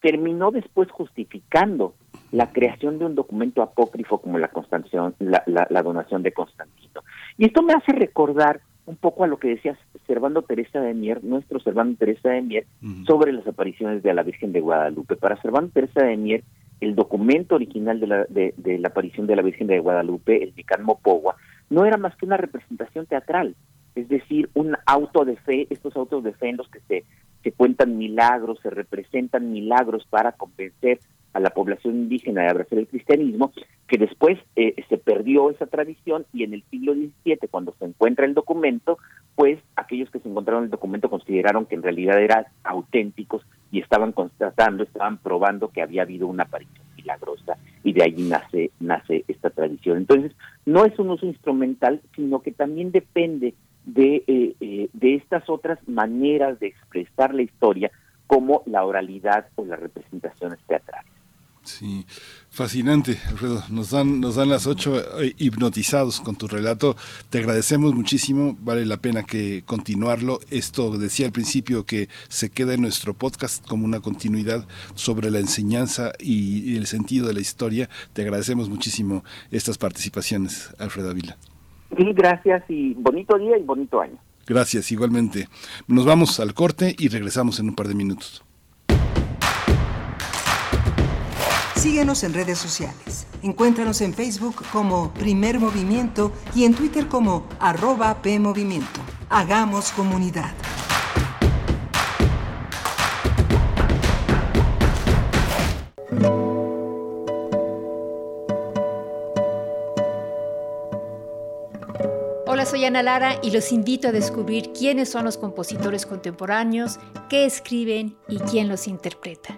[0.00, 1.94] terminó después justificando
[2.30, 4.50] la creación de un documento apócrifo como la,
[5.18, 7.02] la, la, la donación de Constantino.
[7.36, 8.60] Y esto me hace recordar
[8.90, 12.66] un poco a lo que decía Servando Teresa de Mier, nuestro Servando Teresa de Mier,
[13.06, 15.16] sobre las apariciones de la Virgen de Guadalupe.
[15.16, 16.44] Para Servando Teresa de Mier,
[16.80, 20.54] el documento original de la, de, de la aparición de la Virgen de Guadalupe, el
[20.56, 21.36] Nican Mopogua,
[21.68, 23.54] no era más que una representación teatral,
[23.94, 27.04] es decir, un auto de fe, estos autos de fe en los que se,
[27.42, 30.98] se cuentan milagros, se representan milagros para convencer
[31.32, 33.52] a la población indígena de abrazar el cristianismo,
[33.86, 38.26] que después eh, se perdió esa tradición y en el siglo XVII, cuando se encuentra
[38.26, 38.98] el documento,
[39.34, 44.12] pues aquellos que se encontraron el documento consideraron que en realidad eran auténticos y estaban
[44.12, 49.50] constatando, estaban probando que había habido una aparición milagrosa y de allí nace nace esta
[49.50, 49.98] tradición.
[49.98, 50.32] Entonces,
[50.66, 53.54] no es un uso instrumental, sino que también depende
[53.86, 57.90] de, eh, eh, de estas otras maneras de expresar la historia
[58.26, 61.19] como la oralidad o las representaciones teatrales.
[61.78, 62.04] Sí,
[62.50, 63.62] fascinante, Alfredo.
[63.70, 66.96] Nos dan, nos dan las ocho eh, hipnotizados con tu relato.
[67.30, 68.56] Te agradecemos muchísimo.
[68.60, 70.40] Vale la pena que continuarlo.
[70.50, 75.38] Esto decía al principio que se queda en nuestro podcast como una continuidad sobre la
[75.38, 77.88] enseñanza y, y el sentido de la historia.
[78.12, 81.38] Te agradecemos muchísimo estas participaciones, Alfredo Ávila.
[81.96, 84.18] Sí, gracias y bonito día y bonito año.
[84.46, 85.48] Gracias, igualmente.
[85.86, 88.42] Nos vamos al corte y regresamos en un par de minutos.
[91.80, 93.26] Síguenos en redes sociales.
[93.42, 99.00] Encuéntranos en Facebook como Primer Movimiento y en Twitter como arroba PMovimiento.
[99.30, 100.52] Hagamos comunidad.
[112.46, 116.98] Hola, soy Ana Lara y los invito a descubrir quiénes son los compositores contemporáneos,
[117.30, 119.56] qué escriben y quién los interpreta.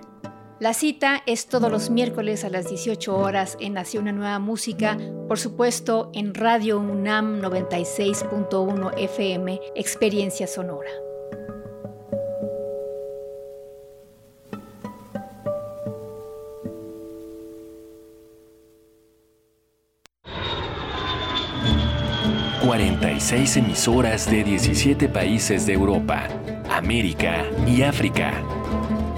[0.62, 4.96] La cita es todos los miércoles a las 18 horas en Nación una Nueva Música,
[5.26, 10.88] por supuesto en Radio UNAM 96.1 FM, Experiencia Sonora.
[22.62, 26.28] ...46 emisoras de 17 países de Europa,
[26.70, 28.32] América y África.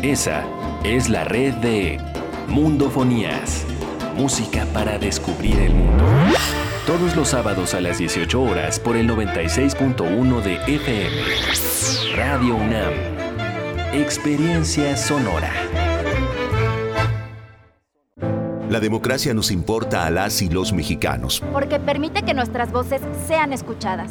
[0.03, 0.43] Esa
[0.85, 1.99] es la red de
[2.47, 3.65] Mundofonías,
[4.17, 6.05] música para descubrir el mundo.
[6.87, 12.17] Todos los sábados a las 18 horas por el 96.1 de FM.
[12.17, 12.93] Radio UNAM.
[13.95, 15.51] Experiencia sonora.
[18.69, 21.43] La democracia nos importa a las y los mexicanos.
[21.53, 24.11] Porque permite que nuestras voces sean escuchadas.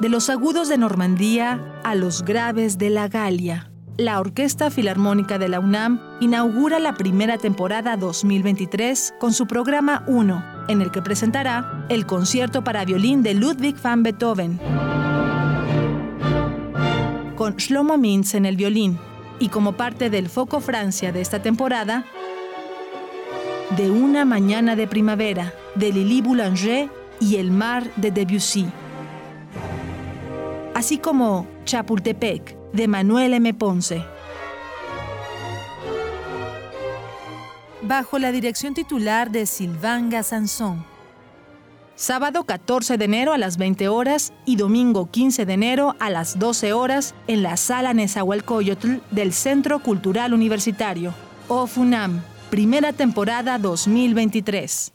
[0.00, 3.70] de los agudos de Normandía a los graves de la Galia.
[3.98, 10.64] La Orquesta Filarmónica de la UNAM inaugura la primera temporada 2023 con su programa 1,
[10.68, 14.58] en el que presentará el concierto para violín de Ludwig van Beethoven,
[17.36, 18.98] con Shlomo Mintz en el violín,
[19.38, 22.04] y como parte del foco Francia de esta temporada,
[23.76, 26.90] De una mañana de primavera, de Lili Boulanger
[27.20, 28.66] y El mar de Debussy
[30.80, 33.52] así como Chapultepec, de Manuel M.
[33.52, 34.02] Ponce.
[37.82, 40.86] Bajo la dirección titular de Silvanga Sansón.
[41.96, 46.38] Sábado 14 de enero a las 20 horas y domingo 15 de enero a las
[46.38, 51.12] 12 horas en la Sala Nezahualcóyotl del Centro Cultural Universitario.
[51.48, 54.94] OFUNAM, primera temporada 2023.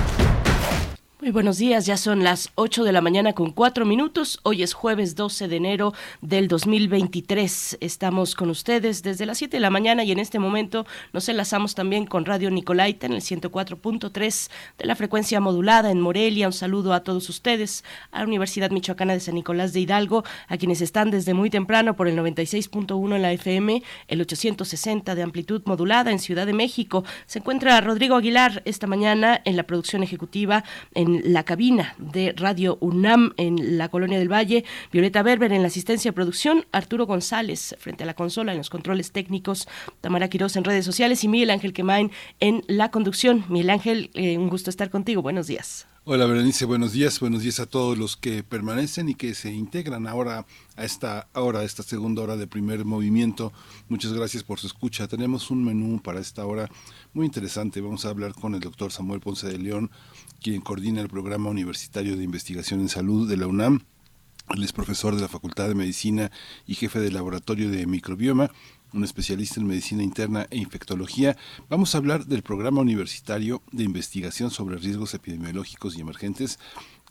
[1.21, 4.39] Muy buenos días, ya son las 8 de la mañana con 4 minutos.
[4.41, 7.77] Hoy es jueves 12 de enero del 2023.
[7.79, 11.75] Estamos con ustedes desde las 7 de la mañana y en este momento nos enlazamos
[11.75, 14.49] también con Radio Nicolaita en el 104.3
[14.79, 16.47] de la frecuencia modulada en Morelia.
[16.47, 20.57] Un saludo a todos ustedes, a la Universidad Michoacana de San Nicolás de Hidalgo, a
[20.57, 25.61] quienes están desde muy temprano por el 96.1 en la FM, el 860 de amplitud
[25.65, 27.03] modulada en Ciudad de México.
[27.27, 30.63] Se encuentra Rodrigo Aguilar esta mañana en la producción ejecutiva
[30.95, 35.67] en la cabina de Radio UNAM en la Colonia del Valle, Violeta Berber en la
[35.67, 39.67] asistencia de producción, Arturo González frente a la consola en los controles técnicos,
[39.99, 43.45] Tamara Quiroz en redes sociales y Miguel Ángel Quemain en la conducción.
[43.49, 45.21] Miguel Ángel, eh, un gusto estar contigo.
[45.21, 45.90] Buenos días.
[46.03, 50.07] Hola Berenice, buenos días, buenos días a todos los que permanecen y que se integran
[50.07, 53.53] ahora a esta hora, a esta segunda hora de primer movimiento.
[53.87, 55.07] Muchas gracias por su escucha.
[55.07, 56.71] Tenemos un menú para esta hora
[57.13, 57.81] muy interesante.
[57.81, 59.91] Vamos a hablar con el doctor Samuel Ponce de León,
[60.41, 63.81] quien coordina el programa universitario de investigación en salud de la UNAM.
[64.49, 66.31] Él es profesor de la Facultad de Medicina
[66.65, 68.49] y jefe del laboratorio de microbioma,
[68.93, 71.37] un especialista en medicina interna e infectología.
[71.69, 76.59] Vamos a hablar del programa universitario de investigación sobre riesgos epidemiológicos y emergentes,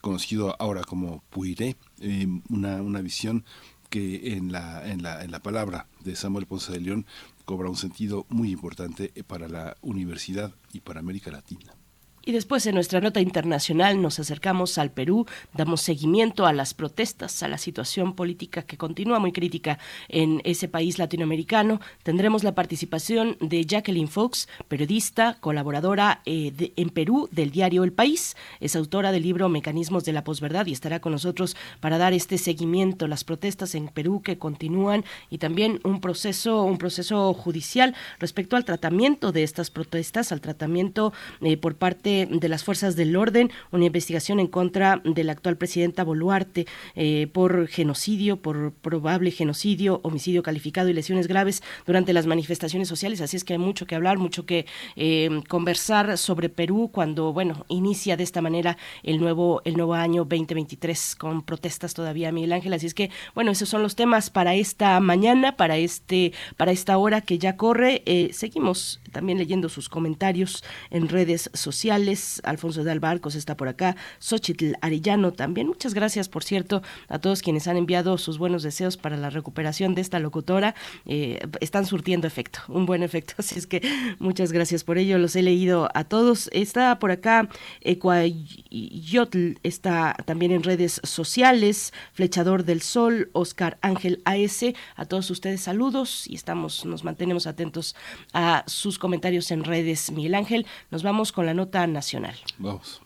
[0.01, 3.45] conocido ahora como PUIRE, eh, una, una visión
[3.89, 7.07] que en la, en, la, en la palabra de Samuel Ponce de León
[7.45, 11.80] cobra un sentido muy importante para la universidad y para América Latina.
[12.23, 17.43] Y después en nuestra nota internacional nos acercamos al Perú, damos seguimiento a las protestas,
[17.43, 21.81] a la situación política que continúa muy crítica en ese país latinoamericano.
[22.03, 27.93] Tendremos la participación de Jacqueline Fox, periodista, colaboradora eh, de, en Perú del diario El
[27.93, 28.37] País.
[28.61, 32.37] Es autora del libro Mecanismos de la posverdad y estará con nosotros para dar este
[32.37, 38.57] seguimiento, las protestas en Perú que continúan y también un proceso, un proceso judicial respecto
[38.57, 43.51] al tratamiento de estas protestas, al tratamiento eh, por parte de las fuerzas del orden,
[43.71, 50.01] una investigación en contra de la actual presidenta Boluarte eh, por genocidio, por probable genocidio,
[50.03, 53.21] homicidio calificado y lesiones graves durante las manifestaciones sociales.
[53.21, 57.65] Así es que hay mucho que hablar, mucho que eh, conversar sobre Perú cuando, bueno,
[57.69, 62.73] inicia de esta manera el nuevo, el nuevo año 2023 con protestas todavía, Miguel Ángel.
[62.73, 66.99] Así es que, bueno, esos son los temas para esta mañana, para este, para esta
[66.99, 68.03] hora que ya corre.
[68.07, 72.41] Eh, seguimos también leyendo sus comentarios en redes sociales.
[72.45, 75.67] Alfonso de Albarcos está por acá, Xochitl Arellano también.
[75.67, 79.95] Muchas gracias, por cierto, a todos quienes han enviado sus buenos deseos para la recuperación
[79.95, 80.75] de esta locutora.
[81.07, 83.35] Eh, están surtiendo efecto, un buen efecto.
[83.39, 83.83] Así es que
[84.19, 85.19] muchas gracias por ello.
[85.19, 86.49] Los he leído a todos.
[86.53, 87.49] Está por acá
[87.81, 91.93] Ecuayotl, está también en redes sociales.
[92.13, 94.65] Flechador del Sol, Oscar Ángel AS.
[94.97, 97.97] A todos ustedes saludos y estamos, nos mantenemos atentos
[98.33, 100.13] a sus comentarios en redes.
[100.13, 102.37] Miguel Ángel, nos vamos con la nota nacional.
[102.59, 103.03] Vamos.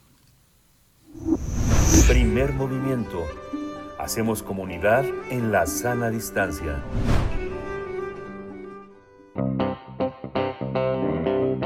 [2.07, 3.25] Primer movimiento.
[3.99, 6.83] Hacemos comunidad en la sana distancia.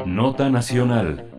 [0.07, 1.38] Nota nacional.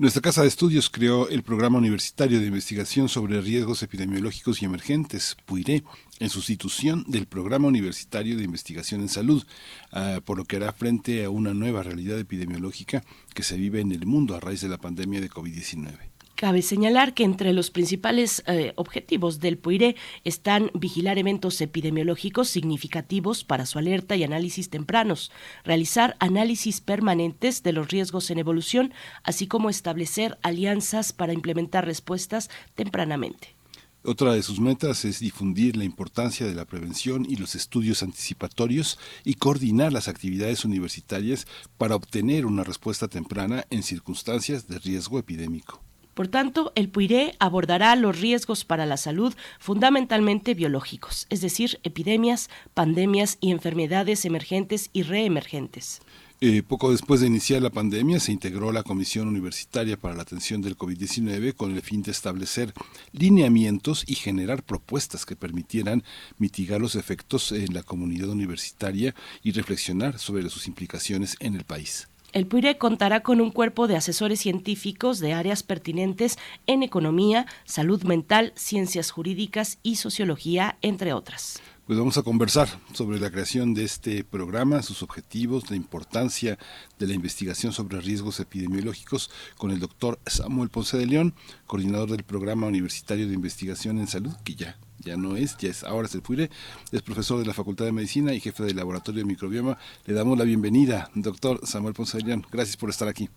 [0.00, 5.36] Nuestra Casa de Estudios creó el Programa Universitario de Investigación sobre Riesgos Epidemiológicos y Emergentes,
[5.44, 5.82] PUIRE,
[6.20, 9.44] en sustitución del Programa Universitario de Investigación en Salud,
[9.92, 13.02] uh, por lo que hará frente a una nueva realidad epidemiológica
[13.34, 16.17] que se vive en el mundo a raíz de la pandemia de COVID-19.
[16.38, 23.42] Cabe señalar que entre los principales eh, objetivos del PUIRE están vigilar eventos epidemiológicos significativos
[23.42, 25.32] para su alerta y análisis tempranos,
[25.64, 32.50] realizar análisis permanentes de los riesgos en evolución, así como establecer alianzas para implementar respuestas
[32.76, 33.56] tempranamente.
[34.04, 39.00] Otra de sus metas es difundir la importancia de la prevención y los estudios anticipatorios
[39.24, 45.82] y coordinar las actividades universitarias para obtener una respuesta temprana en circunstancias de riesgo epidémico.
[46.18, 52.50] Por tanto, el PUIRE abordará los riesgos para la salud fundamentalmente biológicos, es decir, epidemias,
[52.74, 56.00] pandemias y enfermedades emergentes y reemergentes.
[56.40, 60.60] Eh, poco después de iniciar la pandemia se integró la Comisión Universitaria para la Atención
[60.60, 62.74] del COVID-19 con el fin de establecer
[63.12, 66.02] lineamientos y generar propuestas que permitieran
[66.36, 69.14] mitigar los efectos en la comunidad universitaria
[69.44, 72.08] y reflexionar sobre sus implicaciones en el país.
[72.32, 78.02] El PUIRE contará con un cuerpo de asesores científicos de áreas pertinentes en economía, salud
[78.02, 81.62] mental, ciencias jurídicas y sociología, entre otras.
[81.86, 86.58] Pues vamos a conversar sobre la creación de este programa, sus objetivos, la importancia
[86.98, 91.34] de la investigación sobre riesgos epidemiológicos con el doctor Samuel Ponce de León,
[91.66, 95.84] coordinador del Programa Universitario de Investigación en Salud, que ya ya no es, ya es,
[95.84, 96.50] ahora se puede,
[96.92, 99.78] es profesor de la Facultad de Medicina y jefe del Laboratorio de Microbioma.
[100.06, 102.44] Le damos la bienvenida, doctor Samuel Ponce de León.
[102.50, 103.28] Gracias por estar aquí.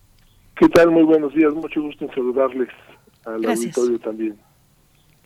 [0.56, 0.92] ¿Qué tal?
[0.92, 2.70] Muy buenos días, mucho gusto en saludarles
[3.26, 3.78] al Gracias.
[3.78, 4.51] auditorio también.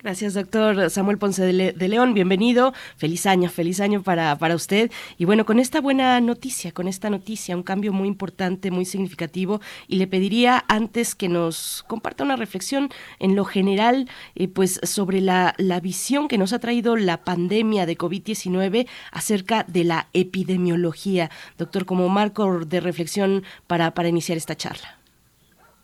[0.05, 2.13] Gracias, doctor Samuel Ponce de, Le de, León.
[2.13, 2.75] Bienvenido.
[2.95, 4.91] Feliz año, feliz año para, para usted.
[5.17, 9.61] Y bueno, con esta buena noticia, con esta noticia, un cambio muy importante, muy significativo.
[9.87, 15.21] Y le pediría antes que nos comparta una reflexión en lo general, eh, pues sobre
[15.21, 21.31] la, la visión que nos ha traído la pandemia de COVID-19 acerca de la epidemiología.
[21.57, 24.99] Doctor, como marco de reflexión para, para iniciar esta charla.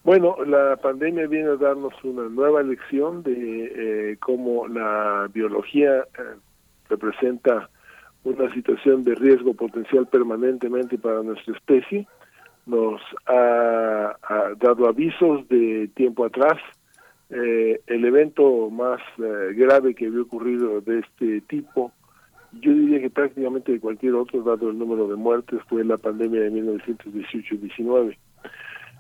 [0.04, 6.06] Bueno, la pandemia viene a darnos una nueva lección de eh, cómo la biología eh,
[6.90, 7.70] representa
[8.24, 12.08] una situación de riesgo potencial permanentemente para nuestra especie.
[12.66, 14.16] Nos ha,
[14.58, 16.58] dado avisos de tiempo atrás.
[17.30, 21.92] Eh, el evento más grave que había ocurrido de este tipo,
[22.54, 26.42] yo diría que prácticamente de cualquier otro, dado el número de muertes, fue la pandemia
[26.42, 28.18] de 1918-19.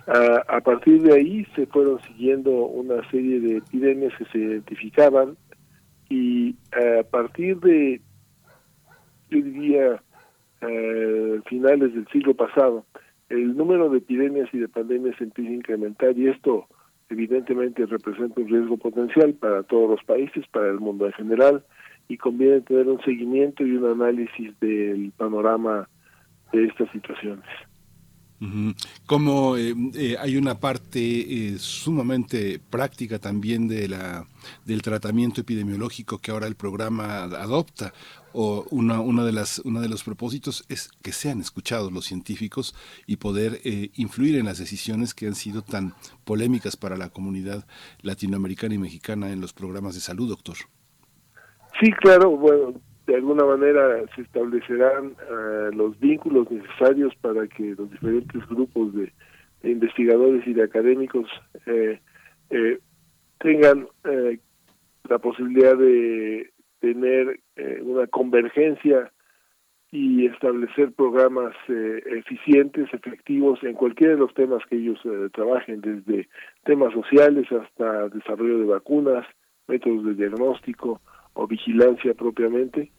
[0.08, 5.38] A partir de ahí se fueron siguiendo una serie de epidemias que se identificaban
[6.10, 8.02] y a partir de,
[9.30, 10.02] yo diría,
[11.46, 12.86] finales del siglo pasado,
[13.30, 16.68] el número de epidemias y de pandemias empieza a incrementar y esto
[17.10, 21.64] evidentemente representa un riesgo potencial para todos los países, para el mundo en general
[22.08, 25.88] y conviene tener un seguimiento y un análisis del panorama
[26.52, 27.46] de estas situaciones.
[29.06, 34.26] Como eh, eh, hay una parte eh, sumamente práctica también de la
[34.66, 37.94] del tratamiento epidemiológico que ahora el programa adopta
[38.34, 42.74] o una, una de las uno de los propósitos es que sean escuchados los científicos
[43.06, 43.62] y poder
[43.94, 45.94] influir en las decisiones que han sido tan
[46.26, 47.68] polémicas para la comunidad
[48.02, 50.58] latinoamericana y mexicana en los programas de salud, doctor.
[51.80, 52.74] Sí, claro, bueno,
[53.12, 59.12] de alguna manera se establecerán uh, los vínculos necesarios para que los diferentes grupos de,
[59.64, 61.30] investigadores y de académicos
[61.66, 62.00] eh,
[62.50, 62.80] eh,
[63.40, 64.40] tengan eh,
[65.10, 69.12] la posibilidad de tener eh, una convergencia
[69.92, 75.82] y establecer programas eh, eficientes, efectivos en cualquiera de los temas que ellos eh, trabajen,
[75.82, 76.30] desde
[76.64, 79.28] temas sociales hasta desarrollo de vacunas,
[79.68, 81.02] métodos de diagnóstico
[81.34, 82.90] o vigilancia propiamente.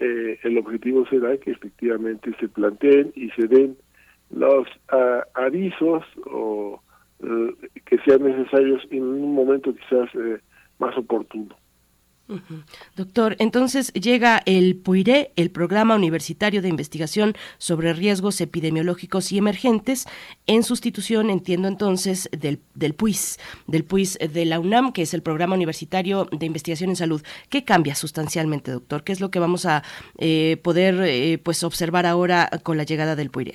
[0.00, 3.76] Eh, el objetivo será que efectivamente se planteen y se den
[4.30, 6.80] los ah, avisos o
[7.20, 10.38] eh, que sean necesarios en un momento quizás eh,
[10.78, 11.56] más oportuno.
[12.96, 20.06] Doctor, entonces llega el PUIRE, el Programa Universitario de Investigación sobre Riesgos Epidemiológicos y Emergentes,
[20.46, 25.22] en sustitución, entiendo entonces, del, del PUIS, del PUIS de la UNAM, que es el
[25.22, 27.22] Programa Universitario de Investigación en Salud.
[27.48, 29.04] ¿Qué cambia sustancialmente, doctor?
[29.04, 29.82] ¿Qué es lo que vamos a
[30.18, 33.54] eh, poder eh, pues observar ahora con la llegada del PUIRE?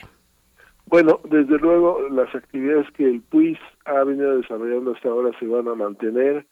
[0.88, 5.68] Bueno, desde luego las actividades que el PUIS ha venido desarrollando hasta ahora se van
[5.68, 6.46] a mantener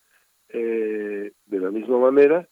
[0.54, 2.48] eh, de la misma manera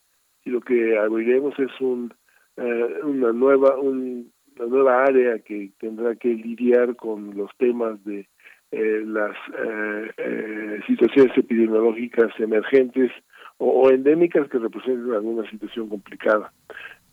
[0.45, 2.13] y lo que abriremos es un,
[2.57, 8.27] eh, una nueva un- una nueva área que tendrá que lidiar con los temas de
[8.71, 13.09] eh, las eh, eh, situaciones epidemiológicas emergentes
[13.57, 16.51] o, endémicas que representen alguna situación complicada.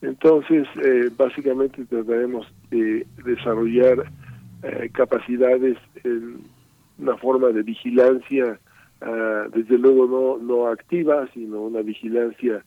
[0.03, 0.69] Entonces,
[1.17, 4.05] básicamente trataremos de desarrollar
[4.93, 6.39] capacidades en
[6.99, 8.61] una forma de vigilancia,
[9.01, 12.65] ah, desde luego no, no activa, sino una vigilancia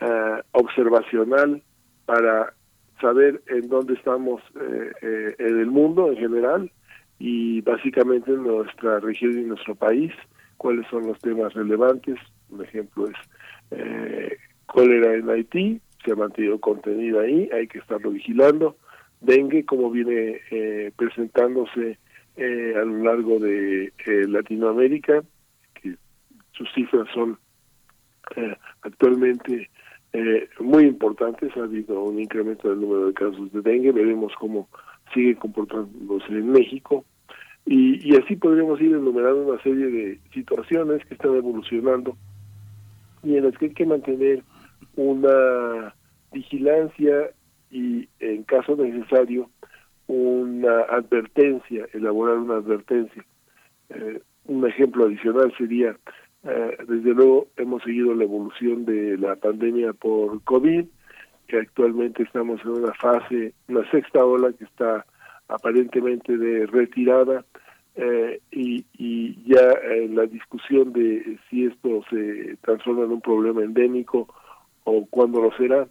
[0.00, 1.62] ah, observacional
[2.04, 2.54] para
[3.00, 6.70] saber en dónde estamos eh, eh, en el mundo en general
[7.18, 10.12] y básicamente en nuestra región y nuestro país,
[10.56, 12.18] cuáles son los temas relevantes.
[12.50, 13.16] Un ejemplo es
[13.70, 14.36] eh,
[14.66, 18.76] cólera en Haití, se ha mantenido contenido ahí, hay que estarlo vigilando.
[19.20, 21.98] Dengue, como viene eh, presentándose
[22.36, 25.22] eh, a lo largo de eh, Latinoamérica,
[26.56, 27.38] sus cifras son
[28.36, 29.70] eh, actualmente
[30.12, 31.56] eh, muy importantes.
[31.56, 33.92] Ha habido un incremento del número de casos de dengue.
[33.92, 34.68] Veremos cómo
[35.12, 37.04] sigue comportándose en México.
[37.64, 42.16] Y, y así podríamos ir enumerando una serie de situaciones que están evolucionando
[43.22, 44.42] y en las que hay que mantener
[44.94, 45.94] una
[46.32, 47.30] vigilancia
[47.70, 49.50] y, en caso necesario,
[50.06, 53.24] una advertencia, elaborar una advertencia.
[53.90, 55.96] Eh, un ejemplo adicional sería,
[56.48, 60.84] eh, desde luego, hemos seguido la evolución de la pandemia por COVID,
[61.48, 65.04] que actualmente estamos en una fase, una sexta ola que está
[65.48, 67.44] aparentemente de retirada
[67.96, 68.84] eh, y,
[69.44, 74.28] ya en la discusión de si esto se transforma en un problema endémico
[74.84, 75.88] o cuándo lo será,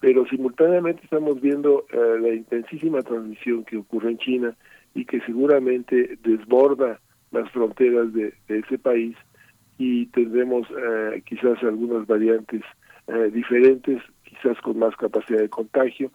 [0.00, 4.56] pero simultáneamente estamos viendo eh, la intensísima transmisión que ocurre en China
[4.94, 7.00] y que seguramente desborda
[7.30, 9.16] las fronteras de ese país
[9.78, 12.62] y tendremos eh, quizás algunas variantes
[13.08, 16.10] eh, diferentes, quizás con más capacidad de contagio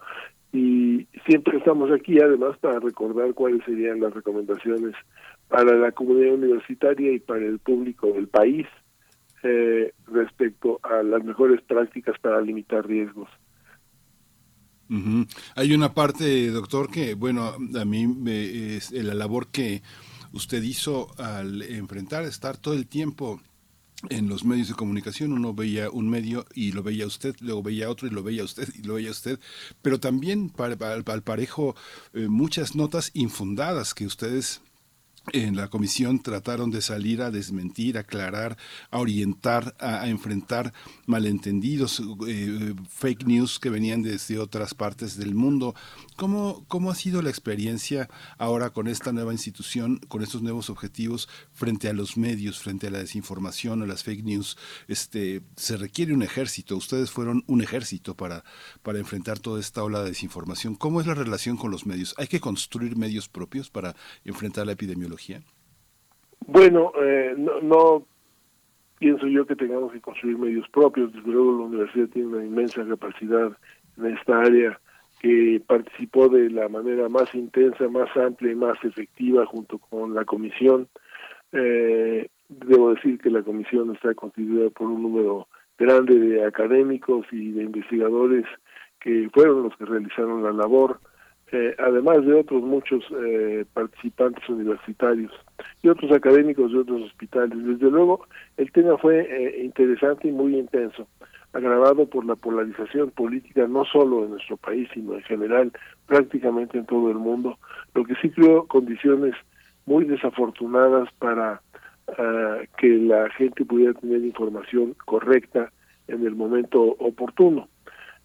[0.52, 4.96] y siempre estamos aquí además para recordar cuáles serían las recomendaciones
[5.48, 8.66] para la comunidad universitaria y para el público del país
[9.44, 13.30] eh, respecto a las mejores prácticas para limitar riesgos.
[14.90, 15.28] Ujú.
[15.56, 19.84] Hay una parte, doctor, que, bueno, a mí me, es la labor que
[20.34, 23.40] usted hizo al enfrentar, estar todo el tiempo
[24.10, 27.90] en los medios de comunicación uno veía un medio y lo veía usted, luego veía
[27.90, 29.40] otro y lo veía usted y lo veía usted,
[29.82, 31.76] pero también para, al parejo
[32.14, 34.62] eh, muchas notas infundadas que ustedes
[35.34, 38.58] en la comisión trataron de salir a desmentir, a aclarar,
[38.92, 40.74] a orientar, a, a enfrentar
[41.06, 45.76] malentendidos, eh, fake news que venían desde otras partes del mundo.
[46.16, 51.30] ¿Cómo, ¿Cómo ha sido la experiencia ahora con esta nueva institución, con estos nuevos objetivos
[51.52, 54.58] frente a los medios, frente a la desinformación o las fake news?
[54.88, 56.76] Este, se requiere un ejército.
[56.76, 58.44] Ustedes fueron un ejército para,
[58.84, 60.76] para enfrentar toda esta ola de desinformación.
[60.76, 62.14] ¿Cómo es la relación con los medios?
[62.18, 63.96] ¿Hay que construir medios propios para
[64.26, 65.19] enfrentar la epidemiología?
[66.48, 68.06] Bueno, eh, no, no
[68.98, 71.14] pienso yo que tengamos que construir medios propios.
[71.14, 73.52] Desde luego la universidad tiene una inmensa capacidad
[73.98, 74.80] en esta área
[75.20, 80.24] que participó de la manera más intensa, más amplia y más efectiva junto con la
[80.26, 80.88] comisión.
[81.52, 85.48] Eh, debo decir que la comisión está constituida por un número
[85.78, 88.46] grande de académicos y de investigadores
[89.00, 91.00] que fueron los que realizaron la labor,
[91.52, 95.32] eh, además de otros muchos eh, participantes universitarios
[95.82, 97.58] y otros académicos de otros hospitales.
[97.66, 98.28] Desde luego,
[98.58, 101.08] el tema fue eh, interesante y muy intenso,
[101.54, 105.72] agravado por la polarización política no solo en nuestro país, sino en general,
[106.06, 107.58] prácticamente en todo el mundo,
[107.96, 109.34] lo que sí creó condiciones
[109.88, 111.62] muy desafortunadas para
[112.16, 115.72] ah, que la gente pudiera tener información correcta
[116.08, 117.69] en el momento oportuno.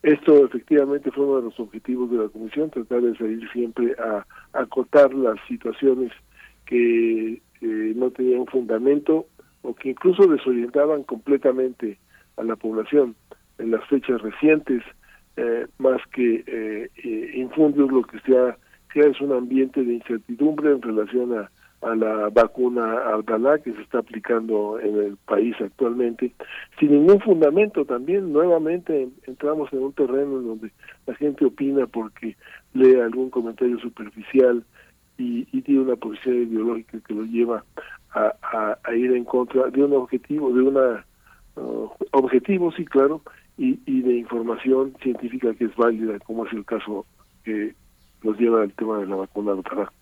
[0.05, 4.27] Esto efectivamente fue uno de los objetivos de la comisión, tratar de salir siempre a,
[4.53, 6.13] acotar las situaciones
[6.67, 9.25] que eh, no tenían fundamento
[9.63, 11.99] o que incluso desorientaban completamente
[12.37, 13.17] a la población
[13.57, 14.83] en las fechas recientes,
[15.39, 18.59] eh, más que eh, eh infundios lo que se ha
[18.89, 21.51] creado es un ambiente de incertidumbre en relación a,
[21.85, 26.33] a la vacuna Abdalá que se está aplicando en el país actualmente,
[26.79, 30.71] sin ningún fundamento también, nuevamente entramos en un terreno en donde
[31.07, 32.37] la gente opina porque
[32.73, 34.65] lee algún comentario superficial
[35.19, 37.65] y, y tiene una posición ideológica que lo lleva
[38.13, 41.05] a, a, ir en contra de un objetivo, de una
[41.57, 43.23] uh, objetivo, sí, claro,
[43.59, 47.07] y, y de información científica que es válida, como es el caso
[47.45, 47.75] que
[48.23, 49.93] nos lleva al tema de la vacuna Abdalá.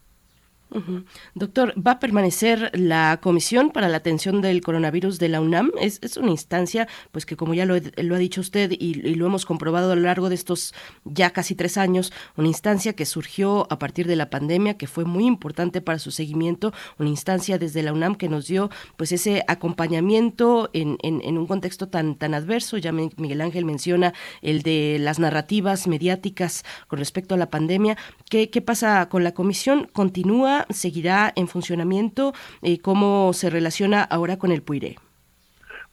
[1.34, 5.70] Doctor, ¿va a permanecer la Comisión para la Atención del Coronavirus de la UNAM?
[5.80, 9.44] Es, es una instancia, pues que como ya lo, ha dicho usted y, lo hemos
[9.44, 10.74] comprobado a lo largo de estos
[11.04, 15.04] ya casi tres años, una instancia que surgió a partir de la pandemia, que fue
[15.04, 19.44] muy importante para su seguimiento, una instancia desde la UNAM que nos dio pues ese
[19.48, 22.78] acompañamiento en, en, un contexto tan, tan adverso.
[22.78, 27.96] Ya Miguel Ángel menciona el de las narrativas mediáticas con respecto a la pandemia.
[28.30, 29.88] ¿Qué, qué pasa con la Comisión?
[29.92, 30.61] ¿Continúa?
[30.70, 32.32] Seguirá en funcionamiento?
[32.62, 34.96] Eh, ¿Cómo se relaciona ahora con el PUIRE?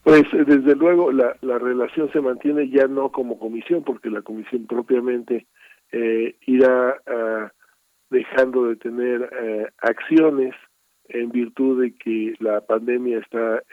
[0.03, 4.21] Pues eh, desde luego la, la relación se mantiene ya no como comisión, porque la
[4.21, 5.45] comisión propiamente
[5.91, 7.51] eh, irá ah,
[8.09, 10.55] dejando de tener eh, acciones
[11.09, 13.63] en virtud de que la pandemia está,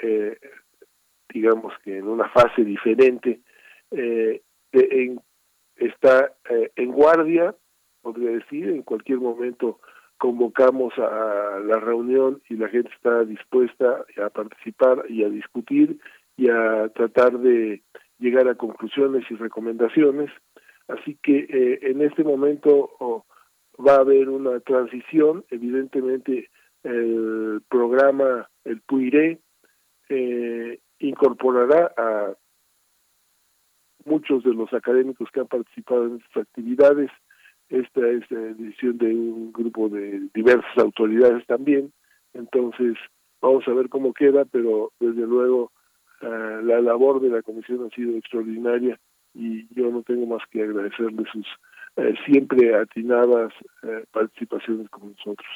[1.28, 3.40] digamos que en una fase diferente,
[3.90, 5.20] en,
[5.77, 7.55] está en guardia,
[8.01, 9.81] podría decir, en cualquier momento
[10.18, 15.98] convocamos a la reunión y la gente está dispuesta a participar y a discutir
[16.36, 17.82] y a tratar de
[18.18, 20.30] llegar a conclusiones y recomendaciones.
[20.88, 23.24] Así que eh, en este momento
[23.78, 26.48] va a haber una transición, evidentemente
[26.82, 29.40] el programa, el PUIRE,
[30.09, 32.34] eh, incorporará a
[34.05, 37.10] muchos de los académicos que han participado en estas actividades
[37.68, 41.93] esta es la decisión de un grupo de diversas autoridades también,
[42.32, 42.97] entonces
[43.40, 45.72] vamos a ver cómo queda, pero desde luego
[46.22, 48.98] uh, la labor de la comisión ha sido extraordinaria
[49.34, 51.47] y yo no tengo más que agradecerle sus
[51.97, 53.52] uh, siempre atinadas
[53.82, 55.48] uh, participaciones con nosotros.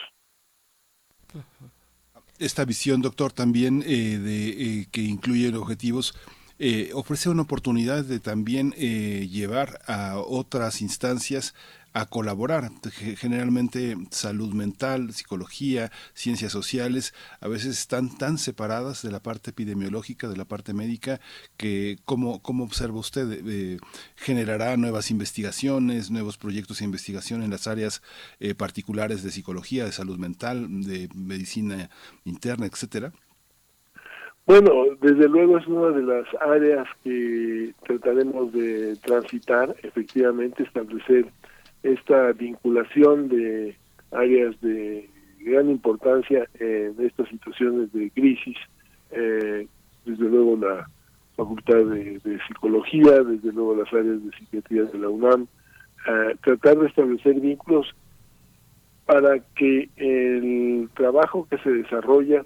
[2.38, 6.14] Esta visión, doctor, también eh, de eh, que incluye objetivos
[6.62, 11.54] eh, ofrece una oportunidad de también eh, llevar a otras instancias
[11.92, 12.70] a colaborar.
[13.16, 20.28] Generalmente salud mental, psicología, ciencias sociales, a veces están tan separadas de la parte epidemiológica,
[20.28, 21.20] de la parte médica,
[21.56, 23.42] que ¿cómo, cómo observa usted?
[23.46, 23.78] Eh,
[24.16, 28.02] ¿Generará nuevas investigaciones, nuevos proyectos de investigación en las áreas
[28.38, 31.90] eh, particulares de psicología, de salud mental, de medicina
[32.24, 33.12] interna, etcétera?
[34.46, 41.30] Bueno, desde luego es una de las áreas que trataremos de transitar, efectivamente, establecer
[41.82, 43.76] esta vinculación de
[44.12, 45.08] áreas de
[45.40, 48.56] gran importancia en estas situaciones de crisis,
[49.10, 49.66] eh,
[50.04, 50.88] desde luego la
[51.36, 55.46] Facultad de, Psicología, desde luego las áreas de psiquiatría de la UNAM,
[56.42, 57.94] tratar de establecer vínculos
[59.10, 62.44] para que el trabajo que se desarrolla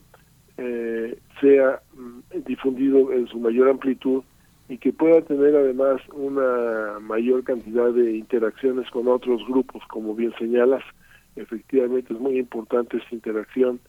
[0.56, 4.22] eh, sea mm, difundido en su mayor amplitud
[4.68, 10.32] y que pueda tener además una mayor cantidad de interacciones con otros grupos, como bien
[10.38, 10.82] señalas,
[11.36, 13.80] efectivamente es muy importante esta interacción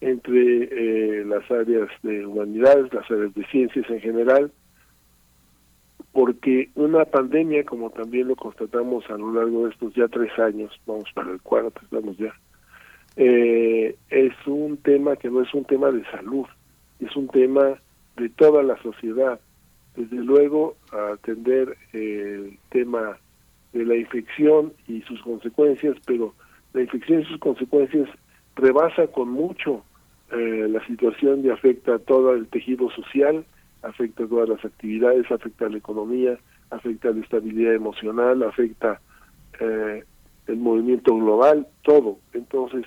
[0.00, 4.52] entre eh, las áreas de humanidades, las áreas de ciencias en general,
[6.12, 10.72] porque una pandemia, como también lo constatamos a lo largo de estos ya tres años,
[10.86, 12.34] vamos para el cuarto, estamos ya,
[13.16, 16.46] eh, es un tema que no es un tema de salud,
[17.00, 17.80] es un tema
[18.16, 19.40] de toda la sociedad,
[19.98, 23.18] desde luego a atender el tema
[23.72, 26.34] de la infección y sus consecuencias, pero
[26.72, 28.08] la infección y sus consecuencias
[28.54, 29.82] rebasa con mucho
[30.30, 33.44] eh, la situación y afecta a todo el tejido social,
[33.82, 36.38] afecta a todas las actividades, afecta a la economía,
[36.70, 39.00] afecta a la estabilidad emocional, afecta
[39.58, 40.04] eh,
[40.46, 42.18] el movimiento global, todo.
[42.34, 42.84] Entonces,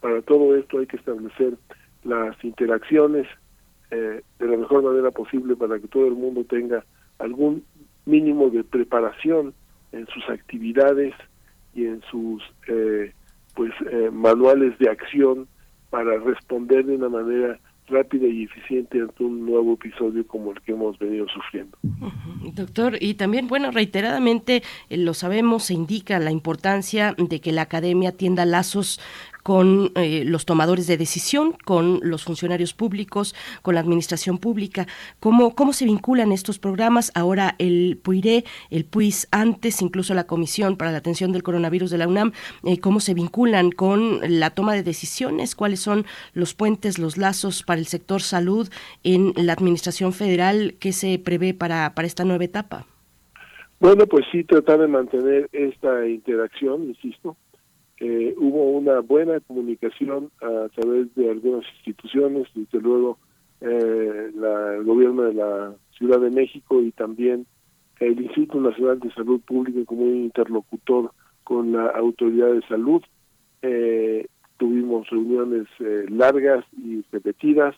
[0.00, 1.58] para todo esto hay que establecer
[2.04, 3.26] las interacciones
[3.94, 6.84] eh, de la mejor manera posible para que todo el mundo tenga
[7.18, 7.62] algún
[8.06, 9.54] mínimo de preparación
[9.92, 11.14] en sus actividades
[11.74, 13.12] y en sus eh,
[13.54, 15.46] pues eh, manuales de acción
[15.90, 20.72] para responder de una manera rápida y eficiente ante un nuevo episodio como el que
[20.72, 21.76] hemos venido sufriendo.
[22.54, 27.62] Doctor, y también, bueno, reiteradamente eh, lo sabemos, se indica la importancia de que la
[27.62, 29.00] academia tienda lazos
[29.44, 34.86] con eh, los tomadores de decisión, con los funcionarios públicos, con la administración pública.
[35.20, 37.12] ¿Cómo, cómo se vinculan estos programas?
[37.14, 41.98] Ahora el PUIRE, el PUIS antes, incluso la Comisión para la Atención del Coronavirus de
[41.98, 42.32] la UNAM,
[42.64, 45.54] eh, ¿cómo se vinculan con la toma de decisiones?
[45.54, 48.70] ¿Cuáles son los puentes, los lazos para el sector salud
[49.02, 50.76] en la Administración Federal?
[50.80, 52.86] ¿Qué se prevé para, para esta nueva etapa?
[53.78, 57.36] Bueno, pues sí, tratar de mantener esta interacción, insisto,
[58.00, 63.18] eh, hubo una buena comunicación a través de algunas instituciones, desde luego
[63.60, 67.46] eh, la, el gobierno de la Ciudad de México y también
[68.00, 71.12] el Instituto Nacional de Salud Pública como un interlocutor
[71.44, 73.02] con la autoridad de salud.
[73.62, 74.26] Eh,
[74.56, 77.74] tuvimos reuniones eh, largas y repetidas,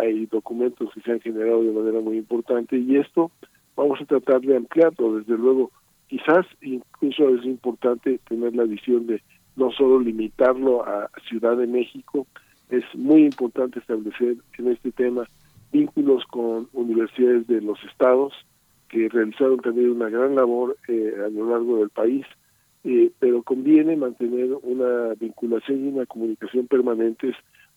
[0.00, 3.30] hay documentos que se han generado de manera muy importante y esto
[3.76, 5.70] vamos a tratar de ampliarlo, desde luego
[6.12, 9.22] quizás incluso es importante tener la visión de
[9.56, 12.26] no solo limitarlo a Ciudad de México,
[12.68, 15.26] es muy importante establecer en este tema
[15.72, 18.34] vínculos con universidades de los estados
[18.90, 22.26] que realizaron también una gran labor eh, a lo largo del país,
[22.84, 27.34] eh, pero conviene mantener una vinculación y una comunicación permanentes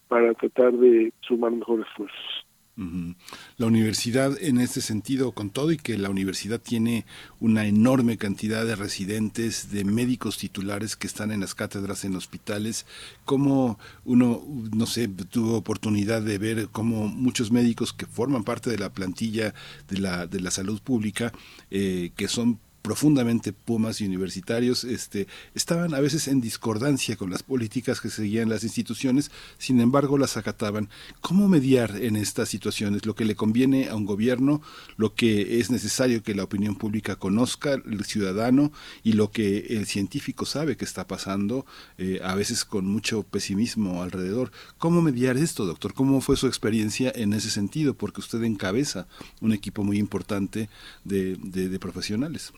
[0.09, 2.45] para tratar de sumar mejores esfuerzos.
[2.77, 7.05] La universidad en este sentido, con todo y que la universidad tiene
[7.39, 12.85] una enorme cantidad de residentes, de médicos titulares que están en las cátedras en hospitales,
[13.23, 14.43] como uno,
[14.75, 19.53] no sé, tuvo oportunidad de ver cómo muchos médicos que forman parte de la plantilla
[19.87, 21.31] de la, de la salud pública,
[21.71, 25.25] eh, que son profundamente pumas y universitarios este,
[25.55, 30.37] estaban a veces en discordancia con las políticas que seguían las instituciones, sin embargo las
[30.37, 30.87] acataban.
[31.19, 34.61] ¿Cómo mediar en estas situaciones lo que le conviene a un gobierno,
[34.97, 38.71] lo que es necesario que la opinión pública conozca, el ciudadano,
[39.01, 41.65] y lo que el científico sabe que está pasando,
[41.97, 44.51] eh, a veces con mucho pesimismo alrededor?
[44.77, 45.95] ¿Cómo mediar esto, doctor?
[45.95, 47.95] ¿Cómo fue su experiencia en ese sentido?
[47.95, 49.07] Porque usted encabeza
[49.41, 50.69] un equipo muy importante
[51.03, 52.53] de, profesionales.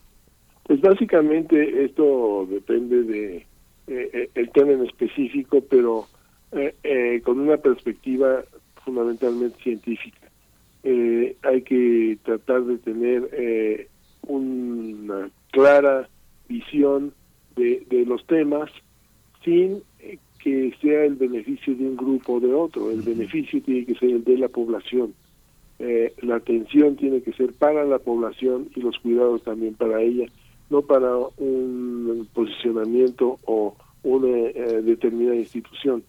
[0.67, 3.45] Pues básicamente esto depende de
[3.87, 6.07] eh, el tema en específico, pero
[6.51, 8.43] eh, eh, con una perspectiva
[8.83, 10.27] fundamentalmente científica.
[10.83, 13.87] hay que tratar de tener
[14.27, 16.09] una clara
[16.49, 17.13] visión
[17.55, 18.69] de, de los temas
[19.43, 19.81] sin
[20.39, 22.91] que sea el beneficio de un grupo o de otro.
[22.91, 25.13] El beneficio tiene que ser el de la población.
[25.79, 30.27] la atención tiene que ser para la población y los cuidados también para ella
[30.69, 36.03] no para un posicionamiento o una eh, determinada institución.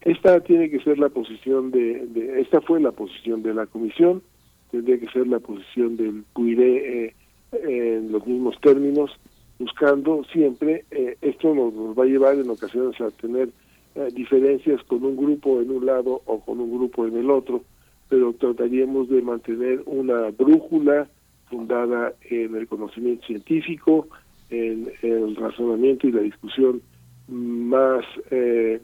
[0.00, 4.22] Esta tiene que ser la posición de, esta fue la posición de la comisión,
[4.70, 7.14] tendría que ser la posición del PUIRE eh,
[7.52, 9.10] en los mismos términos,
[9.58, 13.48] buscando siempre, eh, esto nos, nos, va a llevar en ocasiones a tener
[13.96, 17.62] eh, diferencias con un grupo en un lado o con un grupo en el otro,
[18.08, 21.08] pero trataríamos de mantener una brújula
[21.48, 24.08] fundada en el conocimiento científico,
[24.50, 26.80] en, el razonamiento y la discusión
[27.28, 28.80] más eh,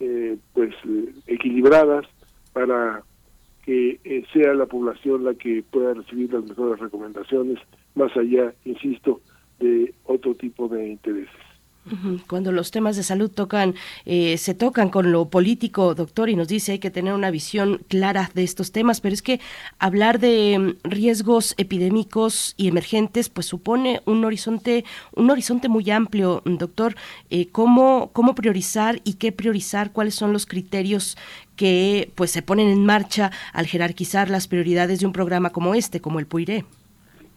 [0.00, 0.74] eh, pues
[1.26, 2.06] equilibradas
[2.52, 3.02] para
[3.64, 7.58] que eh, sea la población la que pueda recibir las mejores recomendaciones,
[7.94, 9.20] más allá, insisto,
[9.60, 11.51] de otro tipo de intereses.
[12.28, 13.74] Cuando los temas de salud tocan,
[14.06, 17.80] eh, se tocan con lo político, doctor, y nos dice hay que tener una visión
[17.88, 19.40] clara de estos temas, pero es que
[19.80, 24.84] hablar de mm, riesgos epidémicos y emergentes, pues supone un horizonte,
[25.16, 26.94] un horizonte muy amplio, doctor.
[27.30, 29.92] Eh, ¿cómo, ¿Cómo priorizar y qué priorizar?
[29.92, 31.16] ¿Cuáles son los criterios
[31.56, 36.00] que pues se ponen en marcha al jerarquizar las prioridades de un programa como este,
[36.00, 36.64] como el PUIRE?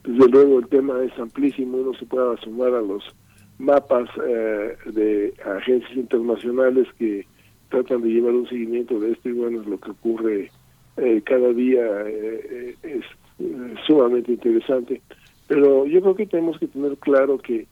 [0.03, 3.03] Desde luego el tema es amplísimo, uno se puede sumar a los
[3.57, 7.25] mapas eh, de agencias internacionales que
[7.69, 10.51] tratan de llevar un seguimiento de esto y bueno, es lo que ocurre
[10.97, 13.05] eh, cada día eh, es
[13.85, 15.01] sumamente interesante.
[15.47, 17.67] Pero yo creo que tenemos que tener claro que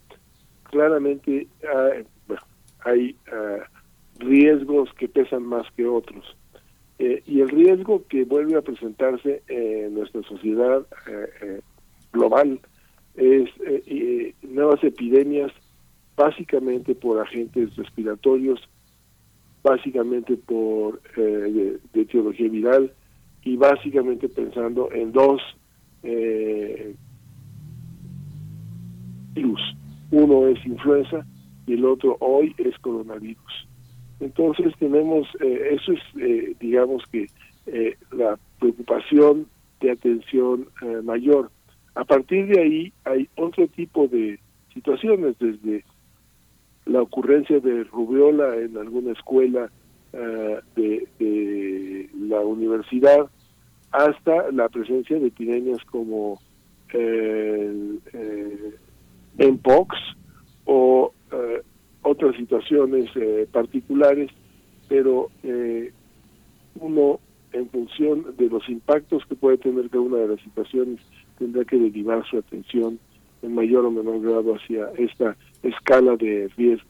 [0.69, 2.05] claramente hay,
[2.83, 3.61] hay uh,
[4.19, 6.35] riesgos que pesan más que otros.
[6.99, 10.85] y el riesgo que vuelve a presentarse en nuestra sociedad
[12.11, 12.59] global
[13.15, 13.49] es
[14.43, 15.51] nuevas epidemias
[16.15, 18.59] básicamente por agentes respiratorios,
[19.63, 22.91] básicamente por eh, de, etiología viral
[23.43, 25.41] y básicamente pensando en dos
[26.03, 26.95] eh,
[29.33, 29.61] virus.
[30.11, 31.25] Uno es influenza
[31.65, 33.67] y el otro hoy es coronavirus.
[34.19, 37.27] Entonces tenemos, eh, eso es, eh, digamos que,
[37.65, 39.47] eh, la preocupación
[39.79, 41.49] de atención eh, mayor.
[41.95, 44.39] A partir de ahí hay otro tipo de
[44.73, 45.83] situaciones, desde
[46.85, 49.71] la ocurrencia de rubiola en alguna escuela
[50.13, 53.29] eh, de, de la universidad,
[53.91, 56.39] hasta la presencia de epidemias como
[56.89, 58.75] el eh,
[59.37, 59.95] MPOX
[60.65, 61.61] o eh,
[62.03, 64.29] otras situaciones eh, particulares,
[64.87, 65.91] pero eh,
[66.79, 67.19] uno
[67.51, 70.99] en función de los impactos que puede tener cada una de las situaciones
[71.37, 72.99] tendrá que derivar su atención
[73.41, 76.87] en mayor o menor grado hacia esta escala de riesgos.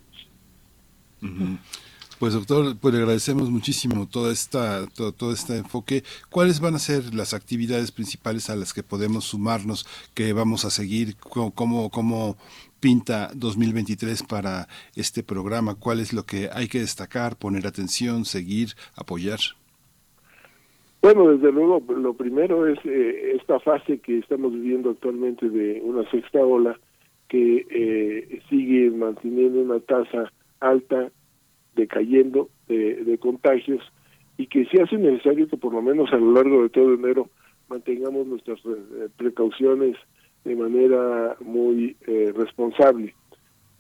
[2.20, 6.04] Pues doctor, pues le agradecemos muchísimo toda esta, todo, todo este enfoque.
[6.30, 10.70] ¿Cuáles van a ser las actividades principales a las que podemos sumarnos, que vamos a
[10.70, 11.18] seguir?
[11.18, 12.38] ¿Cómo, cómo, cómo
[12.80, 15.76] pinta 2023 para este programa?
[15.76, 19.40] ¿Cuál es lo que hay que destacar, poner atención, seguir, apoyar?
[21.02, 26.10] Bueno, desde luego, lo primero es eh, esta fase que estamos viviendo actualmente de una
[26.10, 26.80] sexta ola
[27.34, 31.10] que eh, sigue manteniendo una tasa alta,
[31.76, 33.81] decayendo de, de contagios
[34.38, 37.31] y que se hace necesario que por lo menos a lo largo de todo enero
[37.69, 39.97] mantengamos nuestras eh, precauciones
[40.45, 43.15] de manera muy eh, responsable.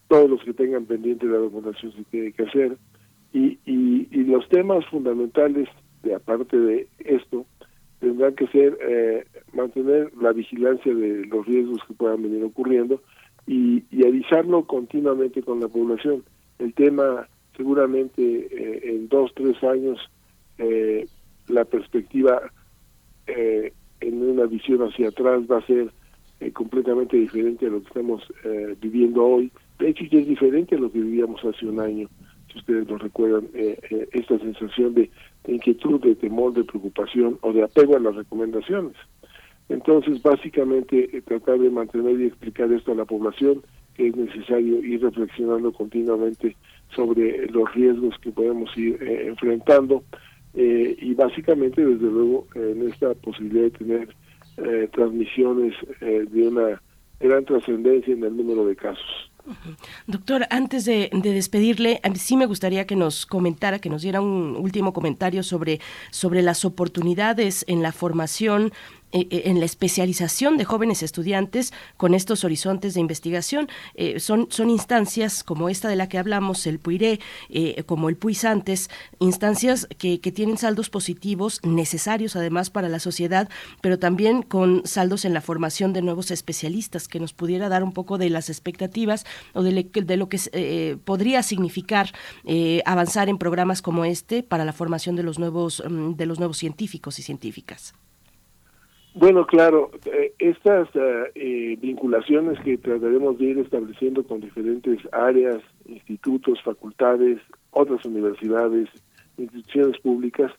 [0.07, 2.75] Todos los que tengan pendiente la vacunación se tiene que hacer
[3.33, 5.69] y, y, y los temas fundamentales
[6.01, 7.45] de aparte de esto
[7.99, 12.99] tendrán que ser eh, mantener la vigilancia de los riesgos que puedan venir ocurriendo
[13.47, 16.23] y, y avisarlo continuamente con la población.
[16.59, 19.99] El tema seguramente eh, en dos, tres años
[20.57, 21.07] eh,
[21.47, 22.41] la perspectiva
[23.27, 25.91] eh, en una visión hacia atrás va a ser
[26.39, 29.51] eh, completamente diferente a lo que estamos eh, viviendo hoy.
[29.79, 32.07] De hecho, ya es diferente a lo que vivíamos hace un año,
[32.51, 35.09] si ustedes lo recuerdan, esta sensación de
[35.47, 38.93] inquietud, de temor, de preocupación o de apego a las recomendaciones.
[39.73, 43.63] Entonces, básicamente, eh, tratar de mantener y explicar esto a la población,
[43.95, 46.55] que es necesario ir reflexionando continuamente
[46.95, 50.03] sobre los riesgos que podemos ir eh, enfrentando
[50.53, 54.15] eh, y básicamente, desde luego, en esta posibilidad de tener
[54.91, 56.79] transmisiones de una
[57.19, 59.31] gran trascendencia en el número de casos.
[60.05, 64.55] Doctor, antes de, de, despedirle, sí me gustaría que nos comentara, que nos diera un
[64.55, 65.79] último comentario sobre,
[66.11, 68.71] sobre las oportunidades en la formación
[69.13, 73.69] en la especialización de jóvenes estudiantes con estos horizontes de investigación.
[73.95, 77.19] Eh, son, son instancias como esta de la que hablamos, el PUIRE,
[77.49, 83.49] eh, como el PUISANTES, instancias que, que tienen saldos positivos necesarios además para la sociedad,
[83.81, 87.93] pero también con saldos en la formación de nuevos especialistas, que nos pudiera dar un
[87.93, 89.71] poco de las expectativas o de,
[90.17, 92.13] lo que eh, podría significar
[92.45, 96.39] eh, avanzar en programas como este para la formación de los nuevos, mm, de los
[96.39, 97.93] nuevos científicos y científicas.
[99.15, 105.61] Bueno, claro, eh, estas eh, eh, vinculaciones que trataremos de ir estableciendo con diferentes áreas,
[105.85, 107.39] institutos, facultades,
[107.71, 108.89] otras universidades,
[109.37, 110.51] instituciones públicas,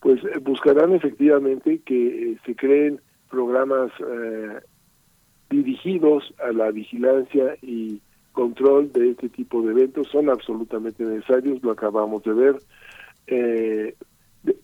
[0.00, 3.00] pues eh, buscarán efectivamente que se creen
[3.30, 4.60] programas eh,
[5.48, 8.00] dirigidos a la vigilancia y
[8.32, 10.08] control de este tipo de eventos.
[10.08, 12.56] Son absolutamente necesarios, lo acabamos de ver.
[13.28, 13.94] Eh,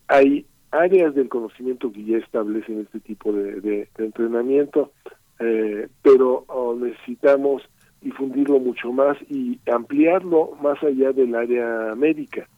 [0.09, 4.93] hay áreas del conocimiento que ya establecen este tipo de, entrenamiento,
[5.39, 7.63] eh, pero oh, necesitamos
[8.01, 12.49] difundirlo mucho más y ampliarlo más allá del área médica.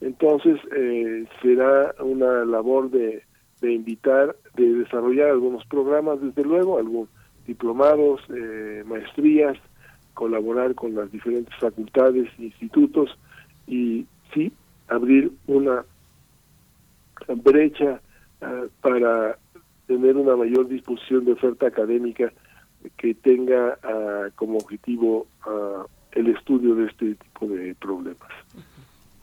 [0.00, 3.22] Entonces, eh, será una labor de,
[3.60, 7.08] de invitar, de desarrollar algunos programas, desde luego, algunos
[7.46, 9.56] diplomados, eh, maestrías,
[10.14, 13.10] colaborar con las diferentes facultades, institutos
[13.66, 14.52] y sí,
[14.88, 15.84] abrir una
[17.28, 18.00] brecha
[18.40, 19.38] ah, para
[19.86, 22.32] tener una mayor disposición de oferta académica
[22.96, 28.28] que tenga ah, como objetivo ah, el estudio de este tipo de problemas.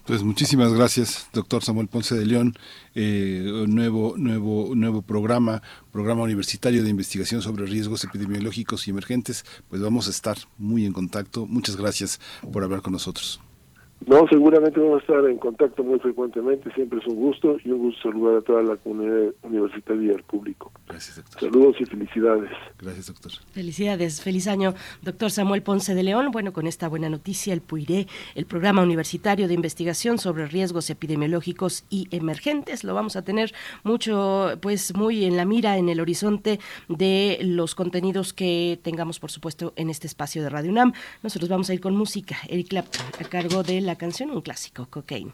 [0.05, 2.55] Pues muchísimas gracias, doctor Samuel Ponce de León.
[2.95, 5.61] Eh, nuevo, nuevo, nuevo programa,
[5.91, 9.45] programa universitario de investigación sobre riesgos epidemiológicos y emergentes.
[9.69, 11.45] Pues vamos a estar muy en contacto.
[11.45, 12.19] Muchas gracias
[12.51, 13.39] por hablar con nosotros.
[14.07, 17.79] No, seguramente vamos a estar en contacto muy frecuentemente, siempre es un gusto y un
[17.79, 20.71] gusto saludar a toda la comunidad universitaria y al público.
[20.87, 21.39] Gracias, doctor.
[21.39, 22.49] Saludos y felicidades.
[22.79, 23.31] Gracias, doctor.
[23.51, 24.73] Felicidades, feliz año,
[25.03, 26.31] doctor Samuel Ponce de León.
[26.31, 31.85] Bueno, con esta buena noticia, el PUIRE, el Programa Universitario de Investigación sobre Riesgos Epidemiológicos
[31.91, 33.53] y Emergentes, lo vamos a tener
[33.83, 36.59] mucho, pues muy en la mira, en el horizonte
[36.89, 40.93] de los contenidos que tengamos, por supuesto, en este espacio de Radio UNAM.
[41.21, 42.35] Nosotros vamos a ir con música.
[42.49, 45.33] Eric Clapton, a cargo de la canción, un clásico, Cocaine.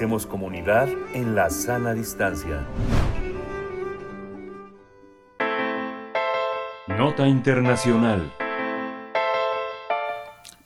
[0.00, 2.66] Hacemos comunidad en la sana distancia.
[6.88, 8.32] Nota Internacional.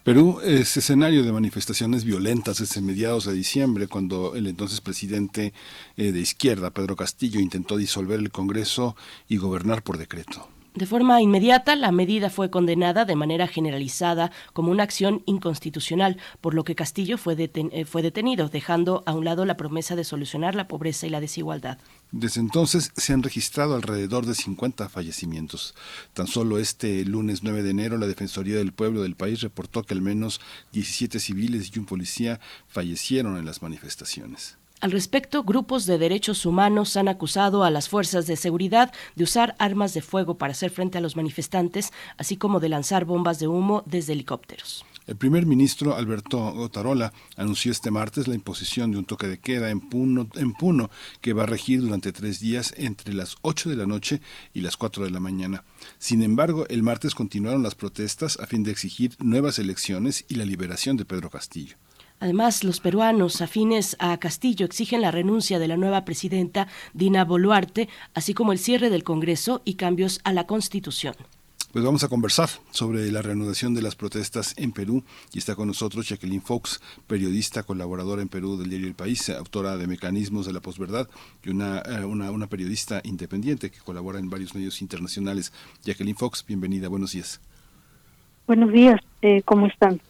[0.05, 5.52] Perú es escenario de manifestaciones violentas desde mediados de diciembre, cuando el entonces presidente
[5.97, 8.94] eh, de izquierda, Pedro Castillo, intentó disolver el Congreso
[9.27, 10.53] y gobernar por decreto.
[10.74, 16.52] De forma inmediata, la medida fue condenada de manera generalizada como una acción inconstitucional, por
[16.52, 20.56] lo que Castillo fue, eh, fue detenido, dejando a un lado la promesa de solucionar
[20.56, 21.78] la pobreza y la desigualdad.
[22.10, 25.76] Desde entonces se han registrado alrededor de 50 fallecimientos.
[26.12, 29.94] Tan solo este lunes 9 de enero la Defensoría del Pueblo del país reportó que
[29.94, 30.40] al menos
[30.72, 34.59] 17 civiles y un policía fallecieron en las manifestaciones.
[34.85, 39.56] Al respecto, grupos de derechos humanos han acusado a las fuerzas de seguridad de usar
[39.59, 43.48] armas de fuego para hacer frente a los manifestantes, así como de lanzar bombas de
[43.48, 44.85] humo desde helicópteros.
[45.06, 49.70] El primer ministro Alberto Otarola anunció este martes la imposición de un toque de queda
[49.70, 50.55] en Puno, en
[51.23, 54.20] que va a regir durante tres días entre las 8 de la noche
[54.52, 55.65] y las 4 de la mañana.
[55.98, 60.44] Sin embargo, el martes continuaron las protestas a fin de exigir nuevas elecciones y la
[60.44, 61.78] liberación de Pedro Castillo.
[62.24, 67.90] Además, los peruanos afines a Castillo exigen la renuncia de la nueva presidenta Dina Boluarte,
[68.14, 71.14] así como el cierre del Congreso y cambios a la Constitución.
[71.70, 75.68] Pues vamos a conversar sobre la reanudación de las protestas en Perú y está con
[75.68, 80.55] nosotros Jacqueline Fox, periodista, colaboradora en Perú del diario El País, autora de Mecanismos de
[80.55, 81.10] la Posverdad
[81.44, 85.52] y una, eh, una, una periodista independiente que colabora en varios medios internacionales.
[85.84, 87.42] Jacqueline Fox, bienvenida, buenos días.
[88.46, 90.01] Buenos días, eh, ¿cómo están?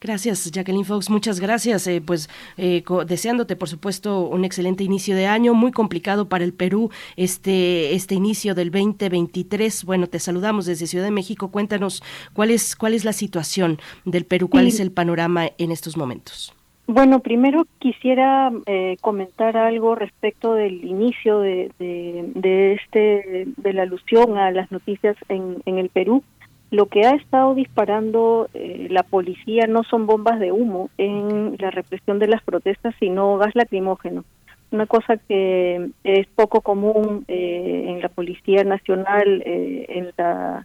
[0.00, 1.10] Gracias, Jacqueline Fox.
[1.10, 1.86] Muchas gracias.
[1.86, 6.52] Eh, pues eh, deseándote, por supuesto, un excelente inicio de año, muy complicado para el
[6.52, 9.84] Perú este este inicio del 2023.
[9.84, 11.50] Bueno, te saludamos desde Ciudad de México.
[11.50, 12.02] Cuéntanos
[12.32, 14.68] cuál es cuál es la situación del Perú, cuál Sí.
[14.76, 16.54] es el panorama en estos momentos.
[16.86, 23.82] Bueno, primero quisiera eh, comentar algo respecto del inicio de, de, de este de la
[23.82, 26.22] alusión a las noticias en, en el Perú.
[26.70, 31.70] Lo que ha estado disparando eh, la policía no son bombas de humo en la
[31.70, 34.24] represión de las protestas, sino gas lacrimógeno.
[34.70, 40.64] Una cosa que es poco común eh, en la Policía Nacional eh, en la,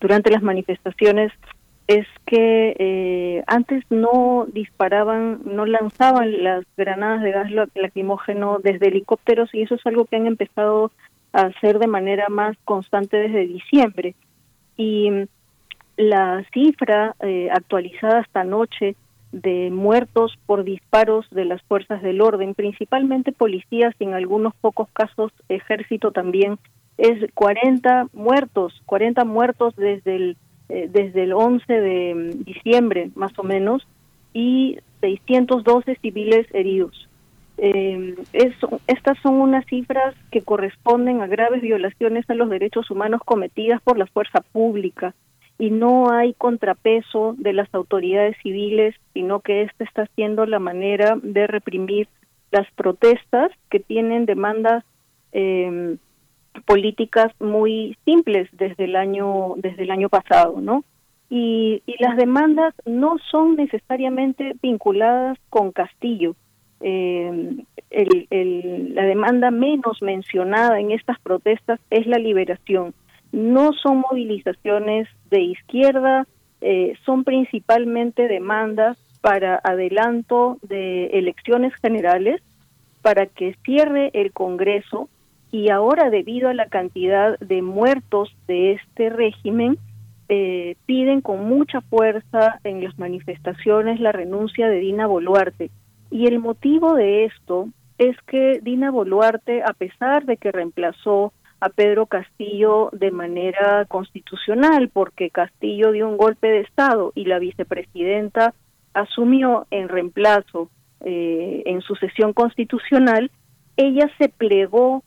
[0.00, 1.32] durante las manifestaciones
[1.86, 8.88] es que eh, antes no disparaban, no lanzaban las granadas de gas lac- lacrimógeno desde
[8.88, 10.92] helicópteros y eso es algo que han empezado
[11.34, 14.14] a hacer de manera más constante desde diciembre.
[14.78, 15.10] Y
[15.96, 18.96] la cifra eh, actualizada esta anoche
[19.32, 24.88] de muertos por disparos de las fuerzas del orden, principalmente policías y en algunos pocos
[24.92, 26.58] casos ejército también,
[26.98, 30.36] es 40 muertos, 40 muertos desde el,
[30.68, 33.86] eh, desde el 11 de mm, diciembre más o menos
[34.34, 37.08] y 612 civiles heridos.
[37.58, 43.22] Eh, eso- estas son unas cifras que corresponden a graves violaciones a los derechos humanos
[43.24, 45.14] cometidas por la fuerza pública
[45.62, 51.16] y no hay contrapeso de las autoridades civiles, sino que esta está siendo la manera
[51.22, 52.08] de reprimir
[52.50, 54.82] las protestas que tienen demandas
[55.30, 55.96] eh,
[56.66, 60.82] políticas muy simples desde el año desde el año pasado, ¿no?
[61.30, 66.34] Y, y las demandas no son necesariamente vinculadas con Castillo.
[66.80, 67.64] El-
[68.96, 72.94] la demanda menos mencionada en estas protestas es la liberación.
[73.32, 76.26] No son movilizaciones de izquierda,
[76.60, 82.42] eh, son principalmente demandas para adelanto de elecciones generales,
[83.00, 85.08] para que cierre el Congreso
[85.50, 89.76] y ahora debido a la cantidad de muertos de este régimen,
[90.28, 95.70] eh, piden con mucha fuerza en las manifestaciones la renuncia de Dina Boluarte.
[96.10, 97.68] Y el motivo de esto
[97.98, 104.90] es que Dina Boluarte, a pesar de que reemplazó a Pedro Castillo de manera constitucional,
[104.92, 108.52] porque Castillo dio un golpe de Estado y la vicepresidenta
[108.94, 110.70] asumió en reemplazo
[111.04, 113.30] eh, en sucesión constitucional,
[113.76, 115.04] ella se plegó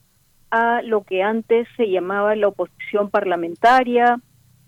[0.49, 4.21] a lo que antes se llamaba la oposición parlamentaria,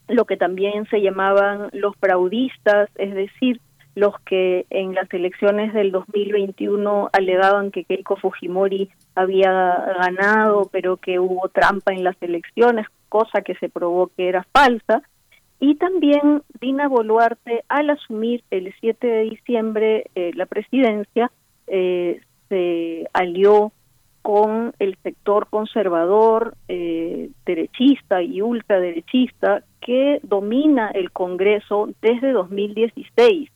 [0.09, 3.61] lo que también se llamaban los fraudistas, es decir,
[3.97, 9.51] los que en las elecciones del 2021 alegaban que Keiko Fujimori había
[9.99, 15.01] ganado, pero que hubo trampa en las elecciones, cosa que se probó que era falsa.
[15.59, 21.31] Y también Dina Boluarte, al asumir el 7 de diciembre eh, la presidencia,
[21.65, 23.71] eh, se alió
[24.21, 33.49] con el sector conservador, eh, derechista y ultraderechista que domina el Congreso desde 2016.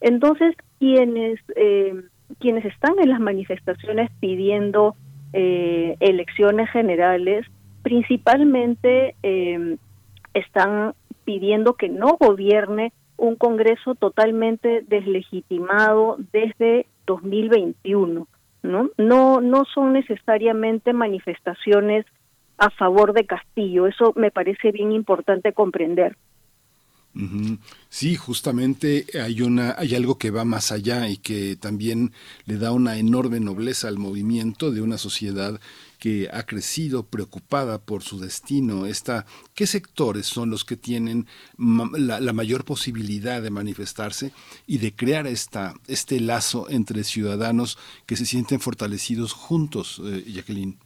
[0.00, 1.94] Entonces, quienes eh,
[2.38, 4.94] quienes están en las manifestaciones pidiendo
[5.32, 7.46] eh, elecciones generales,
[7.82, 9.76] principalmente eh,
[10.34, 10.94] están
[11.24, 18.26] pidiendo que no gobierne un Congreso totalmente deslegitimado desde 2021.
[18.62, 18.90] ¿no?
[18.96, 22.06] No, no son necesariamente manifestaciones
[22.58, 23.86] a favor de Castillo.
[23.86, 26.16] Eso me parece bien importante comprender.
[27.88, 32.12] Sí, justamente hay una hay algo que va más allá y que también
[32.46, 35.60] le da una enorme nobleza al movimiento de una sociedad
[35.98, 38.86] que ha crecido preocupada por su destino.
[38.86, 41.26] Esta, ¿Qué sectores son los que tienen
[41.58, 44.32] la, la mayor posibilidad de manifestarse
[44.66, 47.76] y de crear esta, este lazo entre ciudadanos
[48.06, 50.78] que se sienten fortalecidos juntos, eh, Jacqueline?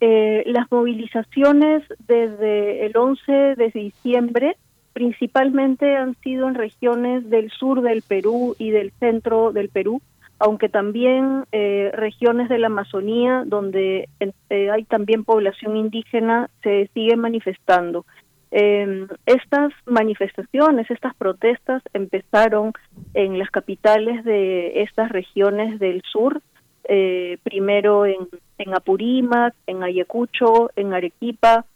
[0.00, 4.56] Eh, las movilizaciones desde el 11 de diciembre
[4.98, 10.02] principalmente han sido en regiones del sur del Perú y del centro del Perú,
[10.40, 17.14] aunque también eh, regiones de la Amazonía, donde eh, hay también población indígena, se sigue
[17.14, 18.06] manifestando.
[18.50, 22.72] Eh, estas manifestaciones, estas protestas empezaron
[23.14, 26.42] en las capitales de estas regiones del sur,
[26.88, 28.26] eh, primero en,
[28.58, 31.66] en Apurímac, en Ayacucho, en Arequipa,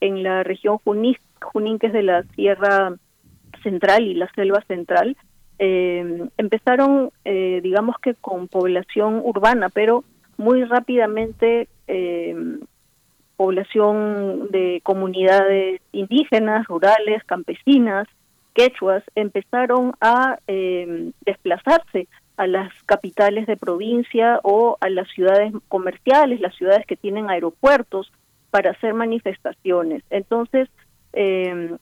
[0.00, 2.94] en la región Junín, Junín que es de la Sierra
[3.62, 5.16] Central y la Selva Central,
[5.58, 10.04] eh, empezaron, eh, digamos que con población urbana, pero
[10.36, 12.34] muy rápidamente eh,
[13.36, 18.08] población de comunidades indígenas, rurales, campesinas,
[18.54, 26.40] quechuas, empezaron a eh, desplazarse a las capitales de provincia o a las ciudades comerciales,
[26.40, 28.12] las ciudades que tienen aeropuertos,
[28.50, 30.02] para hacer manifestaciones.
[30.10, 30.68] Entonces,
[31.12, 31.76] eh,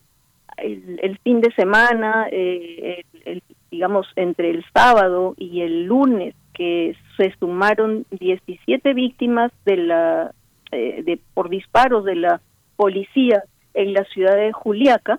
[0.57, 7.32] el, fin de semana, eh, el, digamos, entre el sábado y el lunes, que se
[7.39, 10.35] sumaron 17 víctimas de la
[10.73, 12.40] eh, de por disparos de la
[12.77, 13.43] policía
[13.74, 15.19] en la ciudad de Juliaca.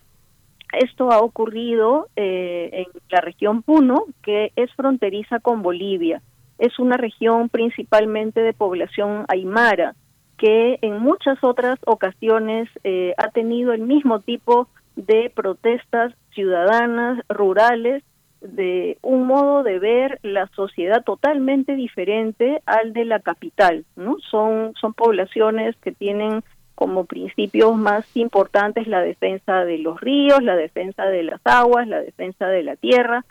[0.72, 6.22] Esto ha ocurrido eh, en la región Puno, que es fronteriza con Bolivia.
[6.58, 9.94] Es una región principalmente de población aymara,
[10.42, 18.04] que en muchas otras ocasiones eh, ha tenido el mismo tipo de protestas ciudadanas, rurales,
[18.42, 24.18] de un modo de ver la sociedad totalmente diferente al de la capital, ¿no?
[24.32, 26.44] Son, son poblaciones que tienen
[26.74, 32.02] como principios más importantes la defensa de los ríos, la defensa de las aguas, la
[32.02, 33.26] defensa de la tierra,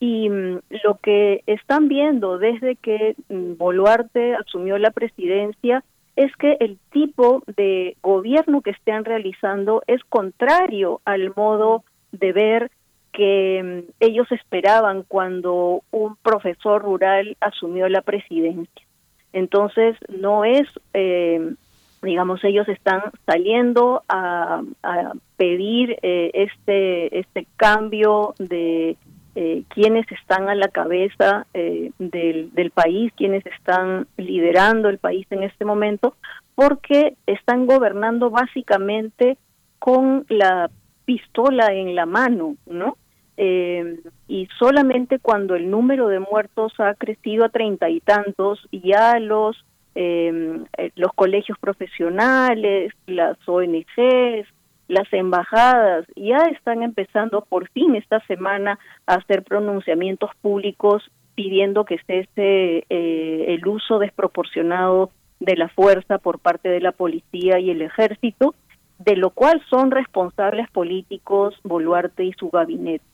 [0.00, 5.84] y mm, lo que están viendo desde que mm, Boluarte asumió la presidencia
[6.20, 11.82] es que el tipo de gobierno que están realizando es contrario al modo
[12.12, 12.70] de ver
[13.10, 18.86] que mm, ellos esperaban cuando un profesor rural asumió la presidencia.
[19.32, 21.54] Entonces, no es, eh,
[22.02, 24.62] digamos, ellos están saliendo a,
[25.38, 28.98] pedir eh, este, este cambio de
[29.42, 35.44] eh, quienes están a la cabeza eh, del, país, quienes están liderando el país en
[35.44, 36.14] este momento,
[36.54, 39.38] porque están gobernando básicamente
[39.78, 40.68] con la
[41.06, 42.98] pistola en la mano, ¿no?
[43.38, 49.18] Eh, y solamente cuando el número de muertos ha crecido a treinta y tantos, ya
[49.20, 49.64] los
[49.94, 54.46] eh, los colegios profesionales, las ONGs,
[54.90, 61.98] las embajadas ya están empezando por fin esta semana a hacer pronunciamientos públicos pidiendo que
[62.06, 67.82] cese eh, el uso desproporcionado de la fuerza por parte de la policía y el
[67.82, 68.56] ejército,
[68.98, 73.04] de lo cual son responsables políticos Boluarte y su gabinete.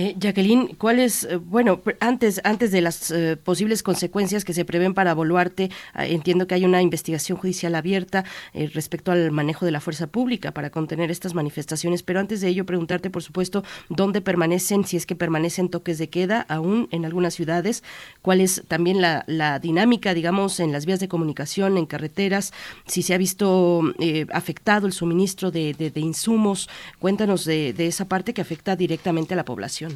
[0.00, 4.94] Eh, Jacqueline, ¿cuáles, eh, bueno, antes, antes de las eh, posibles consecuencias que se prevén
[4.94, 9.72] para Boluarte, ah, entiendo que hay una investigación judicial abierta eh, respecto al manejo de
[9.72, 14.20] la fuerza pública para contener estas manifestaciones, pero antes de ello preguntarte, por supuesto, dónde
[14.20, 17.82] permanecen, si es que permanecen toques de queda aún en algunas ciudades,
[18.22, 22.52] cuál es también la, la dinámica, digamos, en las vías de comunicación, en carreteras,
[22.86, 26.68] si se ha visto eh, afectado el suministro de, de, de insumos,
[27.00, 29.87] cuéntanos de, de esa parte que afecta directamente a la población.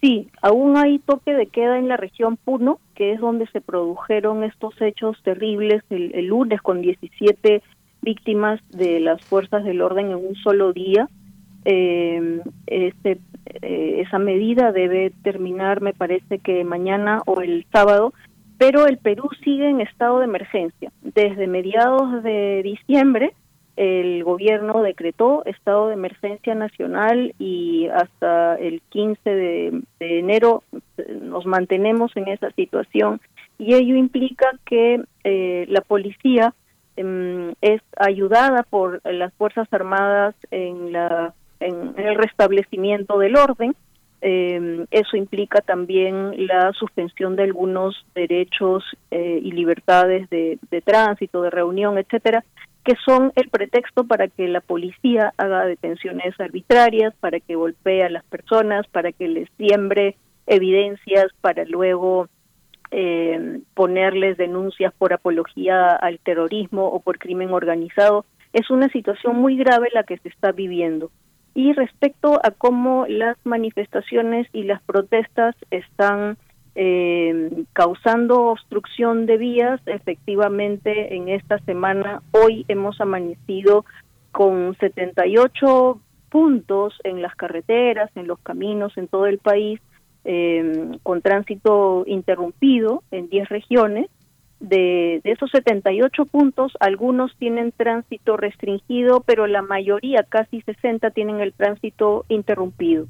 [0.00, 4.44] Sí, aún hay toque de queda en la región Puno, que es donde se produjeron
[4.44, 7.62] estos hechos terribles el, lunes con 17
[8.00, 11.08] víctimas de las fuerzas del orden en un solo día.
[11.66, 13.18] Eh, este,
[13.60, 18.14] eh, esa medida debe terminar, me parece que mañana o el sábado,
[18.56, 20.90] pero el Perú sigue en estado de emergencia.
[21.02, 23.34] Desde mediados de diciembre
[23.76, 30.62] el gobierno decretó estado de emergencia nacional y hasta el 15 de, enero
[31.22, 33.20] nos mantenemos en esa situación.
[33.58, 36.54] Y ello implica que eh, la policía
[36.96, 43.76] eh, es ayudada por las fuerzas armadas en la en el restablecimiento del orden.
[44.22, 51.40] Eh, eso implica también la suspensión de algunos derechos eh, y libertades de, de, tránsito,
[51.40, 52.44] de reunión, etcétera,
[52.84, 58.10] que son el pretexto para que la policía haga detenciones arbitrarias, para que golpee a
[58.10, 60.16] las personas, para que les siembre
[60.46, 62.28] evidencias, para luego
[62.90, 68.24] eh, ponerles denuncias por apología al terrorismo o por crimen organizado.
[68.52, 71.10] Es una situación muy grave la que se está viviendo.
[71.54, 76.36] Y respecto a cómo las manifestaciones y las protestas están
[76.74, 79.80] eh, causando obstrucción de vías.
[79.86, 83.84] Efectivamente, en esta semana, hoy hemos amanecido
[84.32, 89.80] con 78 puntos en las carreteras, en los caminos, en todo el país,
[90.24, 94.08] eh, con tránsito interrumpido en 10 regiones.
[94.60, 101.40] De, de, esos 78 puntos, algunos tienen tránsito restringido, pero la mayoría, casi 60, tienen
[101.40, 103.06] el tránsito interrumpido.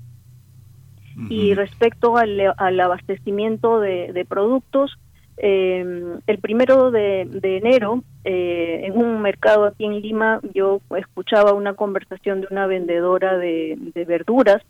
[1.28, 4.98] Y respecto al, abastecimiento de, de productos,
[5.36, 5.84] eh,
[6.26, 12.42] el primero de, enero, eh, en un mercado aquí en Lima, yo escuchaba una conversación
[12.42, 14.62] de una vendedora de, de verduras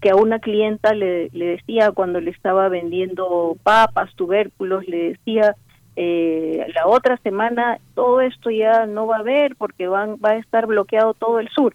[0.00, 5.54] que a una clienta le, le, decía cuando le estaba vendiendo papas, tubérculos, le decía,
[5.96, 10.36] eh, la otra semana todo esto ya no va a haber porque van, va a
[10.36, 11.74] estar bloqueado todo el sur.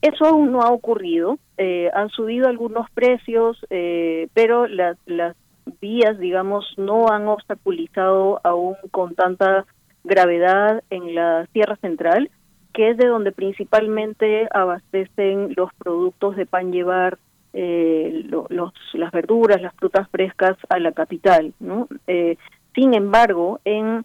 [0.00, 4.96] Eso aún no ha ocurrido, eh, han subido algunos precios, eh, pero las,
[5.80, 9.66] vías, digamos, no han obstaculizado aún con tanta
[10.04, 12.30] gravedad en la Sierra Central,
[12.72, 17.18] que es de donde principalmente abastecen los productos de pan llevar,
[17.52, 21.52] eh, lo, los, las verduras, las frutas frescas a la capital.
[21.60, 21.88] ¿no?
[22.06, 22.36] Eh,
[22.74, 24.04] sin embargo, en,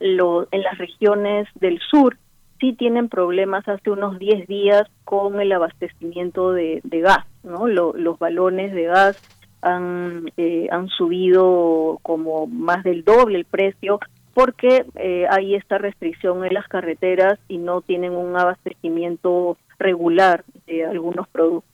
[0.00, 2.16] lo, en las regiones del sur
[2.60, 7.26] sí tienen problemas hace unos 10 días con el abastecimiento de, gas.
[7.42, 7.66] ¿no?
[7.66, 9.20] Lo, los balones de gas
[9.62, 13.98] han, eh, han subido como más del doble el precio
[14.34, 20.84] porque eh, hay esta restricción en las carreteras y no tienen un abastecimiento regular de
[20.86, 21.70] algunos productos.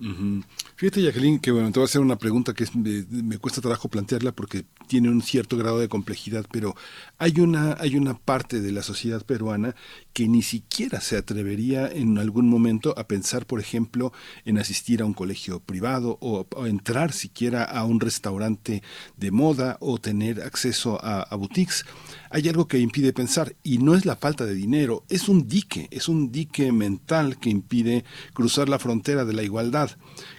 [0.00, 0.40] Uh.
[0.78, 4.32] Fíjate, Jacqueline, que bueno, te voy a hacer una pregunta que me, cuesta trabajo plantearla
[4.32, 6.74] porque tiene un cierto grado de complejidad, pero
[7.16, 9.74] hay una, hay una parte de la sociedad peruana
[10.12, 14.12] que ni siquiera se atrevería en algún momento a pensar, por ejemplo,
[14.44, 18.82] en asistir a un colegio privado o, entrar siquiera a un restaurante
[19.16, 21.86] de moda o tener acceso a boutiques.
[22.30, 25.88] Hay algo que impide pensar y no es la falta de dinero, es un dique,
[25.90, 28.04] es un dique mental que impide
[28.34, 29.92] cruzar la frontera de la igualdad.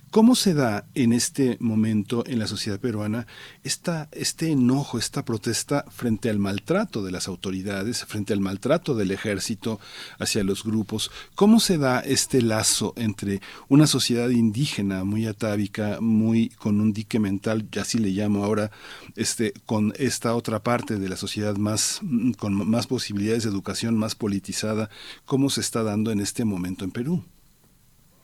[0.09, 3.27] ¿Cómo se da en este momento en la sociedad peruana
[3.63, 9.11] esta, este enojo, esta protesta frente al maltrato de las autoridades, frente al maltrato del
[9.11, 9.81] ejército
[10.17, 11.11] hacia los grupos?
[11.35, 17.19] ¿Cómo se da este lazo entre una sociedad indígena muy atávica, muy con un dique
[17.19, 18.71] mental, ya así le llamo ahora,
[19.17, 21.99] este, con esta otra parte de la sociedad más,
[22.37, 24.89] con más posibilidades de educación, más politizada?
[25.25, 27.25] ¿Cómo se está dando en este momento en Perú?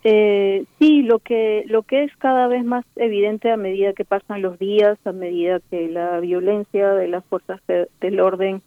[0.06, 4.42] Eh, sí, lo que lo que es cada vez más evidente a medida que pasan
[4.42, 8.62] los días, a medida que la violencia de las fuerzas de, del orden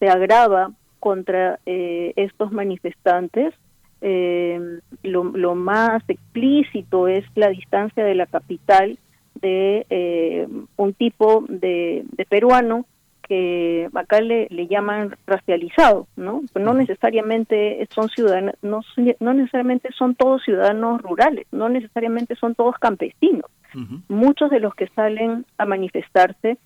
[0.00, 3.54] se agrava contra eh, estos manifestantes,
[4.00, 8.98] eh, lo, más explícito es la distancia de la capital
[9.40, 12.86] de eh, un tipo de peruano
[13.30, 16.42] que acá le, le llaman racializado, ¿no?
[16.56, 18.80] No necesariamente son ciudadanos, no,
[19.20, 23.48] no necesariamente son todos ciudadanos rurales, no necesariamente son todos campesinos.
[23.72, 24.00] Uh -huh.
[24.08, 26.58] Muchos de los que salen a manifestarse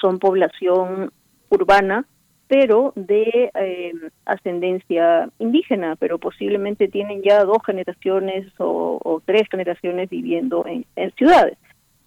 [0.00, 1.12] son población
[1.48, 2.04] urbana,
[2.48, 3.92] pero de eh,
[4.24, 11.12] ascendencia indígena, pero posiblemente tienen ya dos generaciones o, o tres generaciones viviendo en, en
[11.12, 11.56] ciudades.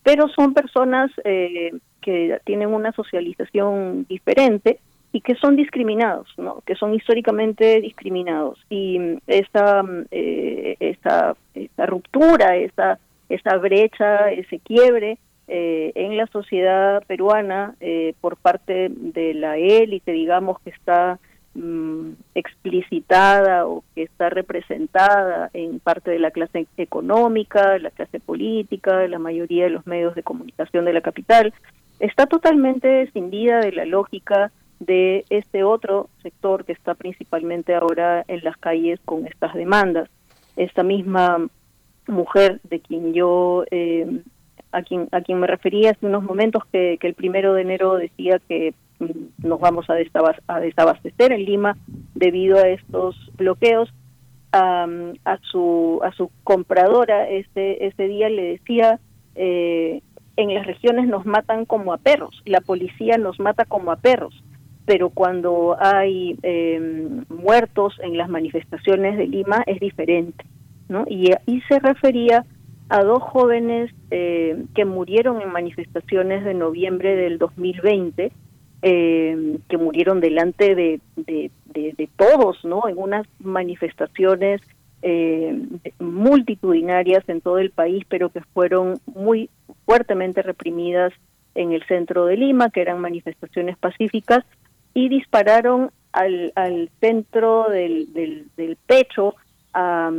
[0.08, 4.80] Pero son personas eh, que tienen una socialización diferente
[5.12, 6.64] y que son discriminados, ¿no?
[6.66, 8.58] que son históricamente discriminados.
[8.70, 15.18] Y esa, eh, esa, esa ruptura, esa, esa brecha, ese quiebre
[15.50, 21.20] eh, en la sociedad peruana eh, por parte de la élite, digamos, que está
[21.58, 29.08] mm, explicitada o que está representada en parte de la clase económica, la clase política,
[29.08, 31.54] la mayoría de los medios de comunicación de la capital,
[32.00, 38.44] está totalmente escindida de la lógica de este otro sector que está principalmente ahora en
[38.44, 40.10] las calles con estas demandas.
[40.56, 41.48] Esta misma
[42.08, 44.22] mujer de quien yo, eh,
[44.72, 48.40] a quien a quien me refería hace unos momentos, que, el primero de enero decía
[48.48, 49.96] que nos vamos a,
[50.48, 51.78] a desabastecer en Lima
[52.16, 53.90] debido a estos bloqueos,
[54.54, 59.00] um, a su a su compradora ese ese día le decía
[59.36, 60.02] eh,
[60.36, 64.44] en las regiones nos matan como a perros, la policía nos mata como a perros,
[64.86, 70.46] pero cuando hay eh, muertos en las manifestaciones de Lima es diferente,
[70.90, 71.06] ¿no?
[71.08, 72.46] Y ahí se refería
[72.90, 78.32] a dos jóvenes eh, que murieron en manifestaciones de noviembre del 2020,
[78.82, 82.88] eh, que murieron delante de, de, todos, ¿no?
[82.88, 84.62] En unas manifestaciones
[85.02, 85.62] eh,
[86.00, 89.50] multitudinarias en todo el país, pero que fueron muy
[89.86, 91.14] fuertemente reprimidas
[91.56, 94.44] en el centro de Lima, que eran manifestaciones pacíficas,
[94.94, 99.36] y dispararon al, al centro del, del, pecho
[99.74, 100.12] a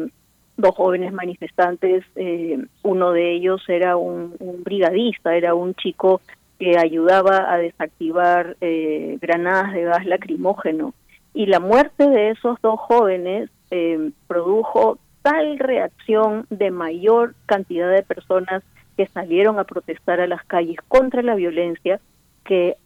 [0.57, 2.05] dos jóvenes manifestantes.
[2.17, 6.21] Eh, uno de ellos era un, brigadista, era un chico
[6.59, 10.95] que ayudaba a desactivar eh, granadas de gas lacrimógeno.
[11.35, 18.03] Y la muerte de esos dos jóvenes eh, produjo tal reacción de mayor cantidad de
[18.03, 18.63] personas
[18.97, 22.01] que salieron a protestar a las calles contra la violencia
[22.45, 22.77] que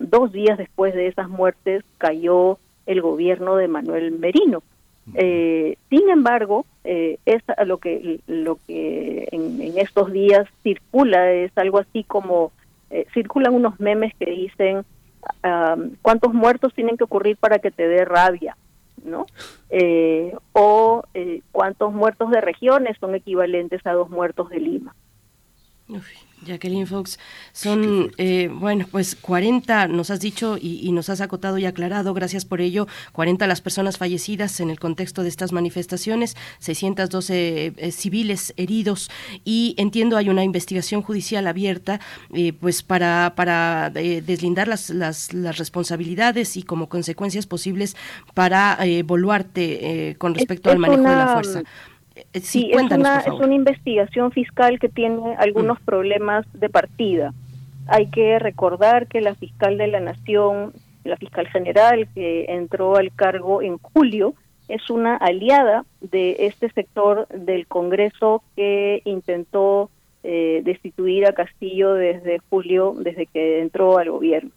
[0.00, 4.62] dos días después de esas muertes cayó el gobierno de Manuel Merino.
[5.14, 11.56] Eh, sin embargo, eh, es lo que lo que en, en, estos días circula es
[11.56, 12.52] algo así como
[12.90, 14.84] eh, circulan unos memes que dicen
[15.44, 18.56] um, cuántos muertos tienen que ocurrir para que te dé rabia,
[19.04, 19.26] ¿no?
[19.70, 24.94] Eh, o eh, cuántos muertos de regiones son equivalentes a dos muertos de Lima.
[25.90, 26.06] Uf.
[26.44, 27.18] Jacqueline Fox,
[27.52, 32.14] son, eh, bueno, pues 40, nos has dicho y, y, nos has acotado y aclarado,
[32.14, 37.92] gracias por ello, 40 las personas fallecidas en el contexto de estas manifestaciones, 612 eh,
[37.92, 39.10] civiles heridos
[39.44, 42.00] y entiendo hay una investigación judicial abierta
[42.32, 47.96] eh, pues para, para eh, deslindar las, las, las, responsabilidades y como consecuencias posibles
[48.34, 51.10] para Boluarte con respecto es, al manejo una...
[51.10, 51.62] de la fuerza.
[52.34, 55.84] Sí, sí es, una, es una investigación fiscal que tiene algunos mm.
[55.84, 57.32] problemas de partida.
[57.86, 60.72] Hay que recordar que la fiscal de la Nación,
[61.04, 64.34] la fiscal general que entró al cargo en julio,
[64.68, 69.90] es una aliada de este sector del Congreso que intentó
[70.22, 74.52] eh, destituir a Castillo desde julio, desde que entró al gobierno.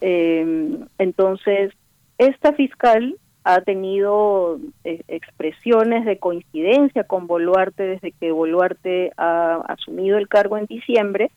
[0.00, 1.72] Eh, entonces,
[2.18, 10.18] esta fiscal ha tenido eh, expresiones de coincidencia con Boluarte desde que Boluarte ha asumido
[10.18, 11.30] el cargo en diciembre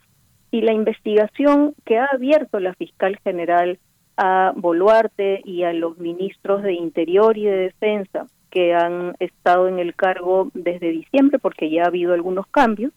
[0.49, 3.77] y la investigación que ha abierto la fiscal general
[4.15, 9.79] a Boluarte y a los ministros de Interior y de Defensa que han estado en
[9.79, 12.93] el cargo desde diciembre porque ya ha habido algunos cambios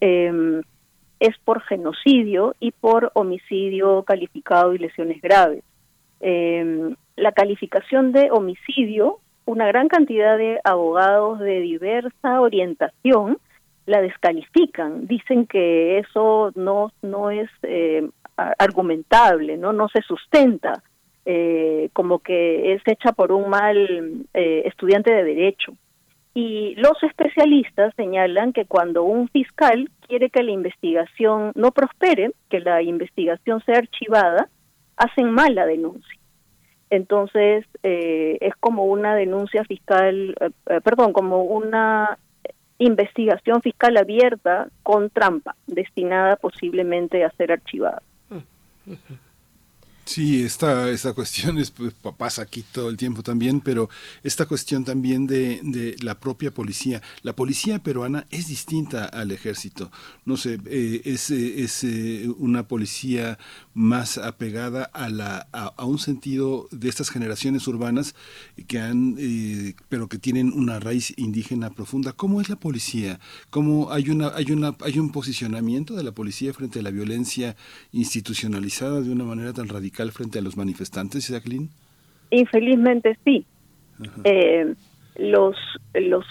[0.00, 0.62] eh,
[1.20, 5.64] es por genocidio y por homicidio calificado y lesiones graves.
[6.20, 13.38] Eh, la calificación de homicidio, una gran cantidad de abogados de diversa orientación
[13.86, 20.82] la descalifican, dicen que eso no no es eh, argumentable, no no se sustenta,
[21.24, 25.72] eh, como que es hecha por un mal eh, estudiante de derecho.
[26.34, 32.60] Y los especialistas señalan que cuando un fiscal quiere que la investigación no prospere, que
[32.60, 34.48] la investigación sea archivada,
[34.98, 36.18] hacen mal la denuncia.
[36.90, 42.18] Entonces, eh, es como una denuncia fiscal, eh, eh, perdón, como una
[42.78, 48.02] investigación fiscal abierta con trampa, destinada posiblemente a ser archivada.
[48.30, 48.94] Uh.
[50.08, 53.90] Sí, esta, esta cuestión es, pues, pasa aquí todo el tiempo también, pero
[54.22, 57.02] esta cuestión también de, de la propia policía.
[57.20, 59.92] La policía peruana es distinta al ejército.
[60.24, 63.38] No sé, eh, es, es eh, una policía
[63.74, 68.14] más apegada a, la, a, un sentido de estas generaciones urbanas
[68.66, 72.14] que han, eh, pero que tienen una raíz indígena profunda.
[72.14, 73.20] ¿Cómo es la policía?
[73.50, 77.56] ¿Cómo hay, una, hay, una, hay un posicionamiento de la policía frente a la violencia
[77.92, 79.97] institucionalizada de una manera tan radical?
[80.12, 81.68] Frente a los manifestantes, Jacqueline?
[82.30, 83.44] Infelizmente sí.
[84.24, 84.74] Eh,
[85.16, 85.56] los,
[85.94, 86.24] los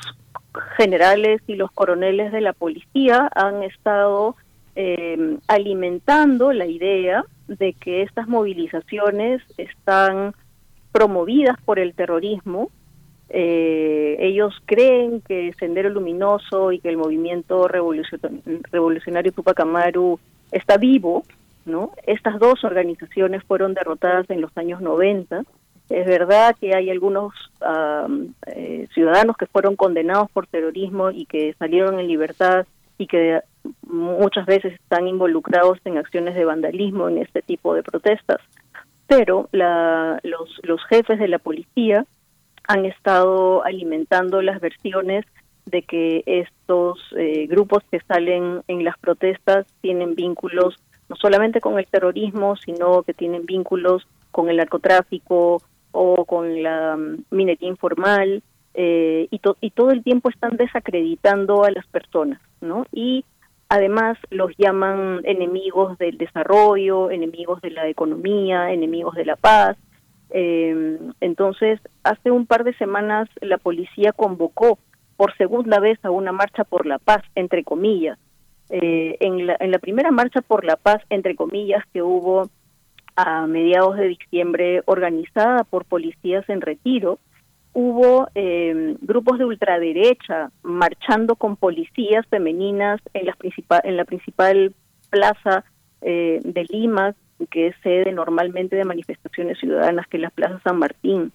[0.77, 4.35] generales y los coroneles de la policía han estado
[4.75, 10.33] eh, alimentando la idea de que estas movilizaciones están
[10.91, 12.69] promovidas por el terrorismo.
[13.29, 18.41] Eh, ellos creen que Sendero Luminoso y que el movimiento revolucionario,
[18.71, 20.19] revolucionario Tupac Amaru
[20.51, 21.23] está vivo,
[21.67, 21.91] ¿no?
[22.05, 25.43] Estas dos organizaciones fueron derrotadas en los años 90.
[25.89, 27.33] Es verdad que hay algunos
[28.47, 32.65] eh, ciudadanos que fueron condenados por terrorismo y que salieron en libertad
[32.97, 33.41] y que
[33.87, 38.39] muchas veces están involucrados en acciones de vandalismo en este tipo de protestas.
[39.07, 42.05] Pero la, los, los jefes de la policía
[42.67, 45.25] han estado alimentando las versiones
[45.65, 50.75] de que estos eh, grupos que salen en las protestas tienen vínculos
[51.09, 55.61] no solamente con el terrorismo, sino que tienen vínculos con el narcotráfico
[55.91, 58.43] o con la um, minería informal,
[58.73, 62.85] eh, y, to y todo el tiempo están desacreditando a las personas, ¿no?
[62.91, 63.25] Y
[63.69, 69.77] además los llaman enemigos del desarrollo, enemigos de la economía, enemigos de la paz.
[70.29, 74.77] Eh, entonces, hace un par de semanas la policía convocó
[75.15, 78.19] por segunda vez a una marcha por la paz, entre comillas,
[78.69, 82.49] eh, en, la, en la primera marcha por la paz, entre comillas, que hubo
[83.15, 87.19] a mediados de diciembre organizada por policías en retiro,
[87.73, 93.35] hubo eh, grupos de ultraderecha marchando con policías femeninas en, las
[93.83, 94.73] en la principal
[95.09, 95.63] plaza
[96.01, 97.15] eh, de Lima,
[97.51, 101.31] que es sede normalmente de manifestaciones ciudadanas, que es la Plaza San Martín.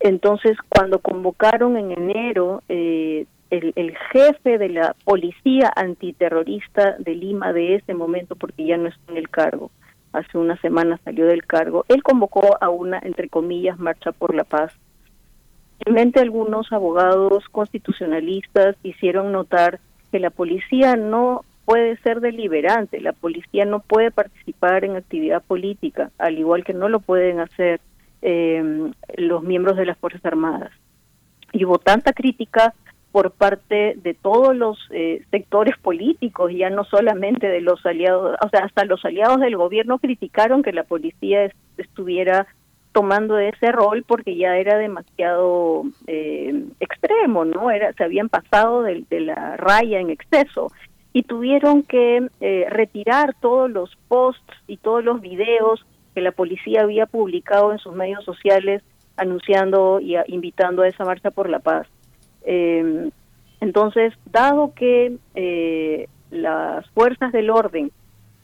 [0.00, 7.52] Entonces, cuando convocaron en enero, eh, el, el, jefe de la policía antiterrorista de Lima
[7.52, 9.70] de ese momento, porque ya no está en el cargo,
[10.12, 14.44] hace una semana salió del cargo, él convocó a una, entre comillas, marcha por la
[14.44, 14.72] paz.
[15.80, 19.80] Realmente algunos abogados constitucionalistas hicieron notar
[20.10, 26.10] que la policía no puede ser deliberante, la policía no puede participar en actividad política,
[26.18, 27.80] al igual que no lo pueden hacer
[28.22, 30.72] eh, los miembros de las Fuerzas Armadas.
[31.52, 32.74] Y hubo tanta crítica
[33.12, 38.48] por parte de todos los eh, sectores políticos, ya no solamente de los aliados, o
[38.50, 42.46] sea, hasta los aliados del gobierno criticaron que la policía est estuviera
[42.92, 47.70] tomando ese rol porque ya era demasiado eh, extremo, ¿no?
[47.70, 50.72] Era, se habían pasado de, la raya en exceso
[51.12, 56.82] y tuvieron que eh, retirar todos los posts y todos los videos que la policía
[56.82, 58.82] había publicado en sus medios sociales
[59.16, 61.86] anunciando y invitando a esa marcha por la paz.
[62.44, 63.10] Eh,
[63.60, 67.90] entonces, dado que eh, las fuerzas del orden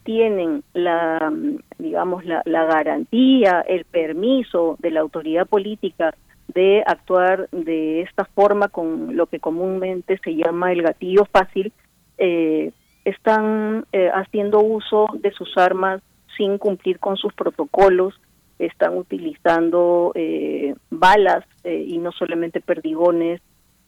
[0.02, 1.32] tienen la,
[1.78, 6.14] digamos, la, la, garantía, el permiso de la autoridad política
[6.48, 11.72] de actuar de esta forma con lo que comúnmente se llama el gatillo fácil,
[12.18, 12.72] eh,
[13.04, 16.00] están eh, haciendo uso de sus armas
[16.36, 18.14] sin cumplir con sus protocolos,
[18.58, 23.40] están utilizando eh, balas y no solamente perdigones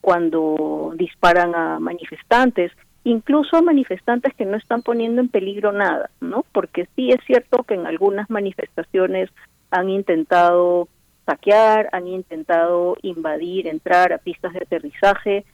[0.07, 2.71] cuando disparan a manifestantes,
[3.03, 6.45] incluso a manifestantes que no están poniendo en peligro nada, ¿no?
[6.53, 9.31] Porque sí es cierto que en algunas manifestaciones
[9.73, 10.87] han intentado
[11.27, 15.45] saquear, han intentado invadir, entrar a pistas de aterrizaje.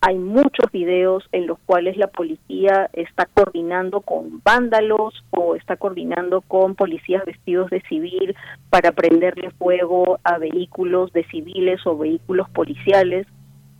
[0.00, 6.42] Hay muchos videos en los cuales la policía está coordinando con vándalos o está coordinando
[6.42, 8.36] con policías vestidos de civil
[8.70, 13.26] para prenderle fuego a vehículos de civiles o vehículos policiales.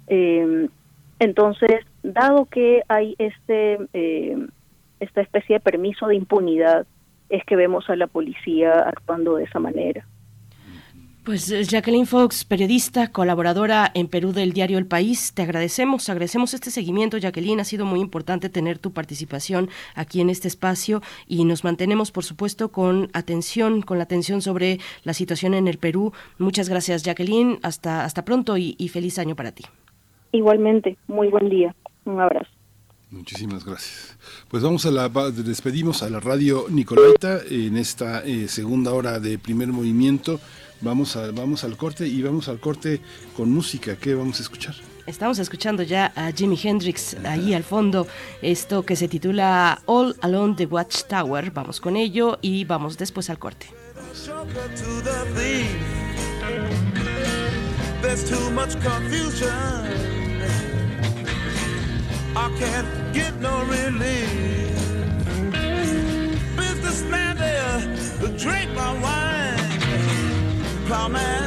[0.07, 0.69] Eh,
[1.19, 4.37] entonces, dado que hay este eh,
[5.01, 6.87] esta especie de permiso de impunidad,
[7.29, 10.07] es que vemos a la policía actuando de esa manera.
[11.25, 16.71] Pues Jacqueline Fox, periodista, colaboradora en Perú del diario El País, te agradecemos, agradecemos este
[16.71, 21.65] seguimiento, Jacqueline, ha sido muy importante tener tu participación aquí en este espacio y nos
[21.65, 26.13] mantenemos, por supuesto, con atención, con la atención sobre la situación en el Perú.
[26.39, 29.65] Muchas gracias, Jacqueline, hasta, hasta pronto y feliz año para ti.
[30.37, 31.75] Igualmente, muy buen día.
[32.05, 32.51] Un abrazo.
[33.11, 34.19] Muchísimas gracias.
[34.49, 39.39] Pues vamos a la despedimos a la radio Nicolaita en esta eh, segunda hora de
[39.39, 40.39] primer movimiento.
[40.83, 43.01] Vamos a vamos al corte y vamos al corte
[43.35, 43.97] con música.
[43.97, 44.75] ¿Qué vamos a escuchar?
[45.07, 48.07] Estamos escuchando ya a Jimi Hendrix ahí al fondo,
[48.43, 51.51] esto que se titula All Alone the Watchtower.
[51.53, 53.69] Vamos con ello y vamos después al corte.
[58.83, 60.16] Confusion.
[62.39, 64.77] I can't get no relief.
[66.57, 67.79] Businessman there,
[68.37, 69.59] drink my wine.
[70.87, 71.46] Plowman,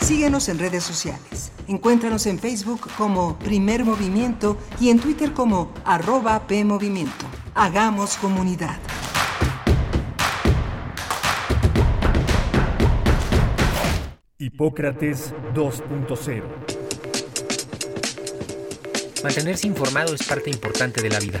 [0.00, 1.52] Síguenos en redes sociales.
[1.66, 7.26] Encuéntranos en Facebook como Primer Movimiento y en Twitter como arroba PMovimiento.
[7.54, 8.78] Hagamos comunidad.
[14.38, 16.42] Hipócrates 2.0
[19.24, 21.40] Mantenerse informado es parte importante de la vida.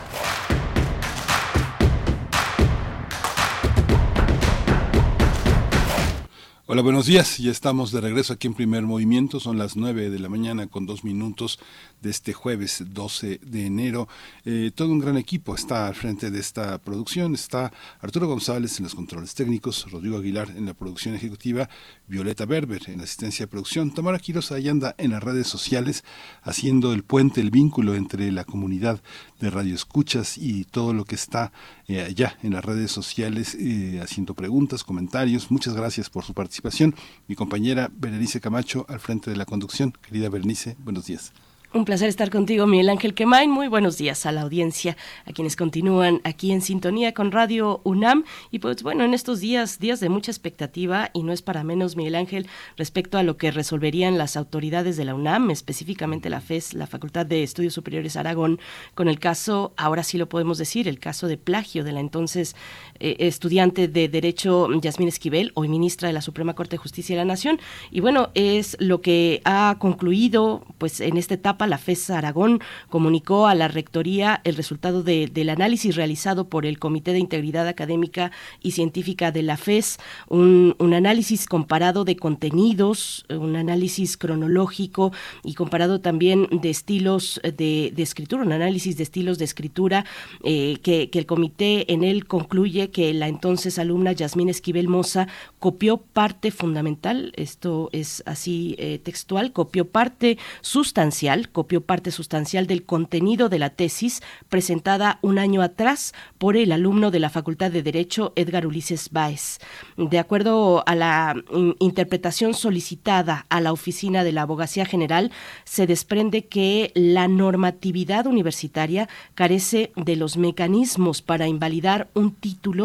[6.73, 7.37] Hola, buenos días.
[7.37, 9.41] Ya estamos de regreso aquí en Primer Movimiento.
[9.41, 11.59] Son las 9 de la mañana con dos minutos
[12.01, 14.07] de este jueves 12 de enero.
[14.45, 17.35] Eh, todo un gran equipo está al frente de esta producción.
[17.35, 21.69] Está Arturo González en los controles técnicos, Rodrigo Aguilar en la producción ejecutiva,
[22.07, 26.05] Violeta Berber en la asistencia de producción, Tamara Quiroz ahí anda en las redes sociales
[26.41, 29.01] haciendo el puente, el vínculo entre la comunidad
[29.41, 31.51] de radioescuchas y todo lo que está
[31.91, 35.51] eh, allá en las redes sociales eh, haciendo preguntas, comentarios.
[35.51, 36.95] Muchas gracias por su participación.
[37.27, 39.93] Mi compañera Berenice Camacho al frente de la conducción.
[40.01, 41.33] Querida Berenice, buenos días.
[41.73, 43.49] Un placer estar contigo, Miguel Ángel Quemain.
[43.49, 48.25] Muy buenos días a la audiencia, a quienes continúan aquí en sintonía con Radio UNAM.
[48.51, 51.95] Y pues bueno, en estos días, días de mucha expectativa, y no es para menos,
[51.95, 56.73] Miguel Ángel, respecto a lo que resolverían las autoridades de la UNAM, específicamente la FES,
[56.73, 58.59] la Facultad de Estudios Superiores Aragón,
[58.93, 62.53] con el caso, ahora sí lo podemos decir, el caso de plagio de la entonces
[63.01, 67.21] eh, estudiante de Derecho Yasmín Esquivel, hoy ministra de la Suprema Corte de Justicia de
[67.21, 67.59] la Nación.
[67.91, 72.59] Y bueno, es lo que ha concluido, pues en esta etapa la FES Aragón
[72.89, 77.67] comunicó a la Rectoría el resultado de- del análisis realizado por el Comité de Integridad
[77.67, 79.97] Académica y Científica de la FES,
[80.29, 85.11] un, un análisis comparado de contenidos, un análisis cronológico
[85.43, 90.05] y comparado también de estilos de, de escritura, un análisis de estilos de escritura
[90.43, 95.27] eh, que, que el comité en él concluye que la entonces alumna Yasmín Esquivel Moza
[95.59, 102.83] copió parte fundamental, esto es así eh, textual, copió parte sustancial, copió parte sustancial del
[102.83, 107.83] contenido de la tesis presentada un año atrás por el alumno de la Facultad de
[107.83, 109.59] Derecho Edgar Ulises Báez.
[109.97, 115.31] De acuerdo a la in- interpretación solicitada a la oficina de la Abogacía General,
[115.63, 122.80] se desprende que la normatividad universitaria carece de los mecanismos para invalidar un título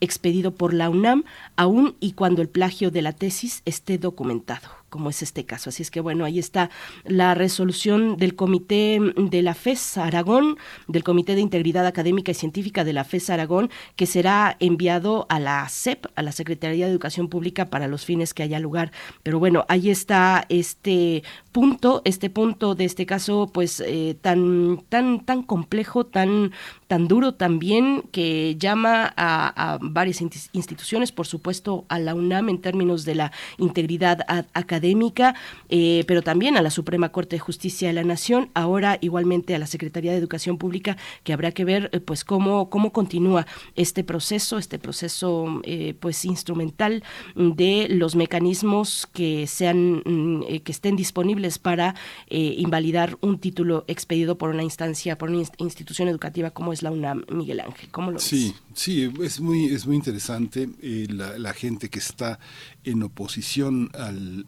[0.00, 1.24] expedido por la UNAM,
[1.56, 5.70] aun y cuando el plagio de la tesis esté documentado como es este caso.
[5.70, 6.68] Así es que bueno, ahí está
[7.04, 10.58] la resolución del Comité de la FES Aragón,
[10.88, 15.38] del Comité de Integridad Académica y Científica de la FES Aragón, que será enviado a
[15.38, 18.90] la SEP, a la Secretaría de Educación Pública para los fines que haya lugar.
[19.22, 21.22] Pero bueno, ahí está este
[21.52, 26.50] punto, este punto de este caso, pues eh, tan, tan, tan complejo, tan,
[26.88, 32.48] tan duro también, que llama a, a varias insti- instituciones, por supuesto, a la UNAM
[32.48, 35.34] en términos de la integridad académica académica,
[35.68, 39.58] eh, pero también a la Suprema Corte de Justicia de la Nación, ahora igualmente a
[39.58, 43.46] la Secretaría de Educación Pública, que habrá que ver eh, pues cómo, cómo continúa
[43.76, 47.02] este proceso, este proceso eh, pues instrumental
[47.36, 51.94] de los mecanismos que sean mm, que estén disponibles para
[52.30, 57.24] invalidar un título expedido por una instancia, por una institución educativa como es la UNAM,
[57.30, 57.90] Miguel Ángel.
[57.90, 58.18] ¿Cómo lo?
[58.18, 62.38] Sí, sí, es muy, es muy interesante la, gente que está
[62.84, 64.46] en oposición al,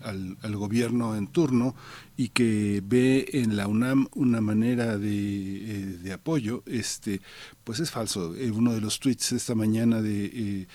[0.54, 1.74] gobierno en turno
[2.16, 7.20] y que ve en la UNAM una manera de, eh, de apoyo, este,
[7.64, 8.34] pues es falso.
[8.36, 10.66] Eh, uno de los tweets esta mañana de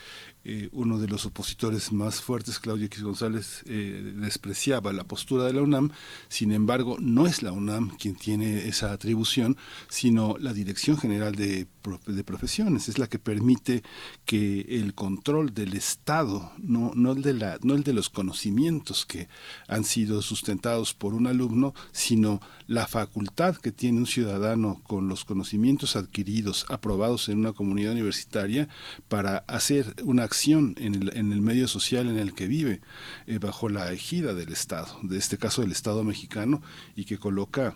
[0.49, 5.52] eh, uno de los opositores más fuertes, Claudio X González, eh, despreciaba la postura de
[5.52, 5.91] la UNAM.
[6.30, 9.57] Sin embargo, no es la UNAM quien tiene esa atribución,
[9.90, 11.68] sino la Dirección General de,
[12.06, 12.88] de Profesiones.
[12.88, 13.84] Es la que permite
[14.24, 19.06] que el control del Estado, no, no, el de la, no el de los conocimientos
[19.06, 19.28] que
[19.68, 25.26] han sido sustentados por un alumno, sino la facultad que tiene un ciudadano con los
[25.26, 28.68] conocimientos adquiridos, aprobados en una comunidad universitaria,
[29.07, 32.81] para hacer una acción en el, en el medio social en el que vive,
[33.26, 36.61] eh, bajo la ejida del Estado, de este caso del Estado mexicano,
[36.95, 37.76] y que coloca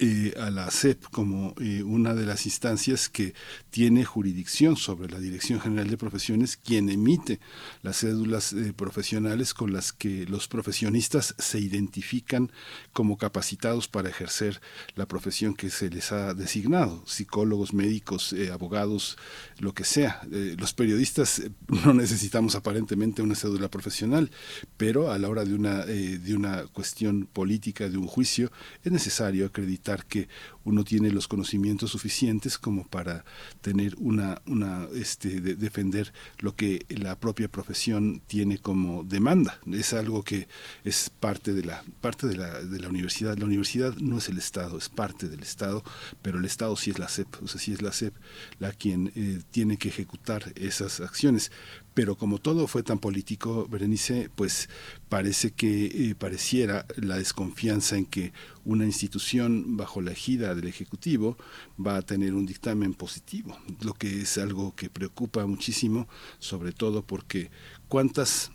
[0.00, 3.34] eh, a la CEP como eh, una de las instancias que
[3.70, 7.38] tiene jurisdicción sobre la Dirección General de Profesiones, quien emite
[7.82, 12.50] las cédulas eh, profesionales con las que los profesionistas se identifican
[12.92, 14.60] como capacitados para ejercer
[14.96, 19.16] la profesión que se les ha designado, psicólogos, médicos, abogados,
[19.58, 20.22] lo que sea.
[20.56, 21.42] los periodistas
[21.84, 24.30] no necesitamos aparentemente una cédula profesional,
[24.76, 28.50] pero a la hora de una, de una cuestión política, de un juicio,
[28.82, 29.73] es necesario acreditar
[30.06, 30.28] que
[30.64, 33.24] uno tiene los conocimientos suficientes como para
[33.60, 39.58] tener una, una este, defender lo que la propia profesión tiene como demanda.
[39.70, 40.48] Es algo que
[40.84, 43.36] es parte de la, parte de la, de la universidad.
[43.36, 45.84] La universidad no es el Estado, es parte del Estado,
[46.22, 48.14] pero el Estado sí es la SEP, o sea, sí es la SEP
[48.58, 51.50] la quien eh, tiene que ejecutar esas acciones
[51.94, 54.68] pero como todo fue tan político, Berenice, pues
[55.08, 58.32] parece que eh, pareciera la desconfianza en que
[58.64, 61.38] una institución bajo la ejida del Ejecutivo
[61.84, 66.08] va a tener un dictamen positivo, lo que es algo que preocupa muchísimo,
[66.40, 67.50] sobre todo porque
[67.88, 68.50] cuántas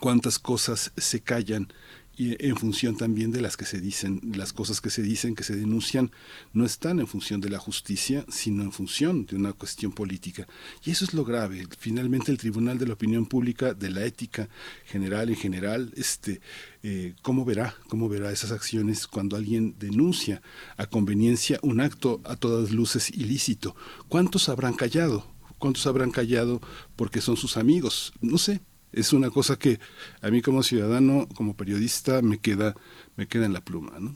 [0.00, 1.72] cuántas cosas se callan
[2.16, 5.44] y en función también de las que se dicen, las cosas que se dicen, que
[5.44, 6.10] se denuncian,
[6.52, 10.46] no están en función de la justicia, sino en función de una cuestión política.
[10.84, 11.66] Y eso es lo grave.
[11.78, 14.48] Finalmente el Tribunal de la Opinión Pública, de la ética
[14.84, 16.40] general en general, este,
[16.82, 17.74] eh, ¿cómo verá?
[17.88, 20.42] ¿Cómo verá esas acciones cuando alguien denuncia
[20.76, 23.74] a conveniencia un acto a todas luces ilícito?
[24.08, 25.26] ¿Cuántos habrán callado?
[25.58, 26.60] ¿Cuántos habrán callado
[26.96, 28.12] porque son sus amigos?
[28.20, 28.60] No sé,
[28.94, 29.78] es una cosa que
[30.22, 32.74] a mí como ciudadano, como periodista, me queda
[33.16, 33.92] me queda en la pluma.
[33.98, 34.14] ¿no?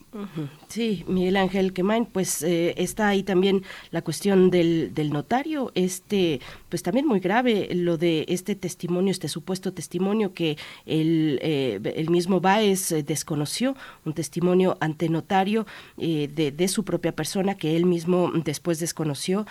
[0.68, 6.40] Sí, Miguel Ángel Quemain, pues eh, está ahí también la cuestión del, del, notario, este,
[6.68, 12.10] pues también muy grave lo de este testimonio, este supuesto testimonio que el, eh, el
[12.10, 17.86] mismo Baez eh, desconoció, un testimonio ante notario de, de, su propia persona que él
[17.86, 19.46] mismo después desconoció.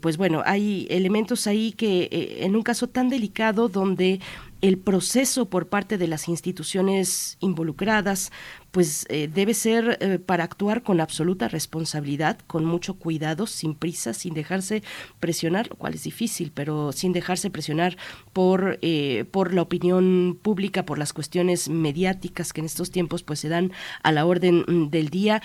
[0.00, 4.20] pues bueno, hay elementos ahí que en un caso tan delicado donde
[4.60, 8.32] el proceso por parte de las instituciones involucradas,
[8.70, 14.12] pues eh, debe ser eh, para actuar con absoluta responsabilidad, con mucho cuidado, sin prisa,
[14.12, 14.82] sin dejarse
[15.20, 17.96] presionar, lo cual es difícil, pero sin dejarse presionar
[18.32, 23.40] por, eh, por la opinión pública, por las cuestiones mediáticas que en estos tiempos pues
[23.40, 23.72] se dan
[24.02, 25.42] a la orden mm, del día.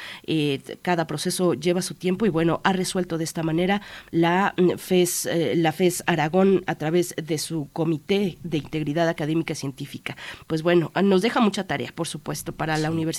[0.82, 3.82] cada proceso lleva su tiempo y bueno, ha resuelto de esta manera
[4.12, 10.18] la mm, FES, la FES Aragón a través de su Comité de Integridad Académica Científica.
[10.48, 13.13] Pues bueno, nos deja mucha tarea, por supuesto, para la universidad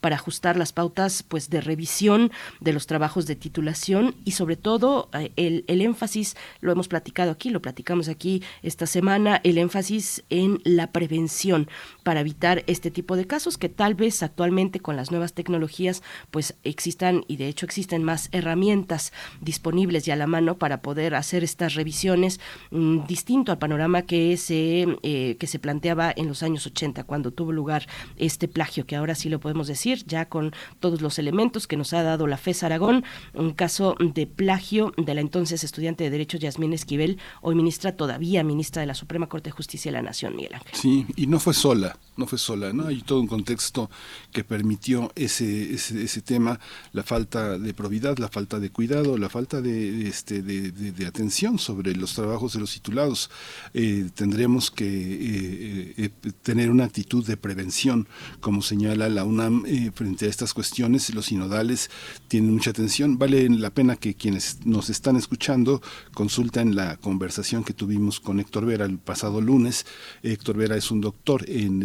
[0.00, 2.30] para ajustar las pautas pues de revisión
[2.60, 7.30] de los trabajos de titulación y sobre todo eh, el, el énfasis, lo hemos platicado
[7.30, 11.68] aquí, lo platicamos aquí esta semana, el énfasis en la prevención
[12.02, 16.54] para evitar este tipo de casos que tal vez actualmente con las nuevas tecnologías pues
[16.64, 21.44] existan y de hecho existen más herramientas disponibles y a la mano para poder hacer
[21.44, 22.40] estas revisiones
[22.70, 27.32] mm, distinto al panorama que se eh, que se planteaba en los años 80 cuando
[27.32, 27.86] tuvo lugar
[28.16, 31.92] este plagio que ahora sí lo podemos decir ya con todos los elementos que nos
[31.92, 33.04] ha dado la FES Aragón.
[33.32, 38.44] Un caso de plagio de la entonces estudiante de derecho Yasmín Esquivel hoy ministra todavía
[38.44, 40.72] ministra de la Suprema Corte de Justicia de la Nación Miguel Ángel.
[40.74, 42.86] Sí y no fue sola no fue sola, ¿no?
[42.86, 43.90] Hay todo un contexto
[44.32, 46.58] que permitió ese, ese, tema,
[46.92, 51.94] la falta de probidad, la falta de cuidado, la falta de, este, de, atención sobre
[51.94, 53.30] los trabajos de los titulados.
[53.72, 56.10] Eh, tendremos que eh, eh,
[56.42, 58.08] tener una actitud de prevención,
[58.40, 59.64] como señala la UNAM
[59.94, 61.12] frente a estas cuestiones.
[61.14, 61.90] Los sinodales
[62.28, 63.18] tienen mucha atención.
[63.18, 65.82] Vale la pena que quienes nos están escuchando
[66.14, 69.86] consulten la conversación que tuvimos con Héctor Vera el pasado lunes.
[70.22, 71.82] Héctor Vera es un doctor en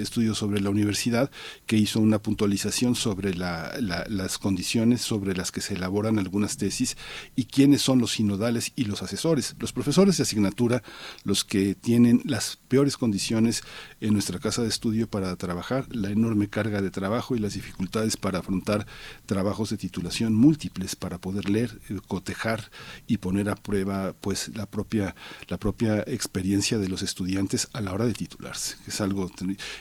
[0.00, 1.30] estudio sobre la universidad
[1.66, 6.96] que hizo una puntualización sobre las condiciones sobre las que se elaboran algunas tesis
[7.36, 9.54] y quiénes son los sinodales y los asesores.
[9.58, 10.82] Los profesores de asignatura,
[11.24, 13.62] los que tienen las peores condiciones
[14.00, 18.16] en nuestra casa de estudio para trabajar, la enorme carga de trabajo y las dificultades
[18.16, 18.86] para afrontar
[19.26, 22.70] trabajos de titulación múltiples para poder leer, eh, cotejar
[23.06, 25.14] y poner a prueba pues la propia
[25.48, 28.76] la propia experiencia de los estudiantes a la hora de titularse.
[28.86, 29.30] Es algo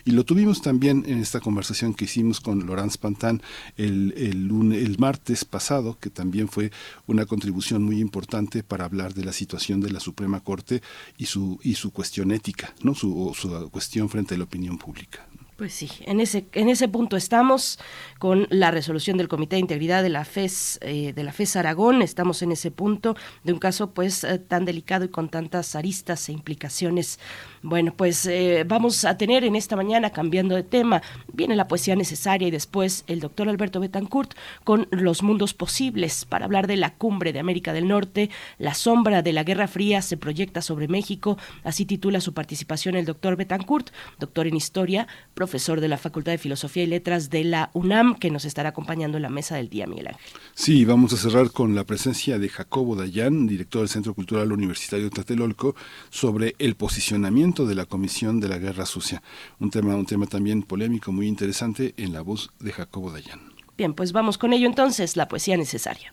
[0.05, 3.41] y lo tuvimos también en esta conversación que hicimos con Laurence Pantan
[3.77, 6.71] el, el, el martes pasado, que también fue
[7.07, 10.81] una contribución muy importante para hablar de la situación de la Suprema Corte
[11.17, 12.95] y su, y su cuestión ética, ¿no?
[12.95, 15.27] su, su cuestión frente a la opinión pública.
[15.61, 17.77] Pues sí, en ese, en ese punto estamos
[18.17, 22.01] con la resolución del Comité de Integridad de la FES, eh, de la FES Aragón,
[22.01, 26.27] estamos en ese punto de un caso pues eh, tan delicado y con tantas aristas
[26.29, 27.19] e implicaciones.
[27.63, 31.95] Bueno, pues eh, vamos a tener en esta mañana, cambiando de tema, viene la poesía
[31.95, 34.33] necesaria y después el doctor Alberto Betancourt
[34.63, 39.21] con Los Mundos Posibles para hablar de la cumbre de América del Norte, la sombra
[39.21, 43.91] de la Guerra Fría se proyecta sobre México, así titula su participación el doctor Betancourt,
[44.19, 48.31] doctor en Historia, profesor de la Facultad de Filosofía y Letras de la UNAM, que
[48.31, 50.21] nos estará acompañando en la mesa del día, Miguel Ángel.
[50.55, 55.05] Sí, vamos a cerrar con la presencia de Jacobo Dayan, director del Centro Cultural Universitario
[55.05, 55.75] de Tlatelolco,
[56.09, 59.21] sobre el posicionamiento de la Comisión de la Guerra Sucia.
[59.59, 63.53] Un tema, un tema también polémico, muy interesante, en la voz de Jacobo Dayan.
[63.77, 66.11] Bien, pues vamos con ello entonces, la poesía necesaria.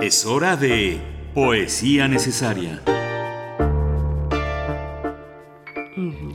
[0.00, 1.00] Es hora de
[1.34, 2.82] poesía necesaria.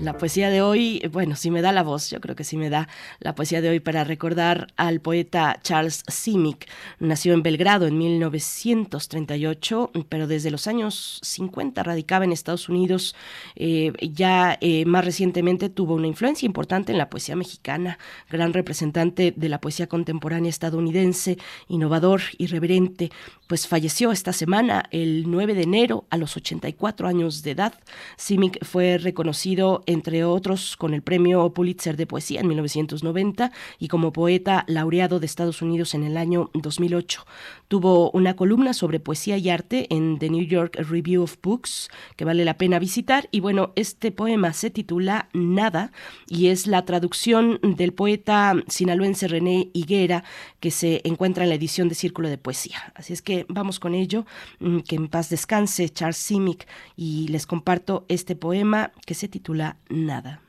[0.05, 2.69] La poesía de hoy, bueno, si me da la voz, yo creo que sí me
[2.69, 2.87] da
[3.19, 6.69] la poesía de hoy para recordar al poeta Charles Simic.
[6.99, 13.15] Nació en Belgrado en 1938, pero desde los años 50 radicaba en Estados Unidos.
[13.55, 17.97] Eh, ya eh, más recientemente tuvo una influencia importante en la poesía mexicana,
[18.29, 23.09] gran representante de la poesía contemporánea estadounidense, innovador, irreverente,
[23.47, 27.73] pues falleció esta semana, el 9 de enero, a los 84 años de edad.
[28.17, 33.87] Simic fue reconocido en entre otros con el Premio Pulitzer de Poesía en 1990 y
[33.87, 37.25] como poeta laureado de Estados Unidos en el año 2008.
[37.67, 42.25] Tuvo una columna sobre poesía y arte en The New York Review of Books que
[42.25, 45.91] vale la pena visitar y bueno, este poema se titula Nada
[46.27, 50.23] y es la traducción del poeta sinaloense René Higuera
[50.59, 52.93] que se encuentra en la edición de Círculo de Poesía.
[52.95, 54.25] Así es que vamos con ello,
[54.59, 59.77] mm, que en paz descanse Charles Simic y les comparto este poema que se titula
[59.89, 60.41] nada.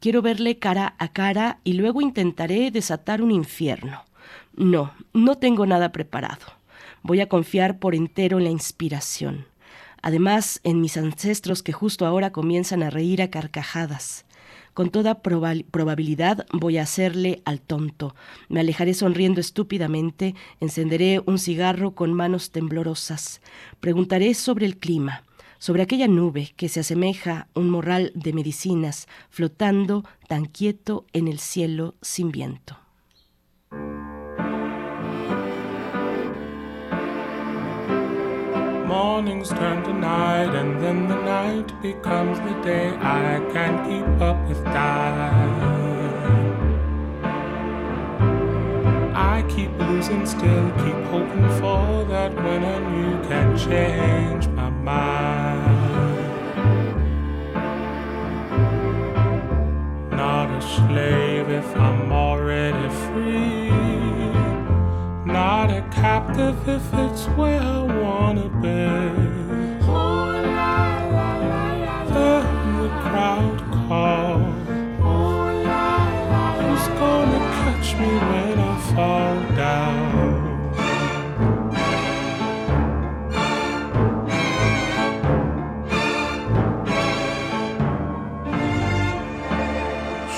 [0.00, 4.02] Quiero verle cara a cara y luego intentaré desatar un infierno.
[4.56, 6.44] No, no tengo nada preparado.
[7.02, 9.46] Voy a confiar por entero en la inspiración.
[10.02, 14.24] Además, en mis ancestros que justo ahora comienzan a reír a carcajadas.
[14.74, 18.16] Con toda probabilidad voy a hacerle al tonto.
[18.48, 23.40] Me alejaré sonriendo estúpidamente, encenderé un cigarro con manos temblorosas.
[23.78, 25.22] Preguntaré sobre el clima
[25.62, 31.38] sobre aquella nube que se asemeja un morral de medicinas flotando tan quieto en el
[31.38, 32.76] cielo sin viento.
[38.88, 42.88] Mornings turn to night, and then the night becomes the day.
[43.00, 45.71] I can't keep up with time.
[49.32, 56.10] I keep losing still, keep hoping for that when a new can change my mind.
[60.10, 63.70] Not a slave if I'm already free.
[65.24, 68.84] Not a captive if it's where I wanna be.
[72.12, 72.46] Then
[72.82, 74.68] the crowd calls.
[76.58, 78.51] Who's gonna catch me when
[78.94, 80.52] fall down?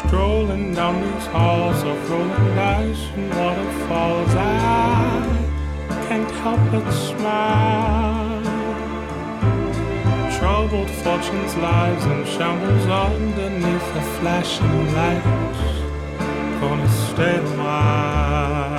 [0.07, 4.35] strolling down these halls of rolling dice and waterfalls.
[4.37, 8.43] I can't help but smile.
[10.39, 15.84] troubled fortunes' lives and shambles underneath the flashing lights.
[16.61, 18.79] Gonna stay while.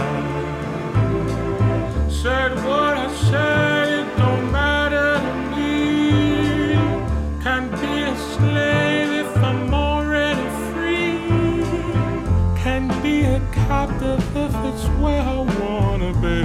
[2.10, 6.74] Said what I said, it don't matter to me.
[7.44, 11.20] Can't be a slave if I'm already free.
[12.64, 16.42] Can't be a captive if it's where I wanna be.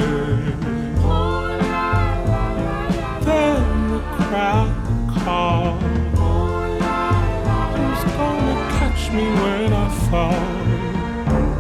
[3.24, 4.72] Then the crowd
[5.24, 5.78] call.
[7.74, 10.59] Who's gonna catch me when I fall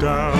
[0.00, 0.39] down?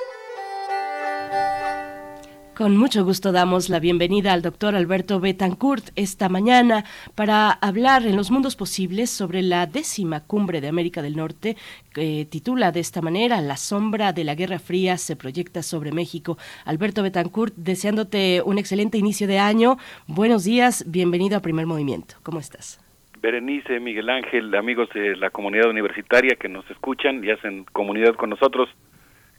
[2.61, 6.83] Con mucho gusto damos la bienvenida al doctor Alberto Betancourt esta mañana
[7.15, 11.57] para hablar en los mundos posibles sobre la décima cumbre de América del Norte,
[11.91, 16.37] que titula de esta manera La sombra de la Guerra Fría se proyecta sobre México.
[16.63, 19.77] Alberto Betancourt, deseándote un excelente inicio de año.
[20.05, 22.17] Buenos días, bienvenido a Primer Movimiento.
[22.21, 22.79] ¿Cómo estás?
[23.23, 28.29] Berenice, Miguel Ángel, amigos de la comunidad universitaria que nos escuchan y hacen comunidad con
[28.29, 28.69] nosotros.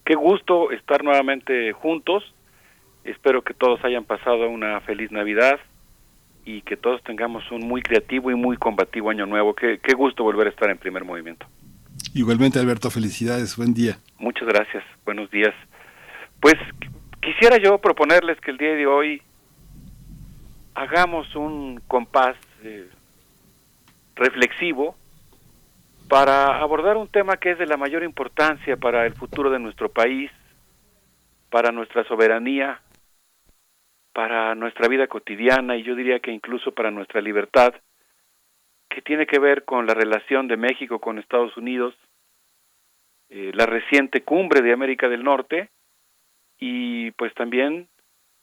[0.05, 2.25] Qué gusto estar nuevamente juntos.
[3.05, 5.59] Espero que todos hayan pasado una feliz Navidad
[6.45, 9.55] y que todos tengamos un muy creativo y muy combativo año nuevo.
[9.55, 11.47] Qué, qué gusto volver a estar en primer movimiento.
[12.15, 13.99] Igualmente, Alberto, felicidades, buen día.
[14.19, 15.55] Muchas gracias, buenos días.
[16.41, 16.55] Pues
[17.21, 19.23] quisiera yo proponerles que el día de hoy
[20.75, 22.89] hagamos un compás eh,
[24.17, 24.97] reflexivo
[26.09, 29.89] para abordar un tema que es de la mayor importancia para el futuro de nuestro
[29.91, 30.31] país,
[31.51, 32.81] para nuestra soberanía,
[34.13, 37.75] para nuestra vida cotidiana y yo diría que incluso para nuestra libertad,
[38.89, 41.95] que tiene que ver con la relación de México con Estados Unidos,
[43.31, 45.71] eh, la reciente cumbre de América del Norte
[46.59, 47.89] y pues también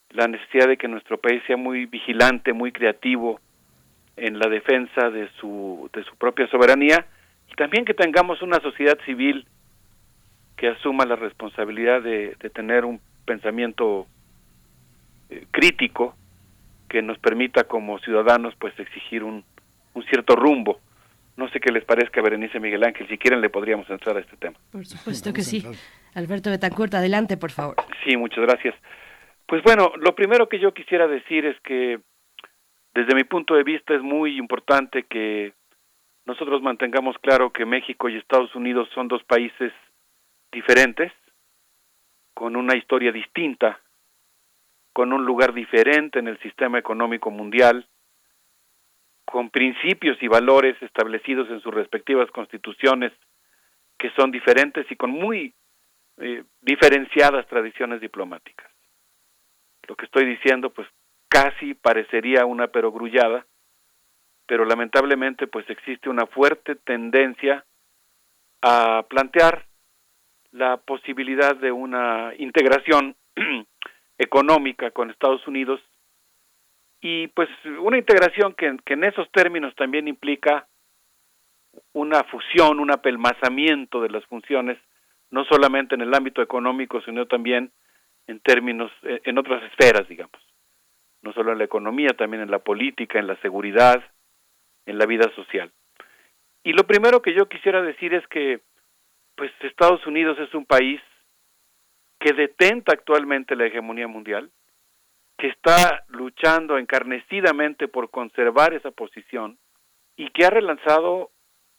[0.10, 3.40] la necesidad de que nuestro país sea muy vigilante, muy creativo
[4.18, 7.06] en la defensa de su, de su propia soberanía
[7.48, 9.46] y también que tengamos una sociedad civil
[10.58, 14.08] que asuma la responsabilidad de, de tener un pensamiento
[15.30, 16.16] eh, crítico
[16.88, 19.44] que nos permita como ciudadanos pues exigir un,
[19.94, 20.80] un cierto rumbo.
[21.38, 24.36] No sé qué les parezca, Berenice Miguel Ángel, si quieren le podríamos entrar a este
[24.38, 24.58] tema.
[24.72, 25.64] Por supuesto que sí.
[26.16, 27.76] Alberto Betancourt, adelante, por favor.
[28.04, 28.76] Sí, muchas gracias.
[29.48, 32.00] Pues bueno, lo primero que yo quisiera decir es que
[32.94, 35.54] desde mi punto de vista es muy importante que
[36.26, 39.72] nosotros mantengamos claro que México y Estados Unidos son dos países
[40.52, 41.12] diferentes,
[42.34, 43.80] con una historia distinta,
[45.00, 47.88] con un lugar diferente en el sistema económico mundial,
[49.24, 53.14] con principios y valores establecidos en sus respectivas constituciones
[53.98, 55.54] que son diferentes y con muy
[56.18, 58.70] eh, diferenciadas tradiciones diplomáticas.
[59.88, 60.86] Lo que estoy diciendo, pues
[61.30, 63.46] casi parecería una perogrullada,
[64.48, 67.64] pero lamentablemente pues existe una fuerte tendencia
[68.62, 69.66] a plantear
[70.52, 73.16] la posibilidad de una integración
[74.20, 75.82] económica con Estados Unidos
[77.02, 77.50] y pues
[77.82, 80.68] una integración que, que, en esos términos también implica
[81.94, 84.78] una fusión, un apelmazamiento de las funciones,
[85.32, 87.72] no solamente en el ámbito económico, sino también
[88.28, 90.40] en términos, en otras esferas, digamos,
[91.22, 94.04] no solo en la economía, también en la política, en la seguridad,
[94.86, 95.72] en la vida social.
[96.64, 98.60] Y lo primero que yo quisiera decir es que
[99.36, 101.00] pues Estados Unidos es un país
[102.20, 104.52] que detenta actualmente la hegemonía mundial,
[105.38, 109.58] que está luchando encarnecidamente por conservar esa posición
[110.18, 111.32] y que ha relanzado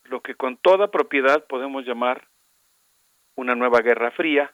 [0.05, 2.27] lo que con toda propiedad podemos llamar
[3.37, 4.53] una nueva guerra fría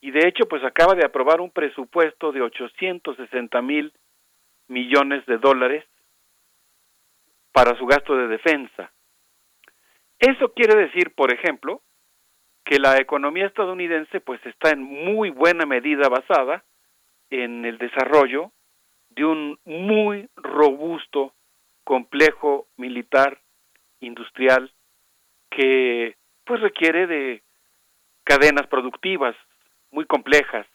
[0.00, 3.92] y de hecho pues acaba de aprobar un presupuesto de 860 mil
[4.68, 5.84] millones de dólares
[7.52, 8.92] para su gasto de defensa.
[10.18, 11.80] Eso quiere decir, por ejemplo,
[12.64, 16.64] que la economía estadounidense pues está en muy buena medida basada
[17.30, 18.52] en el desarrollo
[19.10, 21.34] de un muy robusto
[21.84, 23.38] complejo militar
[24.00, 24.72] industrial
[25.50, 27.42] que pues requiere de
[28.24, 29.36] cadenas productivas
[29.90, 30.66] muy complejas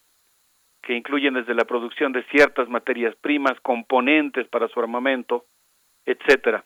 [0.82, 5.45] que incluyen desde la producción de ciertas materias primas, componentes para su armamento,
[6.06, 6.66] etcétera.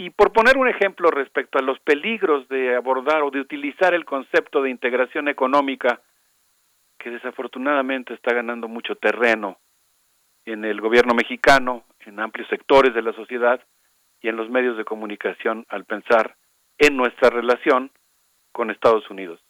[0.00, 4.04] Y por poner un ejemplo respecto a los peligros de abordar o de utilizar el
[4.04, 6.00] concepto de integración económica,
[6.98, 9.58] que desafortunadamente está ganando mucho terreno
[10.44, 13.60] en el gobierno mexicano, en amplios sectores de la sociedad
[14.20, 16.36] y en los medios de comunicación al pensar
[16.78, 17.90] en nuestra relación
[18.52, 19.40] con Estados Unidos.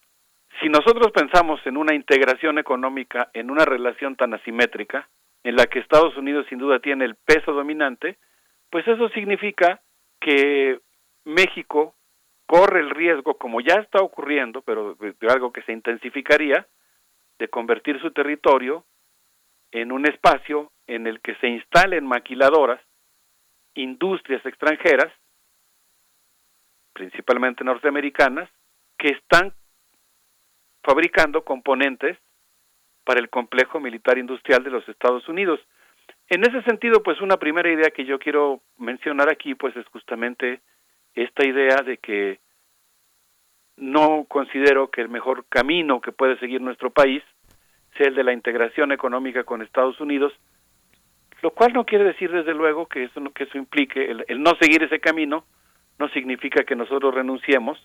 [0.62, 5.10] Si nosotros pensamos en una integración económica en una relación tan asimétrica,
[5.44, 8.16] en la que Estados Unidos sin duda tiene el peso dominante,
[8.70, 9.82] pues eso significa
[10.20, 10.80] que
[11.24, 11.94] México
[12.46, 16.66] corre el riesgo, como ya está ocurriendo, pero de, algo que se intensificaría,
[17.38, 18.86] de convertir su territorio
[19.70, 22.80] en un espacio en el que se instalen maquiladoras,
[23.74, 25.12] industrias extranjeras,
[26.94, 28.48] principalmente norteamericanas,
[28.98, 29.54] que están
[30.82, 32.16] fabricando componentes
[33.04, 35.60] para el complejo militar industrial de los Estados Unidos.
[36.30, 40.60] En ese sentido, pues una primera idea que yo quiero mencionar aquí, pues es justamente
[41.14, 42.38] esta idea de que
[43.76, 47.22] no considero que el mejor camino que puede seguir nuestro país
[47.96, 50.32] sea el de la integración económica con Estados Unidos,
[51.40, 54.52] lo cual no quiere decir desde luego que eso que eso implique el, el no
[54.60, 55.44] seguir ese camino
[55.98, 57.78] no significa que nosotros renunciemos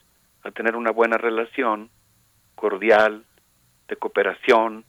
[0.44, 1.90] a tener una buena relación
[2.56, 3.24] cordial
[3.88, 4.84] de cooperación,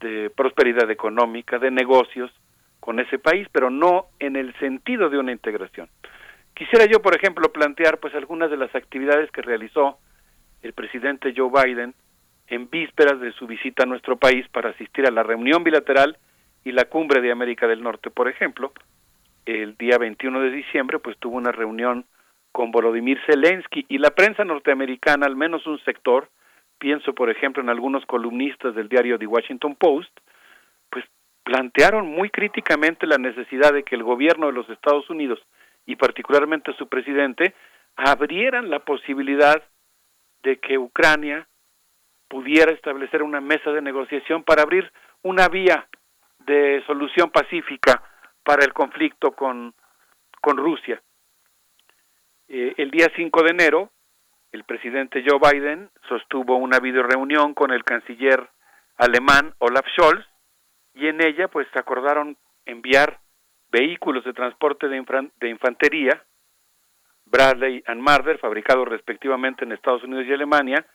[0.00, 2.30] de prosperidad económica, de negocios
[2.86, 5.88] con ese país, pero no en el sentido de una integración.
[6.54, 9.98] Quisiera yo, por ejemplo, plantear pues algunas de las actividades que realizó
[10.62, 11.94] el presidente Joe Biden
[12.46, 16.16] en vísperas de su visita a nuestro país para asistir a la reunión bilateral
[16.64, 18.72] y la cumbre de América del Norte, por ejemplo.
[19.46, 22.04] El día 21 de diciembre pues tuvo una reunión
[22.52, 26.28] con Volodymyr Zelensky y la prensa norteamericana, al menos un sector,
[26.78, 30.16] pienso por ejemplo en algunos columnistas del diario The Washington Post,
[31.46, 35.38] plantearon muy críticamente la necesidad de que el gobierno de los Estados Unidos
[35.86, 37.54] y particularmente su presidente
[37.94, 39.62] abrieran la posibilidad
[40.42, 41.46] de que Ucrania
[42.26, 44.92] pudiera establecer una mesa de negociación para abrir
[45.22, 45.86] una vía
[46.46, 48.02] de solución pacífica
[48.42, 49.72] para el conflicto con,
[50.40, 51.00] con Rusia.
[52.48, 53.92] Eh, el día 5 de enero,
[54.50, 58.48] el presidente Joe Biden sostuvo una videoreunión con el canciller
[58.96, 60.26] alemán Olaf Scholz
[60.96, 63.20] y en ella pues acordaron enviar
[63.70, 66.22] vehículos de transporte de, de infantería,
[67.26, 70.86] Bradley and Marder, fabricados respectivamente en Estados Unidos y Alemania,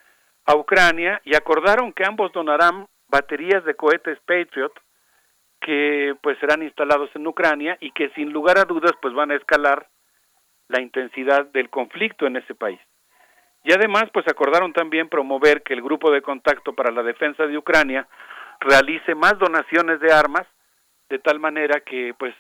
[0.46, 4.74] a Ucrania y acordaron que ambos donarán baterías de cohetes Patriot
[5.60, 9.36] que pues serán instalados en Ucrania y que sin lugar a dudas pues van a
[9.36, 9.88] escalar
[10.68, 12.80] la intensidad del conflicto en ese país.
[13.64, 17.58] Y además pues acordaron también promover que el grupo de contacto para la defensa de
[17.58, 18.08] Ucrania
[18.62, 20.48] realice más donaciones de armas,
[21.10, 22.34] de tal manera que pues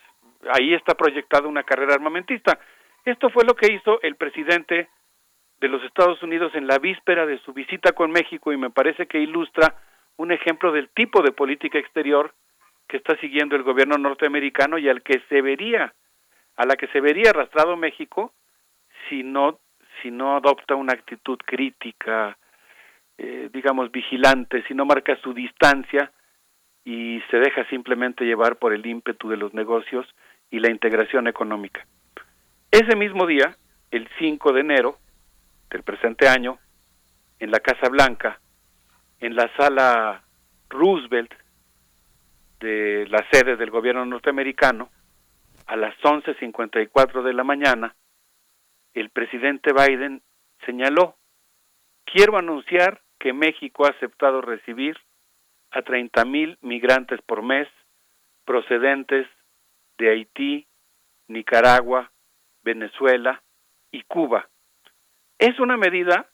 [0.53, 2.59] ahí está proyectada una carrera armamentista.
[3.03, 4.87] Esto fue lo que hizo el presidente
[5.59, 9.07] de los Estados Unidos en la víspera de su visita con México y me parece
[9.07, 9.75] que ilustra
[10.17, 12.33] un ejemplo del tipo de política exterior
[12.87, 15.93] que está siguiendo el gobierno norteamericano y al que se vería
[16.55, 18.33] a la que se vería arrastrado México
[19.09, 19.59] si no
[20.01, 22.37] si no adopta una actitud crítica
[23.23, 26.11] eh, digamos, vigilante, si no marca su distancia
[26.83, 30.07] y se deja simplemente llevar por el ímpetu de los negocios
[30.49, 31.85] y la integración económica.
[32.71, 33.55] Ese mismo día,
[33.91, 34.97] el 5 de enero
[35.69, 36.57] del presente año,
[37.37, 38.39] en la Casa Blanca,
[39.19, 40.23] en la sala
[40.69, 41.31] Roosevelt
[42.59, 44.89] de la sede del gobierno norteamericano,
[45.67, 47.95] a las 11.54 de la mañana,
[48.95, 50.23] el presidente Biden
[50.65, 51.17] señaló,
[52.03, 54.97] quiero anunciar que México ha aceptado recibir
[55.69, 57.67] a 30 mil migrantes por mes
[58.45, 59.27] procedentes
[59.99, 60.67] de Haití,
[61.27, 62.11] Nicaragua,
[62.63, 63.43] Venezuela
[63.91, 64.49] y Cuba.
[65.37, 66.29] Es una medida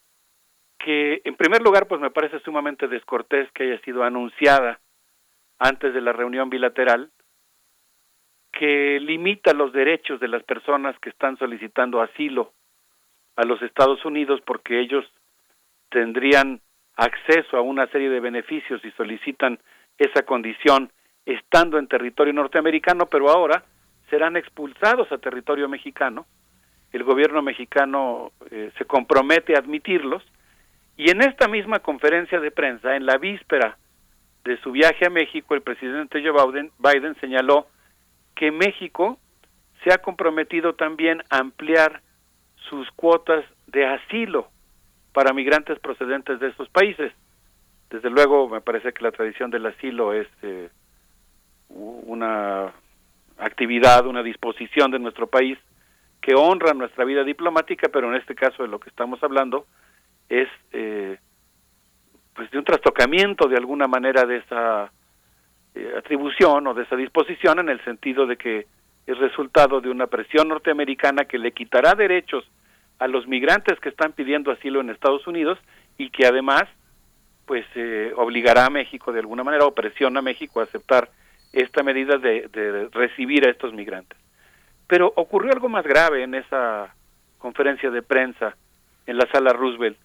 [0.80, 4.80] que en primer lugar pues me parece sumamente descortés que haya sido anunciada
[5.59, 7.11] antes de la reunión bilateral
[8.53, 12.53] que limita los derechos de las personas que están solicitando asilo
[13.35, 15.06] a los Estados Unidos porque ellos
[15.90, 16.61] tendrían
[16.98, 19.59] acceso a una serie de beneficios y solicitan
[19.98, 20.92] esa condición
[21.26, 23.64] estando en territorio norteamericano, pero ahora
[24.09, 26.26] serán expulsados a territorio mexicano.
[26.92, 30.24] El gobierno mexicano eh, se compromete a admitirlos
[30.95, 33.77] y en esta misma conferencia de prensa, en la víspera
[34.43, 37.67] de su viaje a México, el presidente Joe Biden, Biden señaló
[38.35, 39.19] que México
[39.84, 42.01] se ha comprometido también a ampliar
[42.69, 44.50] sus cuotas de asilo
[45.18, 47.12] para migrantes procedentes de estos países.
[47.90, 50.70] Desde luego, me parece que la tradición del asilo es eh,
[51.70, 52.72] una
[53.40, 55.58] actividad, una disposición de nuestro país
[56.22, 59.66] que honra nuestra vida diplomática, pero en este caso de lo que estamos hablando
[60.30, 61.18] es eh,
[62.36, 64.92] pues de un trastocamiento de alguna manera de esa
[65.74, 68.68] eh, atribución o de esa disposición en el sentido de que
[69.08, 72.48] es resultado de una presión norteamericana que le quitará derechos
[73.00, 75.59] a los migrantes que están pidiendo asilo en Estados Unidos
[75.98, 76.64] y que además
[77.45, 81.09] pues eh, obligará a México de alguna manera o presiona a México a aceptar
[81.53, 84.17] esta medida de, de recibir a estos migrantes.
[84.88, 86.93] Pero ocurrió algo más grave en esa
[87.38, 88.56] conferencia de prensa
[89.06, 89.98] en la sala Roosevelt.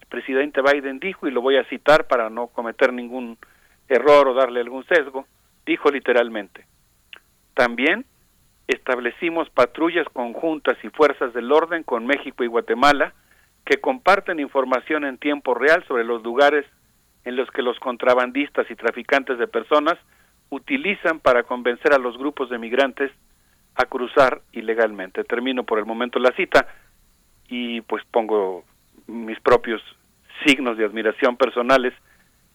[0.00, 3.36] El presidente Biden dijo, y lo voy a citar para no cometer ningún
[3.88, 5.26] error o darle algún sesgo,
[5.66, 6.64] dijo literalmente,
[7.54, 8.04] también
[8.68, 13.12] establecimos patrullas conjuntas y fuerzas del orden con México y Guatemala
[13.64, 16.66] que comparten información en tiempo real sobre los lugares
[17.24, 19.94] en los que los contrabandistas y traficantes de personas
[20.50, 23.10] utilizan para convencer a los grupos de migrantes
[23.74, 25.24] a cruzar ilegalmente.
[25.24, 26.66] Termino por el momento la cita
[27.48, 28.64] y pues pongo
[29.06, 29.82] mis propios
[30.46, 31.94] signos de admiración personales.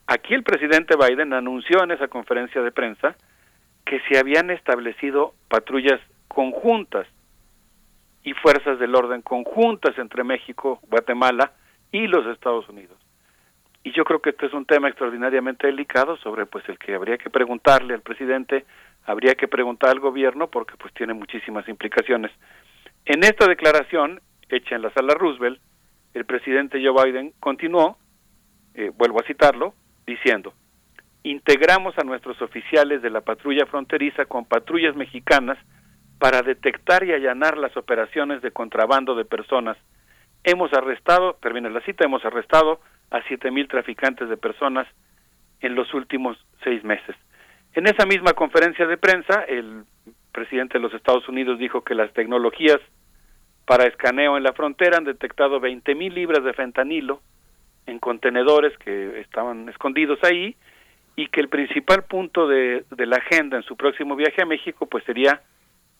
[0.07, 3.15] Aquí el presidente Biden anunció en esa conferencia de prensa
[3.89, 7.07] que se habían establecido patrullas conjuntas
[8.23, 11.53] y fuerzas del orden conjuntas entre México, Guatemala
[11.91, 12.95] y los Estados Unidos.
[13.83, 17.17] Y yo creo que este es un tema extraordinariamente delicado sobre pues el que habría
[17.17, 18.63] que preguntarle al presidente,
[19.05, 22.31] habría que preguntar al gobierno porque pues tiene muchísimas implicaciones.
[23.05, 25.59] En esta declaración hecha en la sala Roosevelt,
[26.13, 27.97] el presidente Joe Biden continuó,
[28.75, 29.73] eh, vuelvo a citarlo,
[30.05, 30.53] diciendo,
[31.23, 35.57] integramos a nuestros oficiales de la patrulla fronteriza con patrullas mexicanas
[36.17, 39.77] para detectar y allanar las operaciones de contrabando de personas.
[40.43, 42.79] Hemos arrestado, termina la cita, hemos arrestado
[43.11, 44.87] a siete mil traficantes de personas
[45.61, 47.15] en los últimos seis meses.
[47.73, 49.83] En esa misma conferencia de prensa, el
[50.31, 52.79] presidente de los Estados Unidos dijo que las tecnologías
[53.65, 57.21] para escaneo en la frontera han detectado veinte mil libras de fentanilo
[57.85, 60.55] en contenedores que estaban escondidos ahí
[61.19, 64.85] y que el principal punto de, de la agenda en su próximo viaje a México
[64.85, 65.41] pues sería,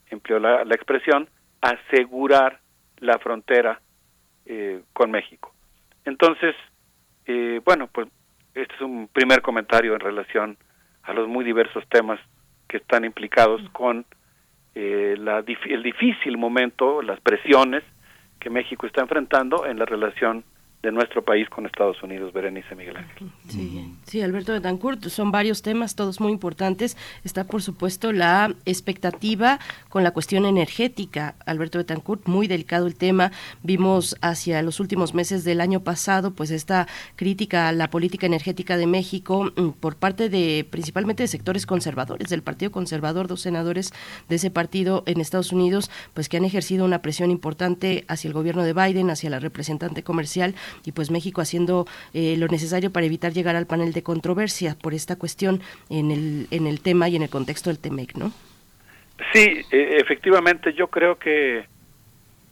[0.10, 1.28] empleó la, la expresión,
[1.60, 2.62] asegurar
[3.00, 3.82] la frontera
[4.46, 5.54] eh, con México.
[6.06, 6.56] Entonces,
[7.26, 8.08] eh, bueno, pues
[8.54, 10.58] este es un primer comentario en relación
[11.04, 12.22] a los muy diversos temas
[12.70, 14.06] que están implicados con
[14.74, 17.84] eh, la, el difícil momento, las presiones
[18.40, 20.46] que México está enfrentando en la relación
[20.82, 23.30] de nuestro país con Estados Unidos, Berenice Miguel Ángel.
[23.50, 26.96] Sí, sí, Alberto Betancourt, son varios temas, todos muy importantes.
[27.26, 29.60] Está, por supuesto, la expectativa
[29.90, 31.36] con la cuestión energética.
[31.46, 33.34] Alberto Betancourt, muy delicado el tema.
[33.62, 38.78] Vimos hacia los últimos meses del año pasado, pues esta crítica a la política energética
[38.78, 43.92] de México mm, por parte de, principalmente de sectores conservadores, del Partido Conservador, dos senadores
[44.30, 48.34] de ese partido en Estados Unidos, pues que han ejercido una presión importante hacia el
[48.34, 50.56] gobierno de Biden, hacia la representante comercial
[50.86, 54.94] y pues México haciendo eh, lo necesario para evitar llegar al panel de controversia por
[54.94, 58.32] esta cuestión en el, en el tema y en el contexto del TEMEC, ¿no?
[59.34, 61.66] Sí, e, efectivamente yo creo que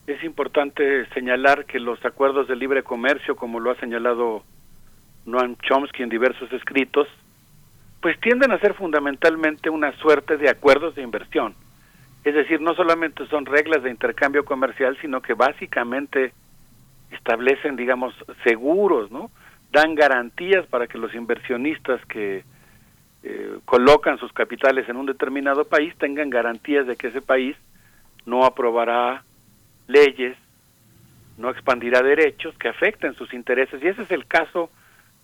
[0.07, 4.43] es importante señalar que los acuerdos de libre comercio, como lo ha señalado
[5.25, 7.07] Noam Chomsky en diversos escritos,
[8.01, 11.55] pues tienden a ser fundamentalmente una suerte de acuerdos de inversión.
[12.23, 16.33] Es decir, no solamente son reglas de intercambio comercial, sino que básicamente
[17.11, 18.13] establecen, digamos,
[18.43, 19.31] seguros, ¿no?
[19.71, 22.43] Dan garantías para que los inversionistas que
[23.23, 27.57] eh, colocan sus capitales en un determinado país tengan garantías de que ese país
[28.25, 29.23] no aprobará
[29.87, 30.37] leyes,
[31.37, 33.81] no expandirá derechos que afecten sus intereses.
[33.81, 34.69] Y ese es el caso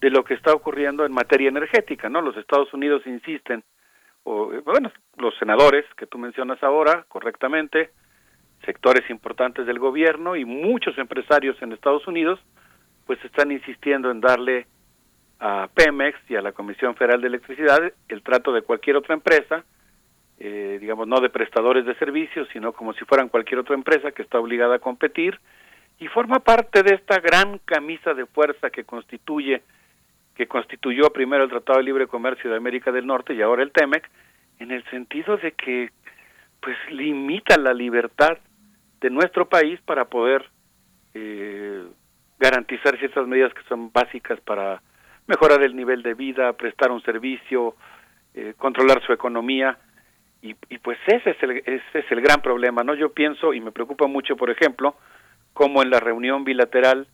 [0.01, 2.21] de lo que está ocurriendo en materia energética, ¿no?
[2.21, 3.63] Los Estados Unidos insisten,
[4.23, 7.91] o, bueno, los senadores que tú mencionas ahora, correctamente,
[8.65, 12.39] sectores importantes del gobierno y muchos empresarios en Estados Unidos
[13.05, 14.67] pues están insistiendo en darle
[15.39, 19.65] a Pemex y a la Comisión Federal de Electricidad el trato de cualquier otra empresa,
[20.39, 24.21] eh, digamos, no de prestadores de servicios, sino como si fueran cualquier otra empresa que
[24.21, 25.39] está obligada a competir.
[25.99, 29.61] Y forma parte de esta gran camisa de fuerza que constituye
[30.35, 33.71] que constituyó primero el Tratado de Libre Comercio de América del Norte y ahora el
[33.71, 34.09] TEMEC,
[34.59, 35.91] en el sentido de que
[36.59, 38.37] pues limita la libertad
[39.03, 40.49] de nuestro país para poder
[41.13, 41.83] eh,
[42.39, 44.81] garantizar ciertas medidas que son básicas para
[45.27, 47.75] mejorar el nivel de vida, prestar un servicio,
[48.33, 49.77] eh, controlar su economía
[50.41, 52.95] y, y, pues ese es el ese es el gran problema, ¿no?
[52.95, 54.95] Yo pienso y me preocupa mucho, por ejemplo,
[55.53, 57.07] como en la reunión bilateral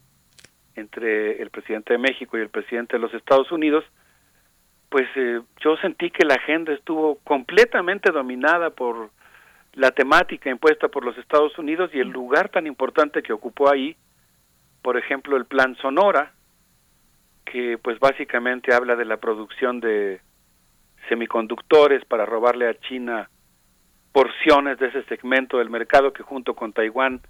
[0.75, 3.83] entre el presidente de México y el presidente de los Estados Unidos,
[4.89, 9.09] pues eh, yo sentí que la agenda estuvo completamente dominada por
[9.80, 13.95] la temática impuesta por los Estados Unidos y el lugar tan importante que ocupó ahí,
[14.82, 16.33] por ejemplo, el Plan Sonora,
[17.45, 20.19] que pues básicamente habla de la producción de
[21.08, 23.30] semiconductores para robarle a China
[24.11, 27.22] porciones de ese segmento del mercado que junto con Taiwán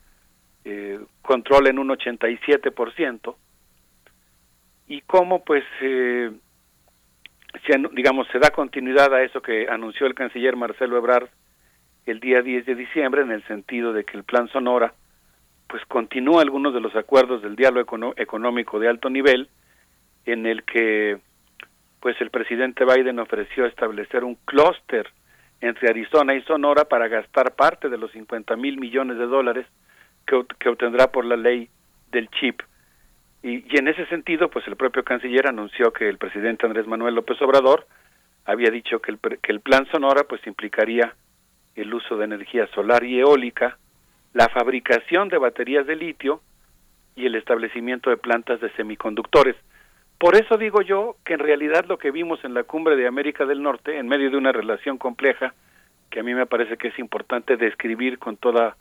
[0.66, 3.36] eh, controlen un 87%
[4.88, 6.32] y cómo pues eh,
[7.68, 11.30] se, digamos se da continuidad a eso que anunció el canciller Marcelo Ebrard
[12.11, 14.93] el día 10 de diciembre en el sentido de que el plan Sonora
[15.67, 19.49] pues continúa algunos de los acuerdos del diálogo económico de alto nivel
[20.25, 21.19] en el que
[21.99, 25.07] pues el presidente Biden ofreció establecer un clúster
[25.61, 29.67] entre Arizona y Sonora para gastar parte de los 50 mil millones de dólares
[30.25, 31.69] que, que, obtendrá por la ley
[32.11, 32.61] del chip.
[33.43, 37.15] Y, y, en ese sentido, pues el propio canciller anunció que el presidente Andrés Manuel
[37.15, 37.85] López Obrador
[38.45, 41.13] había dicho que el, que el plan Sonora pues implicaría
[41.82, 43.77] el uso de energía solar y eólica,
[44.33, 46.41] la fabricación de baterías de litio
[47.16, 49.56] y el establecimiento de plantas de semiconductores.
[50.17, 53.45] Por eso digo yo que en realidad lo que vimos en la cumbre de América
[53.45, 55.53] del Norte, en medio de una relación compleja,
[56.09, 58.75] que a mí me parece que es importante describir con toda,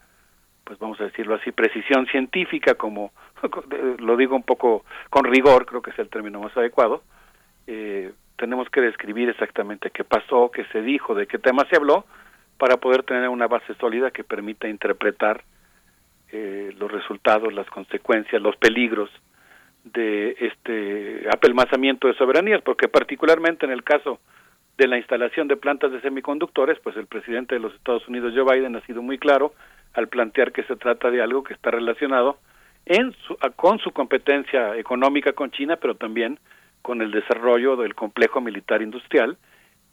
[0.64, 3.12] pues vamos a decirlo así, precisión científica, como
[3.98, 7.02] lo digo un poco con rigor, creo que es el término más adecuado,
[7.66, 12.04] eh, tenemos que describir exactamente qué pasó, qué se dijo, de qué tema se habló,
[12.58, 15.42] para poder tener una base sólida que permita interpretar
[16.30, 19.10] eh, los resultados, las consecuencias, los peligros
[19.84, 24.20] de este apelmazamiento de soberanías, porque particularmente en el caso
[24.76, 28.44] de la instalación de plantas de semiconductores, pues el presidente de los Estados Unidos, Joe
[28.44, 29.54] Biden, ha sido muy claro
[29.94, 32.38] al plantear que se trata de algo que está relacionado
[32.86, 36.38] en su, con su competencia económica con China, pero también
[36.82, 39.36] con el desarrollo del complejo militar industrial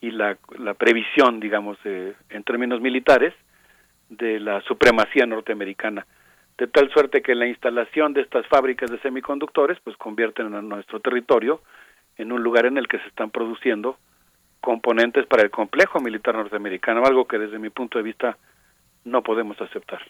[0.05, 3.33] y la, la previsión, digamos, eh, en términos militares,
[4.09, 6.05] de la supremacía norteamericana
[6.57, 10.99] de tal suerte que la instalación de estas fábricas de semiconductores pues convierten a nuestro
[10.99, 11.61] territorio
[12.17, 13.97] en un lugar en el que se están produciendo
[14.61, 18.37] componentes para el complejo militar norteamericano, algo que desde mi punto de vista
[19.03, 20.01] no podemos aceptar.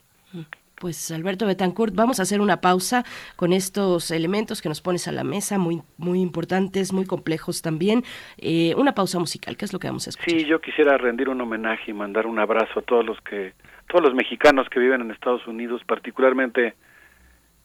[0.79, 3.03] Pues Alberto Betancourt, vamos a hacer una pausa
[3.37, 8.03] con estos elementos que nos pones a la mesa, muy, muy importantes, muy complejos también.
[8.37, 10.39] Eh, una pausa musical, ¿qué es lo que vamos a escuchar?
[10.39, 13.53] Sí, yo quisiera rendir un homenaje y mandar un abrazo a todos los que
[13.87, 16.73] todos los mexicanos que viven en Estados Unidos, particularmente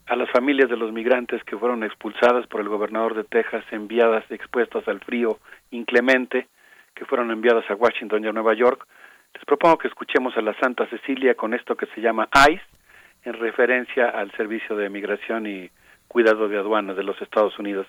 [0.06, 4.24] a las familias de los migrantes que fueron expulsadas por el gobernador de Texas, enviadas,
[4.30, 5.38] expuestas al frío
[5.70, 6.48] inclemente,
[6.94, 8.86] que fueron enviadas a Washington y a Nueva York.
[9.34, 12.60] Les propongo que escuchemos a la Santa Cecilia con esto que se llama ICE,
[13.24, 15.70] en referencia al Servicio de Migración y
[16.08, 17.86] Cuidado de Aduanas de los Estados Unidos,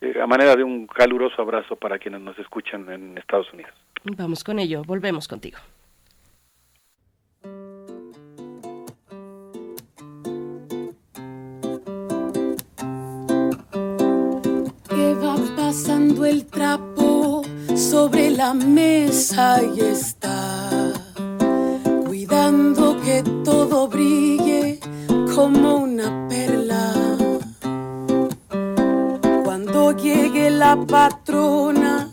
[0.00, 3.72] eh, a manera de un caluroso abrazo para quienes nos escuchan en Estados Unidos.
[4.04, 5.58] Vamos con ello, volvemos contigo.
[15.68, 17.42] pasando el trapo
[17.76, 20.70] sobre la mesa y está
[22.06, 24.27] cuidando que todo brille
[25.38, 26.92] como una perla.
[29.44, 32.08] Cuando llegue la patrona,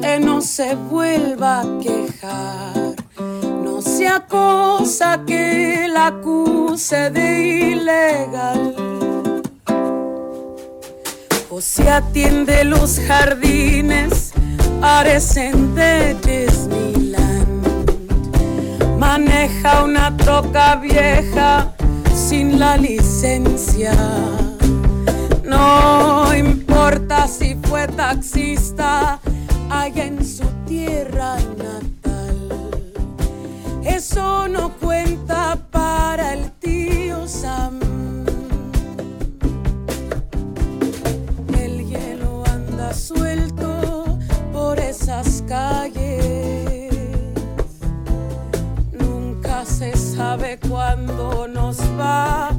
[0.00, 2.94] que no se vuelva a quejar,
[3.64, 7.28] no sea cosa que la acuse de
[7.72, 9.42] ilegal
[11.50, 14.30] o se atiende los jardines,
[14.80, 17.64] parecen de Disneyland.
[18.96, 21.74] Maneja una troca vieja
[22.30, 23.92] sin la licencia.
[25.42, 29.18] No importa si fue taxista
[29.68, 32.92] allá en su tierra natal.
[33.82, 37.80] Eso no cuenta para el tío Sam.
[41.58, 44.18] El hielo anda suelto
[44.52, 46.69] por esas calles.
[49.64, 52.50] Se sabe cuándo nos va a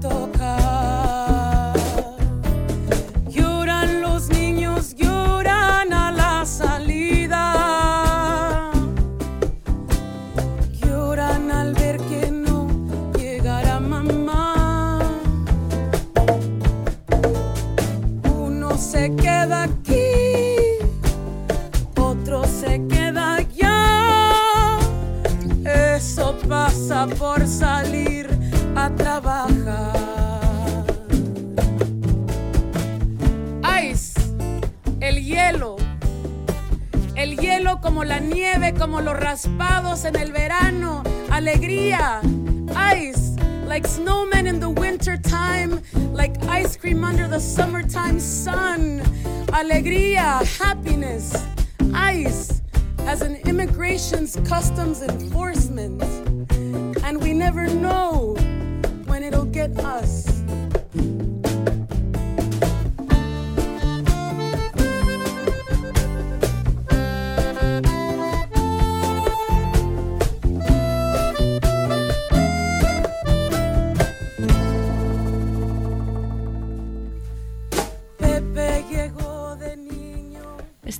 [0.00, 0.99] tocar.
[38.00, 41.02] Como la nieve, como los raspados en el verano.
[41.30, 42.22] Alegría.
[42.96, 45.82] Ice, like snowmen in the winter time,
[46.14, 49.02] like ice cream under the summertime sun.
[49.52, 51.34] Alegría, happiness.
[51.92, 52.62] Ice,
[53.00, 56.02] as an immigration's customs enforcement.
[57.04, 58.34] And we never know
[59.08, 60.29] when it'll get us.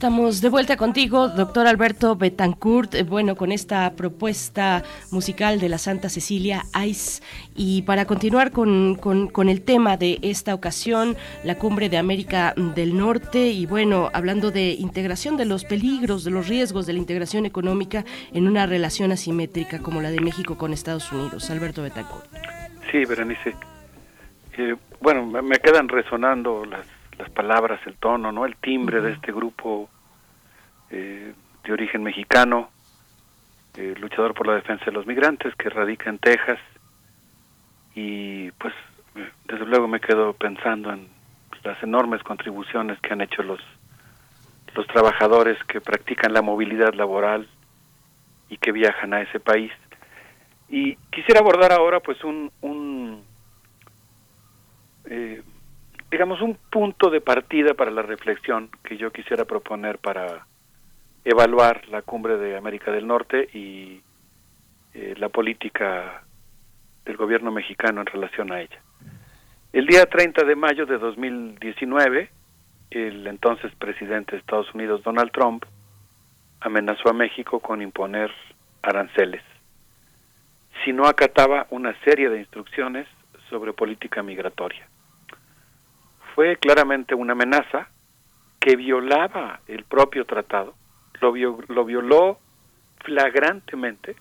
[0.01, 5.77] Estamos de vuelta contigo, doctor Alberto Betancourt, eh, bueno, con esta propuesta musical de la
[5.77, 7.23] Santa Cecilia Ice.
[7.55, 12.97] Y para continuar con, con- el tema de esta ocasión, la cumbre de América del
[12.97, 17.45] Norte, y bueno, hablando de integración, de los peligros, de los riesgos de la integración
[17.45, 21.51] económica en una relación asimétrica como la de México con Estados Unidos.
[21.51, 22.25] Alberto Betancourt.
[22.91, 23.55] Sí, Berenice.
[24.57, 26.87] Eh, bueno, me quedan resonando las,
[27.21, 28.47] las palabras, el tono, ¿no?
[28.47, 29.89] El timbre de este grupo
[30.91, 31.35] eh,
[31.65, 32.71] de origen mexicano,
[33.77, 36.59] eh, luchador por la defensa de los migrantes, que radica en Texas.
[37.95, 38.73] Y pues,
[39.17, 41.09] eh, desde luego me quedo pensando en
[41.63, 43.61] las enormes contribuciones que han hecho los,
[44.75, 47.47] los trabajadores que practican la movilidad laboral
[48.49, 49.73] y que viajan a ese país.
[50.71, 53.23] Y quisiera abordar ahora pues un, un
[55.05, 55.43] eh,
[56.11, 60.47] digamos un punto de partida para la reflexión que yo quisiera proponer para
[61.25, 64.01] evaluar la cumbre de América del Norte y
[64.95, 66.25] eh, la política
[67.05, 68.81] del gobierno mexicano en relación a ella.
[69.73, 72.31] El día 30 de mayo de 2019,
[72.91, 75.65] el entonces presidente de Estados Unidos, Donald Trump,
[76.61, 78.31] amenazó a México con imponer
[78.83, 79.43] aranceles
[80.85, 83.07] si no acataba una serie de instrucciones
[83.49, 84.87] sobre política migratoria.
[86.41, 87.89] Fue claramente una amenaza
[88.59, 90.75] que violaba el propio tratado,
[91.21, 91.35] lo,
[91.69, 92.39] lo violó
[93.05, 94.17] flagrantemente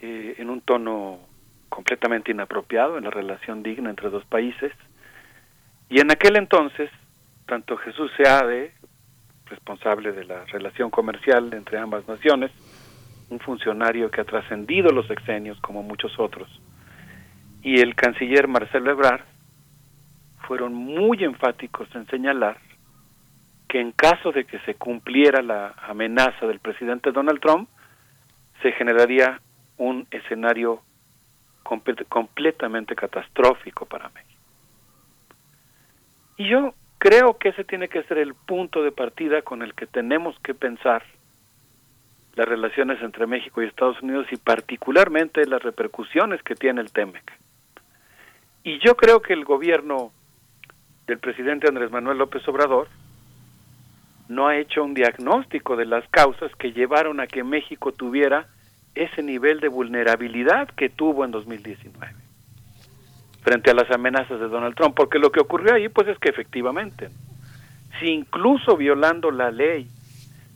[0.00, 1.18] eh, en un tono
[1.68, 4.72] completamente inapropiado en la relación digna entre dos países.
[5.90, 6.90] Y en aquel entonces,
[7.44, 8.72] tanto Jesús Seade,
[9.44, 12.50] responsable de la relación comercial entre ambas naciones,
[13.28, 16.48] un funcionario que ha trascendido los sexenios como muchos otros,
[17.62, 19.35] y el canciller Marcelo Ebrard
[20.46, 22.58] fueron muy enfáticos en señalar
[23.68, 27.68] que en caso de que se cumpliera la amenaza del presidente Donald Trump,
[28.62, 29.40] se generaría
[29.76, 30.82] un escenario
[31.64, 34.40] comple- completamente catastrófico para México.
[36.36, 39.86] Y yo creo que ese tiene que ser el punto de partida con el que
[39.86, 41.02] tenemos que pensar
[42.34, 47.32] las relaciones entre México y Estados Unidos y particularmente las repercusiones que tiene el TEMEC.
[48.62, 50.12] Y yo creo que el gobierno
[51.06, 52.88] del presidente Andrés Manuel López Obrador
[54.28, 58.48] no ha hecho un diagnóstico de las causas que llevaron a que México tuviera
[58.94, 62.26] ese nivel de vulnerabilidad que tuvo en 2019
[63.42, 66.30] frente a las amenazas de Donald Trump, porque lo que ocurrió ahí pues es que
[66.30, 67.10] efectivamente,
[68.00, 69.88] si incluso violando la ley,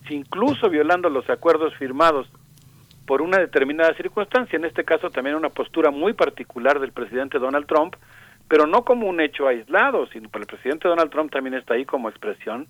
[0.09, 2.29] si incluso violando los acuerdos firmados
[3.07, 7.67] por una determinada circunstancia, en este caso también una postura muy particular del presidente Donald
[7.67, 7.95] Trump,
[8.51, 11.85] pero no como un hecho aislado, sino que el presidente Donald Trump también está ahí
[11.85, 12.67] como expresión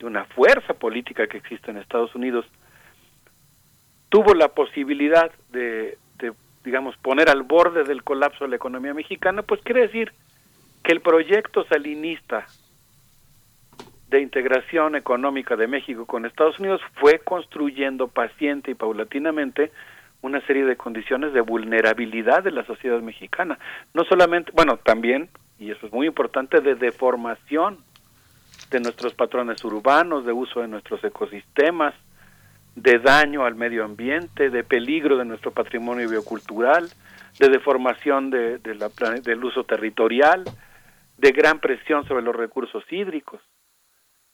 [0.00, 2.44] de una fuerza política que existe en Estados Unidos,
[4.08, 5.96] tuvo la posibilidad de,
[6.64, 10.12] digamos, poner al borde del colapso la economía mexicana, pues quiere decir
[10.82, 12.44] que el proyecto salinista
[14.08, 19.70] de integración económica de México con Estados Unidos fue construyendo paciente y paulatinamente
[20.22, 23.58] una serie de condiciones de vulnerabilidad de la sociedad mexicana.
[23.94, 27.78] No solamente, bueno, también, y eso es muy importante, de deformación
[28.70, 31.94] de nuestros patrones urbanos, de uso de nuestros ecosistemas,
[32.76, 36.88] de daño al medio ambiente, de peligro de nuestro patrimonio biocultural,
[37.38, 38.88] de deformación de, la,
[39.22, 40.44] del uso territorial,
[41.16, 43.40] de gran presión sobre los recursos hídricos.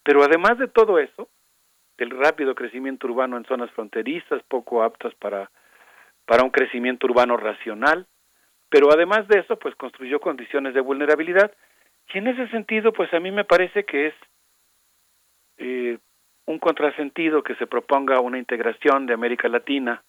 [0.02, 1.28] Pero además de todo eso,
[1.98, 5.50] el rápido crecimiento urbano en zonas fronterizas, poco aptas para,
[6.26, 8.06] para un crecimiento urbano racional,
[8.68, 11.52] pero además de eso, pues construyó condiciones de vulnerabilidad,
[12.12, 14.14] y en ese sentido, pues a mí me parece que es
[15.58, 15.98] eh,
[16.46, 20.02] un contrasentido que se proponga una integración de América Latina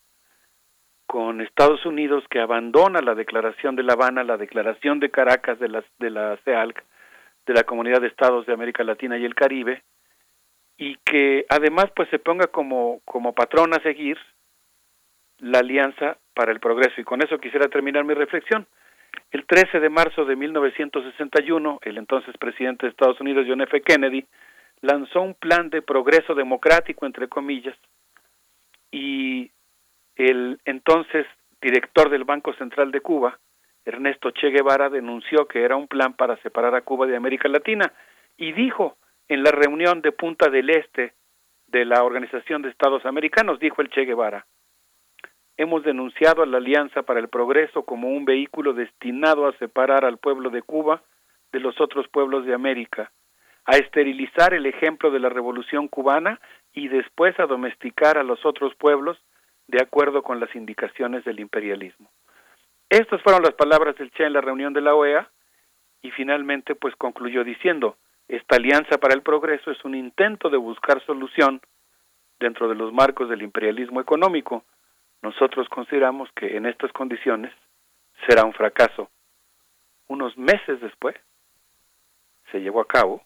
[1.08, 5.70] con Estados Unidos que abandona la declaración de La Habana, la declaración de Caracas de
[5.70, 6.84] la, de la CEALC,
[7.46, 9.84] de la Comunidad de Estados de América Latina y el Caribe,
[10.78, 14.18] y que además pues se ponga como, como patrón a seguir
[15.40, 17.00] la Alianza para el Progreso.
[17.00, 18.68] Y con eso quisiera terminar mi reflexión.
[19.32, 23.82] El 13 de marzo de 1961, el entonces presidente de Estados Unidos, John F.
[23.82, 24.26] Kennedy,
[24.82, 27.76] lanzó un plan de progreso democrático, entre comillas,
[28.92, 29.52] y
[30.16, 31.26] el entonces
[31.62, 33.40] director del Banco Central de Cuba,
[33.86, 37.92] Ernesto Che Guevara, denunció que era un plan para separar a Cuba de América Latina
[38.38, 41.14] y dijo en la reunión de Punta del Este
[41.68, 44.46] de la Organización de Estados Americanos, dijo el Che Guevara,
[45.58, 50.18] hemos denunciado a la Alianza para el Progreso como un vehículo destinado a separar al
[50.18, 51.02] pueblo de Cuba
[51.52, 53.12] de los otros pueblos de América
[53.68, 56.40] a esterilizar el ejemplo de la revolución cubana
[56.74, 59.18] y después a domesticar a los otros pueblos
[59.68, 62.10] de acuerdo con las indicaciones del imperialismo.
[62.90, 65.30] Estas fueron las palabras del Che en la reunión de la OEA
[66.02, 67.98] y finalmente pues concluyó diciendo,
[68.30, 71.60] esta alianza para el progreso es un intento de buscar solución
[72.40, 74.64] dentro de los marcos del imperialismo económico.
[75.28, 77.52] Nosotros consideramos que en estas condiciones
[78.26, 79.10] será un fracaso.
[80.08, 81.18] Unos meses después
[82.50, 83.22] se llevó a cabo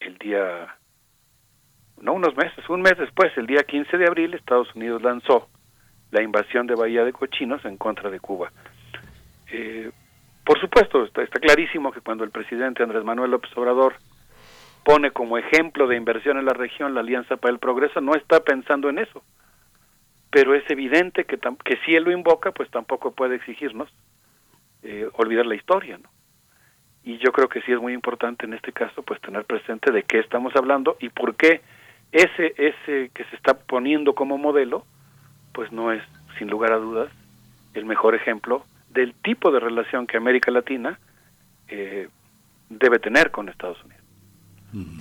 [0.00, 0.74] el día,
[2.00, 5.50] no unos meses, un mes después, el día 15 de abril, Estados Unidos lanzó
[6.12, 8.50] la invasión de Bahía de Cochinos en contra de Cuba.
[9.52, 9.92] Eh,
[10.46, 13.96] por supuesto, está, está, clarísimo que cuando el presidente Andrés Manuel López Obrador
[14.82, 18.40] pone como ejemplo de inversión en la región la Alianza para el Progreso, no está
[18.40, 19.22] pensando en eso.
[20.34, 23.88] Pero es evidente que, que si él lo invoca, pues tampoco puede exigirnos
[24.82, 26.10] eh, olvidar la historia, ¿no?
[27.04, 30.02] y yo creo que sí es muy importante en este caso pues tener presente de
[30.04, 31.60] qué estamos hablando y por qué
[32.12, 34.86] ese ese que se está poniendo como modelo
[35.52, 36.02] pues no es
[36.38, 37.10] sin lugar a dudas
[37.74, 40.98] el mejor ejemplo del tipo de relación que América Latina
[41.68, 42.08] eh,
[42.70, 44.04] debe tener con Estados Unidos.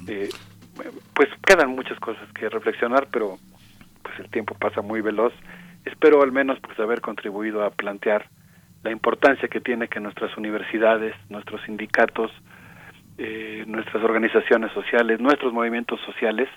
[0.07, 0.29] Eh,
[1.13, 3.37] pues quedan muchas cosas que reflexionar, pero
[4.03, 5.33] pues el tiempo pasa muy veloz.
[5.85, 8.27] Espero al menos pues haber contribuido a plantear
[8.83, 12.31] la importancia que tiene que nuestras universidades, nuestros sindicatos,
[13.17, 16.49] eh, nuestras organizaciones sociales, nuestros movimientos sociales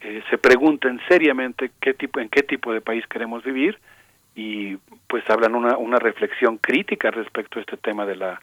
[0.00, 3.78] eh, se pregunten seriamente qué tipo, en qué tipo de país queremos vivir
[4.34, 4.76] y
[5.06, 8.40] pues hablan una, una reflexión crítica respecto a este tema de la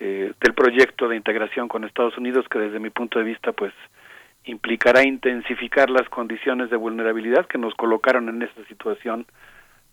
[0.00, 3.72] eh, del proyecto de integración con Estados Unidos que desde mi punto de vista pues
[4.44, 9.26] implicará intensificar las condiciones de vulnerabilidad que nos colocaron en esta situación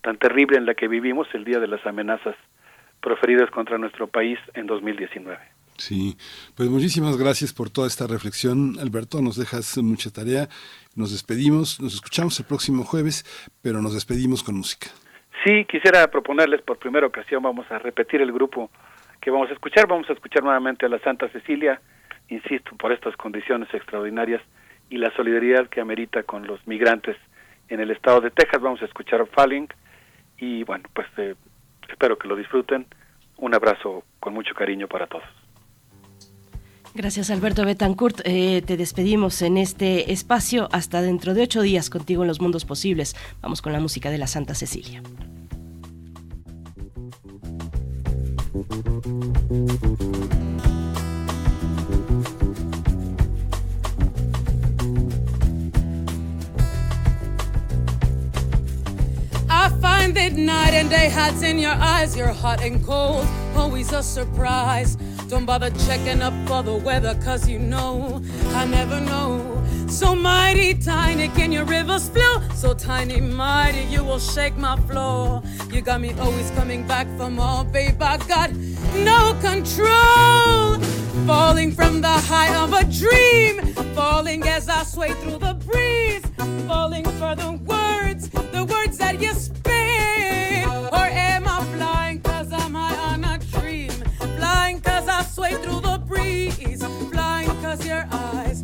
[0.02, 2.34] tan terrible en la que vivimos el día de las amenazas
[3.00, 5.38] proferidas contra nuestro país en 2019.
[5.76, 6.16] Sí,
[6.56, 9.22] pues muchísimas gracias por toda esta reflexión, Alberto.
[9.22, 10.48] Nos dejas mucha tarea.
[10.94, 13.24] Nos despedimos, nos escuchamos el próximo jueves,
[13.62, 14.88] pero nos despedimos con música.
[15.44, 18.70] Sí, quisiera proponerles por primera ocasión, vamos a repetir el grupo
[19.20, 19.86] que vamos a escuchar.
[19.86, 21.80] Vamos a escuchar nuevamente a la Santa Cecilia,
[22.30, 24.40] insisto, por estas condiciones extraordinarias
[24.88, 27.16] y la solidaridad que amerita con los migrantes
[27.68, 28.60] en el estado de Texas.
[28.60, 29.68] Vamos a escuchar Falling
[30.38, 31.34] y bueno, pues eh,
[31.88, 32.86] espero que lo disfruten.
[33.36, 35.24] Un abrazo con mucho cariño para todos.
[36.94, 38.20] Gracias Alberto Betancourt.
[38.24, 42.64] Eh, te despedimos en este espacio hasta dentro de ocho días contigo en los mundos
[42.64, 43.14] posibles.
[43.40, 45.00] Vamos con la música de la Santa Cecilia.
[60.12, 62.16] Find that night and day hats in your eyes.
[62.16, 64.96] You're hot and cold, always a surprise.
[65.28, 68.22] Don't bother checking up for the weather, cause you know
[68.54, 69.56] I never know.
[69.88, 72.40] So mighty tiny can your rivers flow?
[72.54, 75.42] So tiny, mighty, you will shake my floor.
[75.72, 78.00] You got me always coming back for more, babe.
[78.00, 78.52] I got
[78.94, 80.78] no control.
[81.26, 86.09] Falling from the high of a dream, falling as I sway through the breeze,
[86.66, 90.66] falling for the words, the words that you speak.
[90.92, 93.90] Or am I flying cause I'm high on a dream?
[94.36, 96.84] Flying cause I sway through the breeze.
[97.10, 98.62] Flying cause your eyes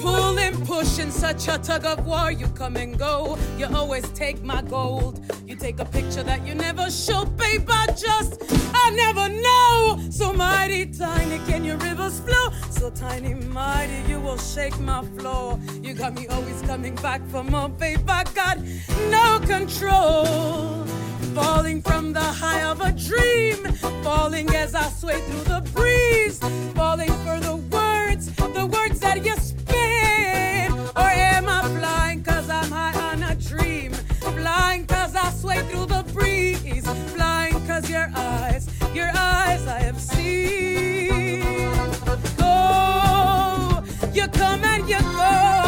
[0.00, 2.30] Pulling, pushing, such a tug of war.
[2.30, 3.38] You come and go.
[3.56, 5.20] You always take my gold.
[5.46, 7.68] You take a picture that you never show, babe.
[7.68, 8.42] I just,
[8.74, 10.10] I never know.
[10.10, 12.50] So mighty tiny, can your rivers flow?
[12.70, 15.58] So tiny, mighty, you will shake my floor.
[15.82, 18.08] You got me always coming back for more, babe.
[18.08, 18.58] I got
[19.10, 20.84] no control.
[21.34, 23.64] Falling from the high of a dream,
[24.02, 26.38] falling as I sway through the breeze,
[26.74, 29.57] falling for the words, the words that you spit.
[30.98, 33.92] Or am I flying cause I'm high on a dream?
[33.92, 40.00] Flying cause I sway through the breeze, flying cause your eyes, your eyes I have
[40.00, 41.42] seen.
[42.36, 45.67] Go, you come and you go.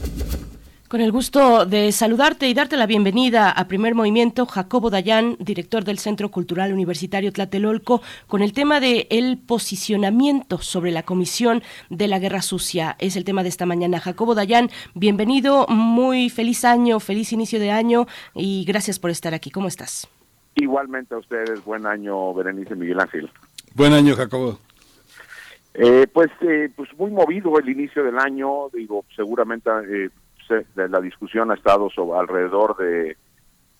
[0.91, 5.85] Con el gusto de saludarte y darte la bienvenida a Primer Movimiento, Jacobo Dayan, director
[5.85, 12.09] del Centro Cultural Universitario Tlatelolco, con el tema de el posicionamiento sobre la Comisión de
[12.09, 12.97] la Guerra Sucia.
[12.99, 14.01] Es el tema de esta mañana.
[14.01, 18.05] Jacobo Dayan, bienvenido, muy feliz año, feliz inicio de año
[18.35, 19.49] y gracias por estar aquí.
[19.49, 20.09] ¿Cómo estás?
[20.55, 23.31] Igualmente a ustedes, buen año, Berenice Miguel Ángel.
[23.75, 24.59] Buen año, Jacobo.
[25.73, 30.09] Eh, pues, eh, pues muy movido el inicio del año, digo, seguramente eh,
[30.75, 33.17] de la discusión ha estado sobre, alrededor de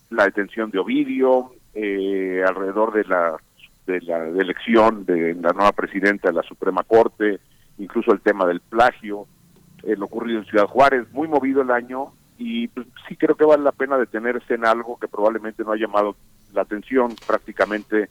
[0.09, 3.37] la detención de Ovidio, eh, alrededor de la,
[3.85, 7.39] de la elección de la nueva presidenta de la Suprema Corte,
[7.77, 9.27] incluso el tema del plagio,
[9.83, 13.45] eh, lo ocurrido en Ciudad Juárez, muy movido el año y pues, sí creo que
[13.45, 16.15] vale la pena detenerse en algo que probablemente no ha llamado
[16.53, 18.09] la atención prácticamente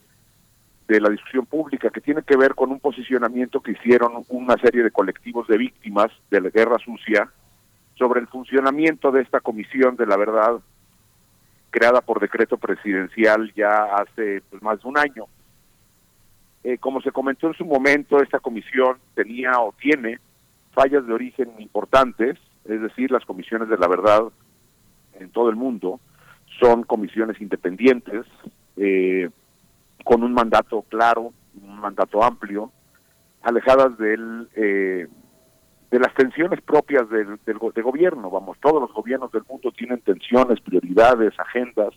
[0.87, 4.83] de la discusión pública, que tiene que ver con un posicionamiento que hicieron una serie
[4.83, 7.29] de colectivos de víctimas de la guerra sucia
[8.01, 10.59] sobre el funcionamiento de esta comisión de la verdad
[11.69, 15.25] creada por decreto presidencial ya hace pues, más de un año.
[16.63, 20.17] Eh, como se comentó en su momento, esta comisión tenía o tiene
[20.71, 24.23] fallas de origen importantes, es decir, las comisiones de la verdad
[25.19, 25.99] en todo el mundo
[26.59, 28.25] son comisiones independientes,
[28.77, 29.29] eh,
[30.03, 32.71] con un mandato claro, un mandato amplio,
[33.43, 35.07] alejadas del, eh,
[35.91, 38.29] de las tensiones propias del, del de gobierno.
[38.29, 41.93] Vamos, todos los gobiernos del mundo tienen tensiones, prioridades, agendas,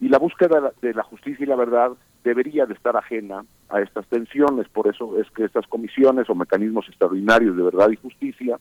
[0.00, 1.92] y la búsqueda de la justicia y la verdad
[2.24, 4.68] debería de estar ajena a estas tensiones.
[4.68, 8.58] Por eso es que estas comisiones o mecanismos extraordinarios de verdad y justicia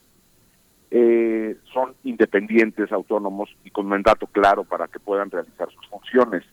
[0.91, 6.43] eh, son independientes, autónomos y con mandato claro para que puedan realizar sus funciones.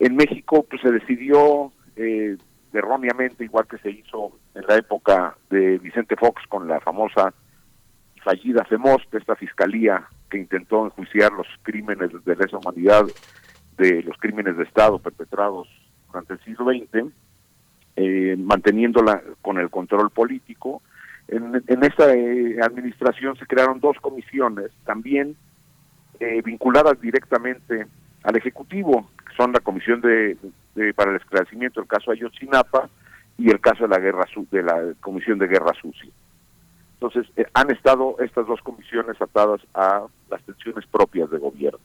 [0.00, 2.36] En México pues, se decidió eh,
[2.76, 7.32] erróneamente, igual que se hizo en la época de Vicente Fox con la famosa
[8.14, 13.04] y fallida FEMOST, esta fiscalía que intentó enjuiciar los crímenes de lesa humanidad,
[13.76, 15.68] de los crímenes de Estado perpetrados
[16.08, 17.12] durante el siglo XX,
[17.96, 20.82] eh, manteniéndola con el control político.
[21.28, 25.36] En, en esta eh, administración se crearon dos comisiones, también
[26.20, 27.86] eh, vinculadas directamente
[28.22, 30.36] al Ejecutivo, que son la Comisión de,
[30.76, 32.88] de- para el Esclarecimiento del caso Ayotzinapa
[33.38, 36.10] y el caso de la guerra de la Comisión de Guerra Sucia.
[36.94, 41.80] Entonces, eh, han estado estas dos comisiones atadas a las tensiones propias de gobierno.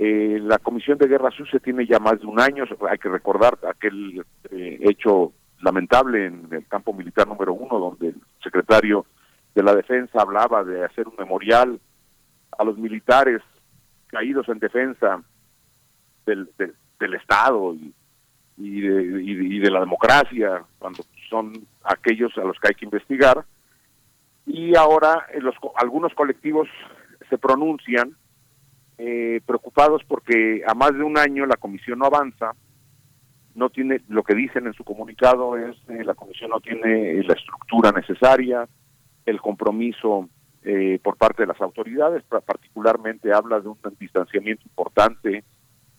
[0.00, 3.58] Eh, la Comisión de Guerra Sucia tiene ya más de un año, hay que recordar
[3.68, 9.06] aquel eh, hecho lamentable en el campo militar número uno, donde el secretario
[9.54, 11.80] de la Defensa hablaba de hacer un memorial
[12.56, 13.42] a los militares
[14.06, 15.22] caídos en defensa
[16.26, 16.48] del,
[17.14, 17.74] Estado
[18.56, 21.52] y, de, y, de, la democracia, cuando son
[21.84, 23.44] aquellos a los que hay que investigar.
[24.46, 26.68] Y ahora eh, los, algunos colectivos
[27.28, 28.16] se pronuncian
[28.96, 32.52] eh, preocupados porque a más de un año la comisión no avanza,
[33.54, 37.34] no tiene, lo que dicen en su comunicado es eh, la comisión no tiene la
[37.34, 38.68] estructura necesaria,
[39.24, 40.28] el compromiso
[40.64, 45.44] eh, por parte de las autoridades, particularmente habla de un distanciamiento importante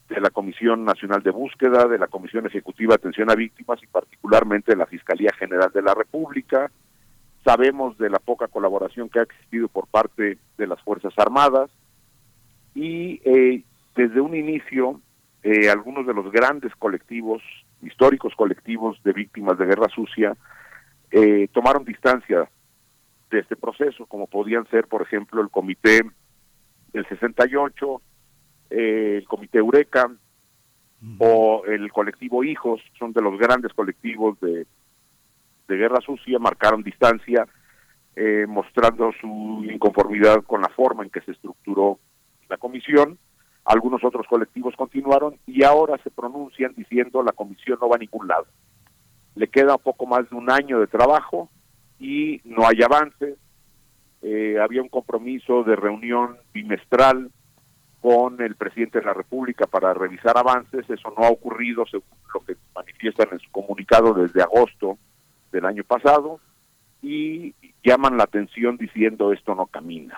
[0.09, 3.87] de la Comisión Nacional de Búsqueda, de la Comisión Ejecutiva de Atención a Víctimas y
[3.87, 6.71] particularmente de la Fiscalía General de la República.
[7.45, 11.69] Sabemos de la poca colaboración que ha existido por parte de las Fuerzas Armadas
[12.73, 13.63] y eh,
[13.95, 14.99] desde un inicio
[15.43, 17.41] eh, algunos de los grandes colectivos,
[17.81, 20.35] históricos colectivos de víctimas de guerra sucia,
[21.53, 22.47] tomaron distancia
[23.31, 26.01] de este proceso, como podían ser, por ejemplo, el Comité
[26.93, 28.01] del 68,
[28.69, 30.11] eh, el Comité Eureka
[31.17, 34.67] o el colectivo Hijos, son de los grandes colectivos de,
[35.67, 37.47] de guerra sucia, marcaron distancia,
[38.15, 41.99] eh, mostrando su inconformidad con la forma en que se estructuró
[42.49, 43.17] la comisión.
[43.63, 48.27] Algunos otros colectivos continuaron y ahora se pronuncian diciendo la comisión no va a ningún
[48.27, 48.47] lado.
[49.35, 51.49] Le queda poco más de un año de trabajo,
[51.99, 53.37] y no hay avances.
[54.21, 57.31] Eh, había un compromiso de reunión bimestral
[58.01, 60.89] con el presidente de la República para revisar avances.
[60.89, 64.97] Eso no ha ocurrido, según lo que manifiestan en su comunicado desde agosto
[65.51, 66.39] del año pasado,
[67.01, 70.17] y llaman la atención diciendo esto no camina.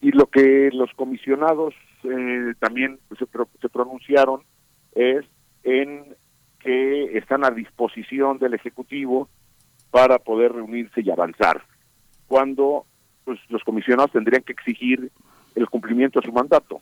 [0.00, 3.26] Y lo que los comisionados eh, también se,
[3.60, 4.42] se pronunciaron
[4.94, 5.24] es
[5.62, 6.14] en
[6.60, 9.28] que están a disposición del Ejecutivo
[9.90, 11.62] para poder reunirse y avanzar.
[12.26, 12.86] Cuando
[13.24, 15.10] pues, los comisionados tendrían que exigir
[15.54, 16.80] el cumplimiento de su mandato.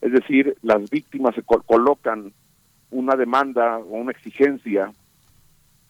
[0.00, 2.32] Es decir, las víctimas se colocan
[2.90, 4.92] una demanda o una exigencia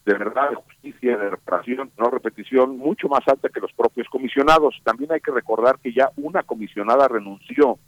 [0.09, 4.81] de verdad, de justicia, de reparación, no repetición, mucho más alta que los propios comisionados.
[4.83, 7.79] También hay que recordar que ya una comisionada renunció.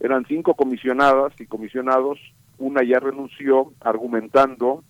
[0.00, 2.18] Eran cinco comisionadas y comisionados,
[2.56, 4.84] una ya renunció argumentando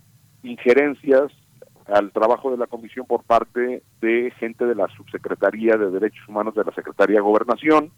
[0.44, 1.33] injerencias
[1.86, 6.55] al trabajo de la comisión por parte de gente de la Subsecretaría de Derechos Humanos
[6.55, 7.91] de la Secretaría de Gobernación,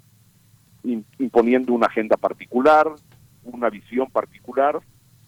[0.84, 2.86] imponiendo una agenda particular,
[3.44, 4.80] una visión particular,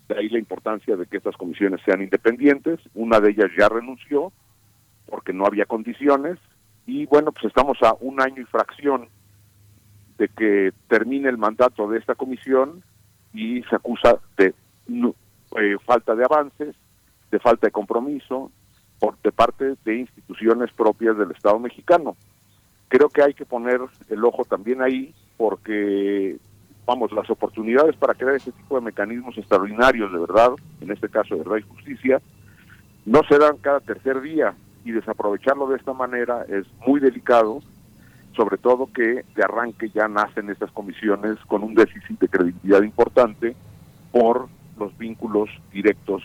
[0.08, 4.32] de ahí la importancia de que estas comisiones sean independientes, una de ellas ya renunció
[5.06, 6.38] porque no había condiciones
[6.86, 9.08] y bueno, pues estamos a un año y fracción
[10.18, 12.82] de que termine el mandato de esta comisión
[13.34, 14.54] y se acusa de
[14.88, 16.74] eh, falta de avances,
[17.30, 18.50] de falta de compromiso
[18.98, 22.16] por de parte de instituciones propias del Estado mexicano.
[22.88, 26.36] Creo que hay que poner el ojo también ahí porque
[26.86, 31.34] vamos, las oportunidades para crear ese tipo de mecanismos extraordinarios de verdad, en este caso
[31.34, 32.22] de verdad y justicia,
[33.04, 37.60] no se dan cada tercer día y desaprovecharlo de esta manera es muy delicado,
[38.36, 43.56] sobre todo que de arranque ya nacen estas comisiones con un déficit de credibilidad importante
[44.12, 44.48] por
[44.78, 46.22] los vínculos directos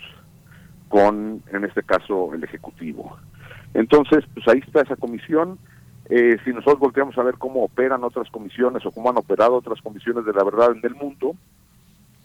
[0.89, 3.17] con, en este caso, el Ejecutivo.
[3.73, 5.57] Entonces, pues ahí está esa comisión.
[6.09, 9.81] Eh, si nosotros volteamos a ver cómo operan otras comisiones o cómo han operado otras
[9.81, 11.35] comisiones de la verdad en el mundo,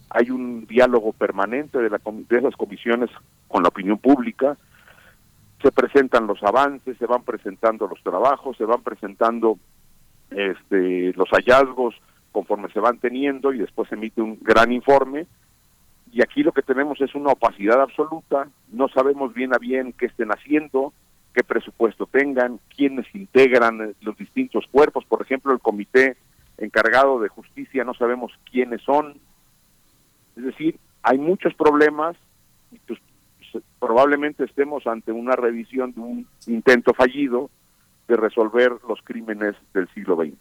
[0.09, 3.09] hay un diálogo permanente de, la, de esas comisiones
[3.47, 4.57] con la opinión pública,
[5.61, 9.57] se presentan los avances, se van presentando los trabajos, se van presentando
[10.29, 11.95] este, los hallazgos
[12.31, 15.25] conforme se van teniendo y después se emite un gran informe.
[16.11, 20.05] Y aquí lo que tenemos es una opacidad absoluta, no sabemos bien a bien qué
[20.05, 20.93] estén haciendo,
[21.37, 26.17] qué presupuesto tengan, quiénes integran los distintos cuerpos, por ejemplo, el comité
[26.57, 29.19] encargado de justicia, no sabemos quiénes son.
[30.35, 32.17] Es decir, hay muchos problemas
[32.71, 32.99] y pues,
[33.77, 37.51] probablemente estemos ante una revisión de un intento fallido
[38.07, 40.33] de resolver los crímenes del siglo XX.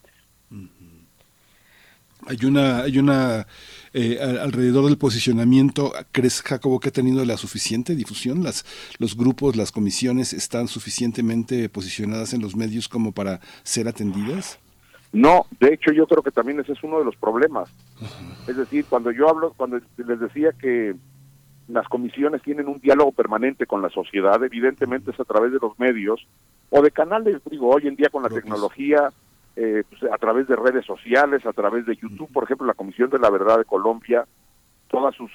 [2.28, 3.46] Hay una, hay una
[3.92, 8.42] eh, alrededor del posicionamiento, ¿crees, Jacobo, que ha tenido la suficiente difusión?
[8.42, 8.64] Las,
[8.98, 14.58] ¿Los grupos, las comisiones están suficientemente posicionadas en los medios como para ser atendidas?
[15.12, 17.70] No, de hecho yo creo que también ese es uno de los problemas.
[18.46, 20.94] Es decir, cuando yo hablo, cuando les decía que
[21.68, 25.78] las comisiones tienen un diálogo permanente con la sociedad, evidentemente es a través de los
[25.78, 26.26] medios
[26.70, 29.10] o de canales, digo, hoy en día con la tecnología
[29.56, 33.10] eh, pues, a través de redes sociales, a través de YouTube, por ejemplo, la Comisión
[33.10, 34.26] de la Verdad de Colombia,
[34.88, 35.30] todas sus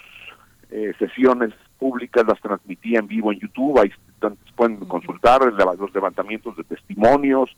[0.69, 3.91] eh, sesiones públicas las transmitía en vivo en YouTube, ahí
[4.55, 7.55] pueden consultar los levantamientos de testimonios,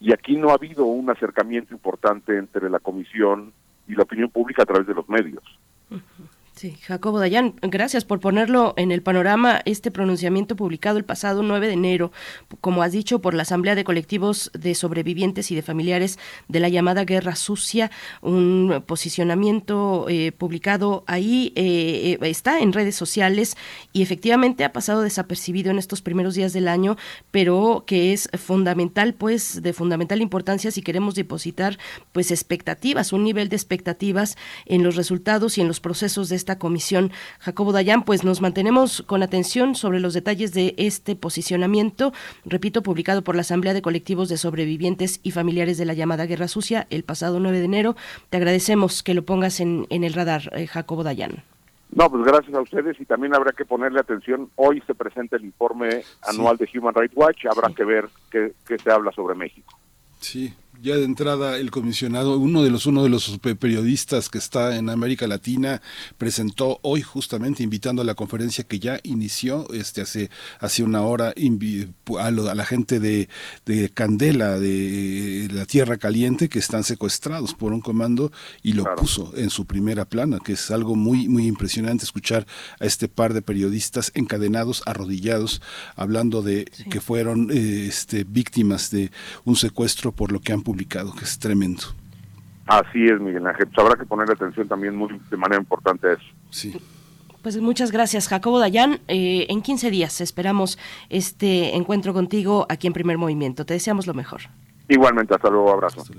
[0.00, 3.52] y aquí no ha habido un acercamiento importante entre la comisión
[3.86, 5.42] y la opinión pública a través de los medios.
[6.58, 11.68] Sí, Jacobo Dayan, gracias por ponerlo en el panorama este pronunciamiento publicado el pasado 9
[11.68, 12.10] de enero,
[12.60, 16.68] como has dicho, por la Asamblea de Colectivos de Sobrevivientes y de Familiares de la
[16.68, 23.56] llamada Guerra Sucia, un posicionamiento eh, publicado ahí, eh, eh, está en redes sociales
[23.92, 26.96] y efectivamente ha pasado desapercibido en estos primeros días del año,
[27.30, 31.78] pero que es fundamental, pues, de fundamental importancia si queremos depositar,
[32.10, 36.47] pues, expectativas, un nivel de expectativas en los resultados y en los procesos de este
[36.48, 37.10] esta comisión.
[37.40, 42.14] Jacobo Dayan, pues nos mantenemos con atención sobre los detalles de este posicionamiento,
[42.46, 46.48] repito, publicado por la Asamblea de Colectivos de Sobrevivientes y Familiares de la llamada Guerra
[46.48, 47.96] Sucia el pasado 9 de enero.
[48.30, 51.44] Te agradecemos que lo pongas en, en el radar, eh, Jacobo Dayan.
[51.90, 54.48] No, pues gracias a ustedes y también habrá que ponerle atención.
[54.56, 58.78] Hoy se presenta el informe anual de Human Rights Watch, habrá que ver qué, qué
[58.78, 59.78] se habla sobre México.
[60.18, 64.76] Sí, ya de entrada el comisionado, uno de los uno de los periodistas que está
[64.76, 65.82] en América Latina
[66.18, 71.34] presentó hoy justamente invitando a la conferencia que ya inició este hace hace una hora
[72.18, 73.28] a, la gente de,
[73.66, 78.30] de, Candela de la Tierra Caliente que están secuestrados por un comando
[78.62, 82.46] y lo puso en su primera plana, que es algo muy muy impresionante escuchar
[82.78, 85.60] a este par de periodistas encadenados, arrodillados,
[85.96, 89.10] hablando de que fueron eh, este víctimas de
[89.44, 91.82] un secuestro por lo que han publicado, que es tremendo.
[92.66, 93.66] Así es, Miguel Ángel.
[93.68, 96.26] Pues habrá que poner atención también muy, de manera importante a eso.
[96.50, 96.78] Sí.
[97.40, 99.00] Pues muchas gracias, Jacobo Dayan.
[99.08, 103.64] Eh, en 15 días esperamos este encuentro contigo aquí en Primer Movimiento.
[103.64, 104.42] Te deseamos lo mejor.
[104.90, 106.02] Igualmente, hasta luego, abrazo.
[106.02, 106.12] Hasta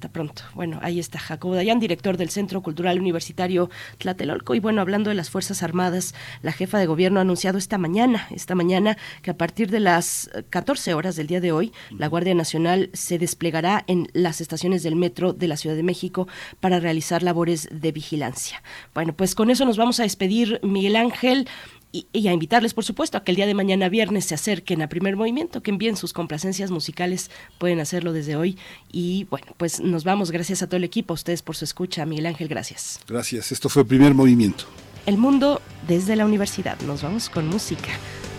[0.00, 0.42] pronto.
[0.54, 4.54] Bueno, ahí está Jacobo Dayan, director del Centro Cultural Universitario Tlatelolco.
[4.54, 8.26] Y bueno, hablando de las Fuerzas Armadas, la jefa de gobierno ha anunciado esta mañana,
[8.30, 12.34] esta mañana, que a partir de las 14 horas del día de hoy, la Guardia
[12.34, 16.28] Nacional se desplegará en las estaciones del metro de la Ciudad de México
[16.60, 18.62] para realizar labores de vigilancia.
[18.94, 21.48] Bueno, pues con eso nos vamos a despedir, Miguel Ángel
[21.94, 24.88] y, a invitarles, por supuesto, a que el día de mañana viernes se acerquen a
[24.88, 28.58] Primer Movimiento, que envíen sus complacencias musicales, pueden hacerlo desde hoy.
[28.90, 32.04] Y bueno, pues nos vamos, gracias a todo el equipo, a ustedes por su escucha.
[32.04, 33.00] Miguel Ángel, gracias.
[33.06, 34.64] Gracias, esto fue Primer Movimiento.
[35.06, 36.80] El mundo desde la universidad.
[36.80, 37.90] Nos vamos con música.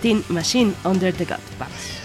[0.01, 1.39] Teen Machine Under the God.
[1.57, 2.04] Vamos.